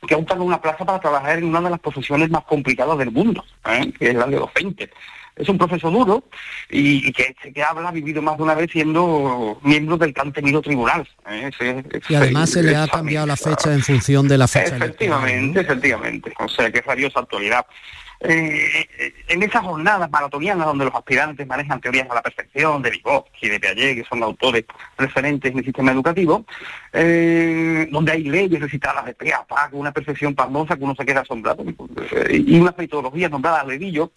que 0.07 0.15
optan 0.15 0.41
una 0.41 0.59
plaza 0.59 0.83
para 0.83 0.99
trabajar 0.99 1.37
en 1.37 1.43
una 1.43 1.61
de 1.61 1.69
las 1.69 1.79
profesiones 1.79 2.31
más 2.31 2.43
complicadas 2.45 2.97
del 2.97 3.11
mundo, 3.11 3.45
¿eh? 3.65 3.93
que 3.99 4.09
es 4.09 4.15
la 4.15 4.25
de 4.25 4.37
docente. 4.37 4.89
Es 5.35 5.49
un 5.49 5.57
proceso 5.57 5.89
duro 5.89 6.23
y, 6.69 7.07
y 7.07 7.11
que 7.11 7.23
este 7.23 7.51
que 7.51 7.63
habla 7.63 7.89
ha 7.89 7.91
vivido 7.91 8.21
más 8.21 8.37
de 8.37 8.43
una 8.43 8.53
vez 8.53 8.69
siendo 8.71 9.59
miembro 9.63 9.97
del 9.97 10.13
tan 10.13 10.31
temido 10.31 10.61
tribunal. 10.61 11.07
¿eh? 11.29 11.49
Ese- 11.51 11.83
Y 12.09 12.15
además 12.15 12.51
se 12.51 12.61
le 12.61 12.75
ha 12.75 12.87
cambiado 12.87 13.25
la 13.25 13.35
fecha 13.35 13.73
en 13.73 13.81
función 13.81 14.27
de 14.27 14.37
la 14.37 14.47
fecha. 14.47 14.75
electoral. 14.75 14.89
Efectivamente, 14.91 15.59
efectivamente. 15.61 16.33
O 16.39 16.47
sea, 16.47 16.71
que 16.71 16.79
es 16.79 16.85
rabiosa 16.85 17.19
actualidad. 17.21 17.65
Eh, 18.25 18.85
en 19.27 19.43
esas 19.43 19.63
jornadas 19.63 20.09
maratonianas 20.09 20.65
donde 20.65 20.85
los 20.85 20.95
aspirantes 20.95 21.45
manejan 21.45 21.81
teorías 21.81 22.09
a 22.09 22.13
la 22.15 22.21
perfección 22.21 22.81
de 22.81 22.91
Vygotsky, 22.91 23.49
de 23.49 23.59
Piaget, 23.59 23.95
que 23.97 24.05
son 24.07 24.23
autores 24.23 24.63
referentes 24.97 25.51
en 25.51 25.57
el 25.57 25.65
sistema 25.65 25.91
educativo, 25.91 26.45
eh, 26.93 27.85
donde 27.91 28.13
hay 28.13 28.23
leyes 28.23 28.61
recitadas 28.61 29.03
de 29.05 29.13
pe 29.13 29.33
a 29.33 29.43
pa, 29.43 29.69
con 29.69 29.81
una 29.81 29.91
perfección 29.91 30.35
pasmosa 30.35 30.77
que 30.77 30.83
uno 30.85 30.95
se 30.95 31.05
queda 31.05 31.19
asombrado, 31.21 31.65
y 32.29 32.59
unas 32.59 32.77
metodologías 32.77 33.29
nombradas 33.29 33.63
al 33.63 33.69
dedillo, 33.69 34.13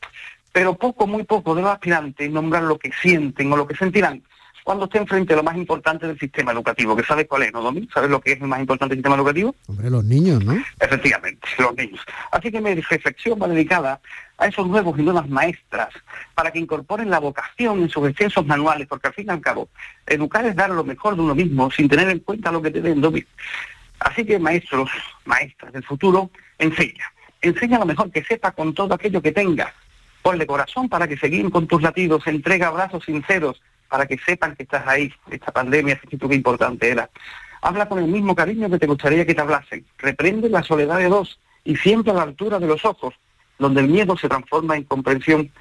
pero 0.57 0.72
poco, 0.72 1.07
muy 1.07 1.22
poco 1.24 1.54
de 1.54 1.61
los 1.61 1.70
aspirantes 1.70 2.30
nombran 2.30 2.66
lo 2.66 2.78
que 2.78 2.90
sienten 2.90 3.52
o 3.52 3.59
lo 3.59 3.66
que 3.66 3.76
sentirán 3.76 4.22
cuando 4.64 4.86
estén 4.86 5.07
frente 5.07 5.34
a 5.34 5.36
lo 5.36 5.42
más 5.42 5.54
importante 5.54 6.07
del 6.07 6.18
sistema 6.18 6.50
educativo, 6.50 6.96
que 6.96 7.02
sabes 7.02 7.26
cuál 7.28 7.42
es, 7.42 7.52
¿no, 7.52 7.61
Domi? 7.61 7.86
¿Sabes 7.92 8.09
lo 8.09 8.22
que 8.22 8.32
es 8.32 8.40
el 8.40 8.48
más 8.48 8.61
importante 8.61 8.94
del 8.94 9.00
sistema 9.00 9.16
educativo? 9.16 9.54
Hombre, 9.66 9.90
los 9.90 10.02
niños, 10.02 10.42
¿no? 10.42 10.57
Efectivamente, 10.80 11.46
los 11.59 11.76
niños. 11.76 12.00
Así 12.32 12.50
que 12.50 12.62
mi 12.62 12.72
reflexión 12.72 13.38
va 13.40 13.48
dedicada 13.48 14.00
a 14.38 14.46
esos 14.46 14.66
nuevos 14.66 14.98
y 14.98 15.02
nuevas 15.02 15.28
maestras 15.28 15.90
para 16.34 16.50
que 16.50 16.59
incorporen 16.59 17.11
la 17.11 17.18
vocación 17.18 17.82
en 17.82 17.90
sus 17.90 18.09
extensos 18.09 18.46
manuales, 18.46 18.88
porque 18.88 19.09
al 19.09 19.12
fin 19.12 19.26
y 19.28 19.32
al 19.32 19.42
cabo, 19.42 19.68
educar 20.07 20.46
es 20.46 20.57
dar 20.57 20.70
lo 20.70 20.84
mejor 20.84 21.16
de 21.16 21.20
uno 21.20 21.34
mismo 21.34 21.70
sin 21.70 21.86
tener 21.86 22.09
en 22.09 22.20
cuenta 22.20 22.50
lo 22.50 22.62
que 22.62 22.70
te 22.70 22.80
den, 22.80 23.02
Domi. 23.02 23.22
Así 24.00 24.24
que 24.24 24.38
maestros, 24.38 24.88
maestras 25.26 25.74
del 25.74 25.84
futuro, 25.84 26.30
enseña. 26.59 27.12
Enseña 27.42 27.78
lo 27.78 27.84
mejor 27.84 28.11
que 28.11 28.24
sepa 28.24 28.52
con 28.52 28.72
todo 28.72 28.94
aquello 28.94 29.20
que 29.20 29.32
tenga. 29.32 29.74
Ponle 30.27 30.45
corazón 30.45 30.89
para 30.89 31.07
que 31.07 31.16
seguir 31.16 31.49
con 31.53 31.68
tus 31.68 31.81
latidos, 31.81 32.27
entrega 32.27 32.66
abrazos 32.66 33.05
sinceros 33.05 33.62
para 33.89 34.07
que 34.07 34.18
sepan 34.18 34.57
que 34.57 34.64
estás 34.64 34.85
ahí. 34.85 35.12
Esta 35.31 35.53
pandemia, 35.53 35.95
fíjate 35.95 36.18
tú 36.18 36.29
qué 36.29 36.35
importante 36.35 36.91
era. 36.91 37.09
Habla 37.62 37.89
con 37.89 38.01
el 38.01 38.09
mismo 38.09 38.35
cariño 38.35 38.68
que 38.68 38.81
te 38.81 38.89
gustaría 38.89 39.24
que 39.24 39.37
te 39.37 39.41
hablasen. 39.41 39.87
Reprende 39.99 40.49
la 40.49 40.64
soledad 40.64 40.99
de 40.99 41.09
dos 41.09 41.39
y 41.62 41.77
siempre 41.77 42.11
a 42.11 42.16
la 42.16 42.22
altura 42.22 42.59
de 42.59 42.66
los 42.66 42.85
ojos, 42.85 43.14
donde 43.61 43.83
el 43.83 43.89
miedo 43.89 44.16
se 44.16 44.29
transforma 44.29 44.77
en 44.77 44.83
comprensión. 44.83 45.53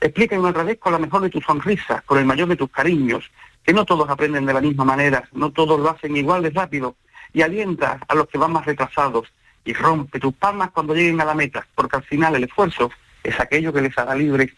Explica 0.00 0.38
una 0.38 0.50
otra 0.50 0.62
vez 0.62 0.78
con 0.78 0.92
la 0.92 1.00
mejor 1.00 1.22
de 1.22 1.30
tus 1.30 1.44
sonrisas, 1.44 2.02
con 2.02 2.16
el 2.16 2.24
mayor 2.24 2.46
de 2.46 2.54
tus 2.54 2.70
cariños, 2.70 3.28
que 3.64 3.72
no 3.72 3.84
todos 3.84 4.08
aprenden 4.08 4.46
de 4.46 4.54
la 4.54 4.60
misma 4.60 4.84
manera, 4.84 5.28
no 5.32 5.50
todos 5.50 5.80
lo 5.80 5.90
hacen 5.90 6.16
igual 6.16 6.44
de 6.44 6.50
rápido, 6.50 6.94
y 7.32 7.42
alienta 7.42 7.98
a 8.06 8.14
los 8.14 8.28
que 8.28 8.38
van 8.38 8.52
más 8.52 8.66
retrasados, 8.66 9.32
y 9.64 9.72
rompe 9.72 10.20
tus 10.20 10.34
palmas 10.34 10.70
cuando 10.70 10.94
lleguen 10.94 11.20
a 11.20 11.24
la 11.24 11.34
meta, 11.34 11.66
porque 11.74 11.96
al 11.96 12.04
final 12.04 12.36
el 12.36 12.44
esfuerzo 12.44 12.92
es 13.22 13.38
aquello 13.40 13.72
que 13.72 13.82
les 13.82 13.96
hará 13.96 14.14
libres. 14.14 14.52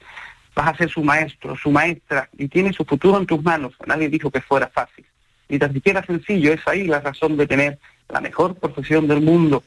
Vas 0.55 0.69
a 0.69 0.77
ser 0.77 0.89
su 0.89 1.03
maestro, 1.03 1.57
su 1.57 1.71
maestra, 1.71 2.29
y 2.39 2.49
tienes 2.49 2.77
su 2.77 2.85
futuro 2.85 3.19
en 3.19 3.27
tus 3.27 3.43
manos. 3.43 3.75
Nadie 3.87 4.09
dijo 4.09 4.31
que 4.31 4.41
fuera 4.41 4.69
fácil. 4.69 5.05
Ni 5.49 5.59
tan 5.59 5.73
siquiera 5.73 6.05
sencillo, 6.05 6.53
es 6.53 6.67
ahí 6.67 6.87
la 6.87 7.01
razón 7.01 7.37
de 7.37 7.47
tener 7.47 7.79
la 8.09 8.21
mejor 8.21 8.55
profesión 8.55 9.09
del 9.09 9.21
mundo. 9.21 9.62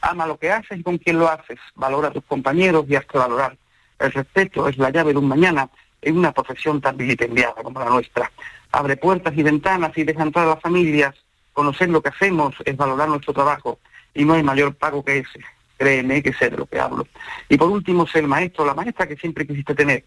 Ama 0.00 0.26
lo 0.26 0.38
que 0.38 0.50
haces 0.50 0.78
y 0.78 0.82
con 0.82 0.98
quién 0.98 1.18
lo 1.18 1.30
haces. 1.30 1.58
Valora 1.74 2.08
a 2.08 2.12
tus 2.12 2.24
compañeros 2.24 2.86
y 2.88 2.96
hazte 2.96 3.18
valorar. 3.18 3.56
El 3.98 4.12
respeto 4.12 4.66
es 4.66 4.78
la 4.78 4.90
llave 4.90 5.12
de 5.12 5.18
un 5.18 5.28
mañana 5.28 5.68
en 6.00 6.16
una 6.16 6.32
profesión 6.32 6.80
tan 6.80 6.96
vilipendiada 6.96 7.62
como 7.62 7.78
la 7.78 7.90
nuestra. 7.90 8.30
Abre 8.72 8.96
puertas 8.96 9.34
y 9.36 9.42
ventanas 9.42 9.96
y 9.96 10.04
deja 10.04 10.22
entrar 10.22 10.46
a 10.46 10.50
las 10.50 10.60
familias. 10.60 11.14
Conocer 11.52 11.90
lo 11.90 12.00
que 12.00 12.08
hacemos 12.08 12.54
es 12.64 12.76
valorar 12.76 13.08
nuestro 13.08 13.34
trabajo 13.34 13.78
y 14.14 14.24
no 14.24 14.34
hay 14.34 14.42
mayor 14.42 14.74
pago 14.74 15.04
que 15.04 15.18
ese. 15.18 15.40
Créeme 15.80 16.22
que 16.22 16.34
sé 16.34 16.50
de 16.50 16.58
lo 16.58 16.66
que 16.66 16.78
hablo. 16.78 17.08
Y 17.48 17.56
por 17.56 17.70
último, 17.70 18.06
ser 18.06 18.24
el 18.24 18.28
maestro 18.28 18.64
o 18.64 18.66
la 18.66 18.74
maestra 18.74 19.08
que 19.08 19.16
siempre 19.16 19.46
quisiste 19.46 19.74
tener. 19.74 20.04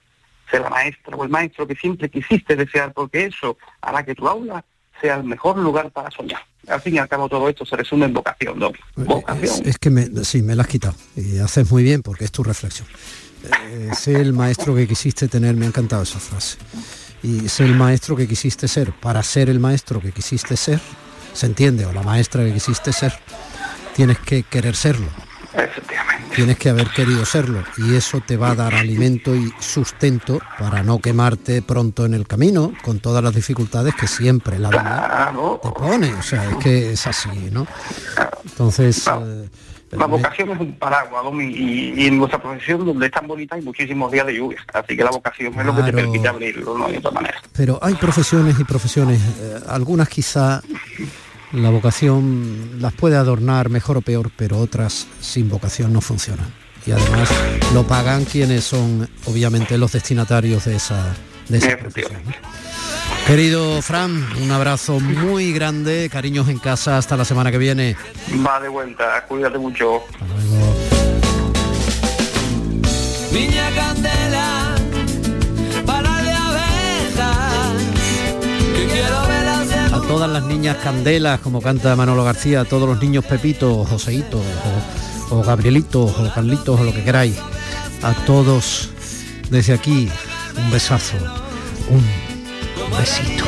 Ser 0.52 0.62
la 0.62 0.70
maestra 0.70 1.18
o 1.18 1.24
el 1.24 1.32
maestro 1.32 1.66
que 1.66 1.74
siempre 1.74 2.10
quisiste 2.12 2.56
desear, 2.56 2.94
porque 2.94 3.26
eso 3.26 3.58
hará 3.82 4.06
que 4.06 4.14
tu 4.14 4.28
aula 4.28 4.64
sea 5.02 5.16
el 5.16 5.24
mejor 5.24 5.58
lugar 5.58 5.90
para 5.90 6.12
soñar. 6.12 6.42
Al 6.68 6.80
fin 6.80 6.94
y 6.94 7.00
al 7.00 7.10
cabo 7.10 7.28
todo 7.28 7.50
esto 7.50 7.66
se 7.66 7.76
resume 7.76 8.06
en 8.06 8.14
vocación, 8.14 8.60
¿no? 8.60 8.72
Vocación. 8.96 9.62
Es, 9.62 9.62
es 9.62 9.78
que 9.80 9.90
me, 9.90 10.06
sí, 10.24 10.44
me 10.44 10.56
la 10.56 10.62
has 10.62 10.68
quitado. 10.68 10.94
Y 11.16 11.40
haces 11.40 11.72
muy 11.72 11.82
bien 11.82 12.04
porque 12.04 12.26
es 12.26 12.32
tu 12.32 12.44
reflexión. 12.44 12.88
Eh, 13.72 13.90
sé 13.98 14.22
el 14.22 14.32
maestro 14.32 14.76
que 14.76 14.88
quisiste 14.88 15.28
tener, 15.28 15.56
me 15.56 15.66
ha 15.66 15.70
encantado 15.70 16.04
esa 16.04 16.20
frase. 16.20 16.60
Y 17.24 17.50
sé 17.50 17.64
el 17.64 17.74
maestro 17.74 18.16
que 18.16 18.28
quisiste 18.28 18.68
ser. 18.68 18.94
Para 18.94 19.24
ser 19.24 19.50
el 19.50 19.60
maestro 19.60 20.00
que 20.00 20.12
quisiste 20.12 20.56
ser, 20.56 20.80
se 21.34 21.48
entiende, 21.48 21.88
o 21.88 21.94
la 21.94 22.04
maestra 22.04 22.46
que 22.46 22.54
quisiste 22.54 22.94
ser, 22.94 23.12
tienes 23.96 24.20
que 24.20 24.44
querer 24.44 24.76
serlo. 24.76 25.08
Efectivamente. 25.56 26.36
tienes 26.36 26.58
que 26.58 26.70
haber 26.70 26.90
querido 26.90 27.26
serlo 27.26 27.64
y 27.78 27.96
eso 27.96 28.22
te 28.26 28.38
va 28.38 28.52
a 28.52 28.56
dar 28.56 28.74
alimento 28.74 29.36
y 29.36 29.54
sustento 29.60 30.40
para 30.58 30.82
no 30.84 31.00
quemarte 31.00 31.62
pronto 31.62 32.06
en 32.06 32.14
el 32.16 32.26
camino 32.28 32.74
con 32.82 33.00
todas 33.00 33.24
las 33.24 33.36
dificultades 33.36 33.94
que 33.96 34.08
siempre 34.08 34.58
la 34.60 34.70
vida 34.70 35.32
te 35.62 35.70
pone. 35.70 36.14
O 36.14 36.24
sea, 36.24 36.50
es 36.50 36.56
que 36.58 36.92
es 36.94 37.08
así, 37.08 37.30
¿no? 37.52 37.68
Entonces... 38.46 39.08
eh, 39.08 39.50
La 39.92 40.08
vocación 40.08 40.50
es 40.50 40.60
un 40.60 40.74
paraguas, 40.74 41.24
Domi, 41.24 41.46
y, 41.46 41.94
y 42.02 42.08
en 42.08 42.18
nuestra 42.18 42.42
profesión, 42.42 42.84
donde 42.84 43.06
es 43.06 43.12
tan 43.12 43.28
bonita, 43.28 43.56
hay 43.56 43.62
muchísimos 43.62 44.12
días 44.12 44.26
de 44.26 44.36
lluvia. 44.36 44.58
Así 44.74 44.98
que 44.98 45.04
la 45.04 45.12
vocación 45.12 45.54
es 45.60 45.66
lo 45.66 45.76
que 45.76 45.84
te 45.84 45.94
permite 45.94 46.28
abrirlo, 46.28 46.76
no 46.76 46.88
hay 46.88 46.98
otra 46.98 47.12
manera. 47.12 47.40
Pero 47.56 47.78
hay 47.80 47.94
profesiones 47.94 48.60
y 48.60 48.64
profesiones, 48.64 49.22
eh, 49.22 49.60
algunas 49.68 50.10
quizá 50.10 50.62
la 51.54 51.70
vocación 51.70 52.80
las 52.80 52.94
puede 52.94 53.16
adornar 53.16 53.70
mejor 53.70 53.98
o 53.98 54.02
peor, 54.02 54.32
pero 54.36 54.58
otras 54.58 55.08
sin 55.22 55.50
vocación 55.50 55.94
no 55.94 56.02
funcionan. 56.02 56.48
Y 56.86 56.92
además 56.92 57.30
lo 57.74 57.88
pagan 57.88 58.26
quienes 58.26 58.66
son 58.66 59.08
obviamente 59.26 59.78
los 59.78 59.94
destinatarios 59.94 60.66
de 60.66 60.76
esa, 60.76 61.14
de 61.48 61.60
esa 61.60 61.78
profesión. 61.78 62.22
Querido 63.28 63.82
Fran, 63.82 64.28
un 64.42 64.52
abrazo 64.52 65.00
muy 65.00 65.54
grande, 65.54 66.10
cariños 66.12 66.50
en 66.50 66.60
casa, 66.60 66.98
hasta 66.98 67.16
la 67.16 67.24
semana 67.24 67.52
que 67.52 67.58
viene. 67.58 67.96
Va 68.46 68.60
de 68.60 68.68
vuelta, 68.68 69.24
cuídate 69.28 69.58
mucho. 69.58 70.04
Niña 73.32 73.70
candela, 73.76 74.73
todas 80.08 80.30
las 80.30 80.44
niñas 80.44 80.78
candelas, 80.84 81.40
como 81.40 81.62
canta 81.62 81.96
Manolo 81.96 82.24
García, 82.24 82.66
todos 82.66 82.88
los 82.88 83.02
niños 83.02 83.26
Pepitos, 83.26 83.88
Joseítos, 83.88 84.42
o, 85.30 85.36
o 85.36 85.44
Gabrielitos, 85.44 86.12
o 86.20 86.34
Carlitos, 86.34 86.80
o 86.80 86.84
lo 86.84 86.94
que 86.94 87.04
queráis. 87.04 87.36
A 88.02 88.14
todos 88.26 88.90
desde 89.50 89.74
aquí, 89.74 90.10
un 90.58 90.72
besazo, 90.72 91.18
un 91.90 92.04
besito. 92.98 93.46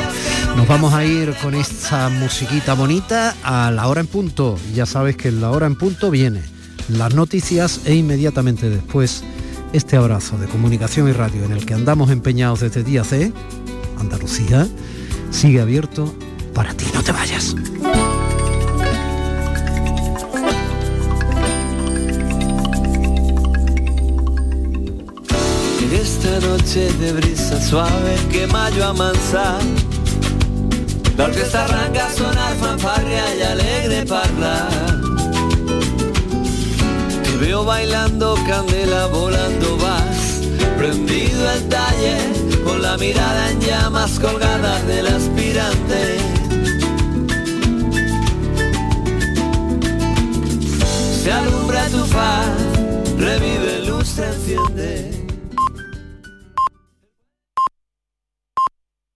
Nos 0.56 0.66
vamos 0.66 0.94
a 0.94 1.04
ir 1.04 1.34
con 1.42 1.54
esta 1.54 2.08
musiquita 2.08 2.74
bonita 2.74 3.34
a 3.42 3.70
la 3.70 3.88
hora 3.88 4.00
en 4.00 4.06
punto. 4.06 4.58
Ya 4.74 4.86
sabes 4.86 5.16
que 5.16 5.30
la 5.30 5.50
hora 5.50 5.66
en 5.66 5.76
punto 5.76 6.10
viene 6.10 6.42
las 6.88 7.14
noticias 7.14 7.80
e 7.84 7.94
inmediatamente 7.94 8.70
después 8.70 9.24
este 9.72 9.96
abrazo 9.96 10.38
de 10.38 10.46
comunicación 10.46 11.08
y 11.08 11.12
radio 11.12 11.44
en 11.44 11.52
el 11.52 11.66
que 11.66 11.74
andamos 11.74 12.10
empeñados 12.10 12.60
desde 12.60 12.84
día 12.84 13.04
C, 13.04 13.32
Andalucía, 13.98 14.66
sigue 15.30 15.60
abierto 15.60 16.14
para 16.56 16.72
ti. 16.72 16.86
No 16.94 17.02
te 17.02 17.12
vayas. 17.12 17.54
En 25.82 25.92
esta 25.92 26.40
noche 26.40 26.90
de 26.94 27.12
brisa 27.12 27.60
suave 27.62 28.16
que 28.32 28.46
mayo 28.46 28.86
amansa 28.86 29.58
La 31.18 31.24
orquesta 31.24 31.64
arranca 31.64 32.06
a 32.06 32.12
sonar 32.12 32.54
fanfarria 32.56 33.36
y 33.36 33.42
alegre 33.42 34.06
parla 34.06 34.68
Te 37.22 37.36
veo 37.36 37.64
bailando 37.64 38.34
candela, 38.48 39.06
volando 39.06 39.76
vas 39.76 40.40
Prendido 40.78 41.52
el 41.52 41.68
taller 41.68 42.62
con 42.64 42.82
la 42.82 42.96
mirada 42.96 43.50
en 43.50 43.60
llamas 43.60 44.18
colgada 44.18 44.82
del 44.84 45.06
aspirante 45.06 46.35
Se 51.26 51.32
alumbra 51.32 51.88
tu 51.88 52.04
faz, 52.04 52.46
revive 53.18 53.80
luz, 53.84 54.06
se 54.06 54.26
enciende 54.26 55.15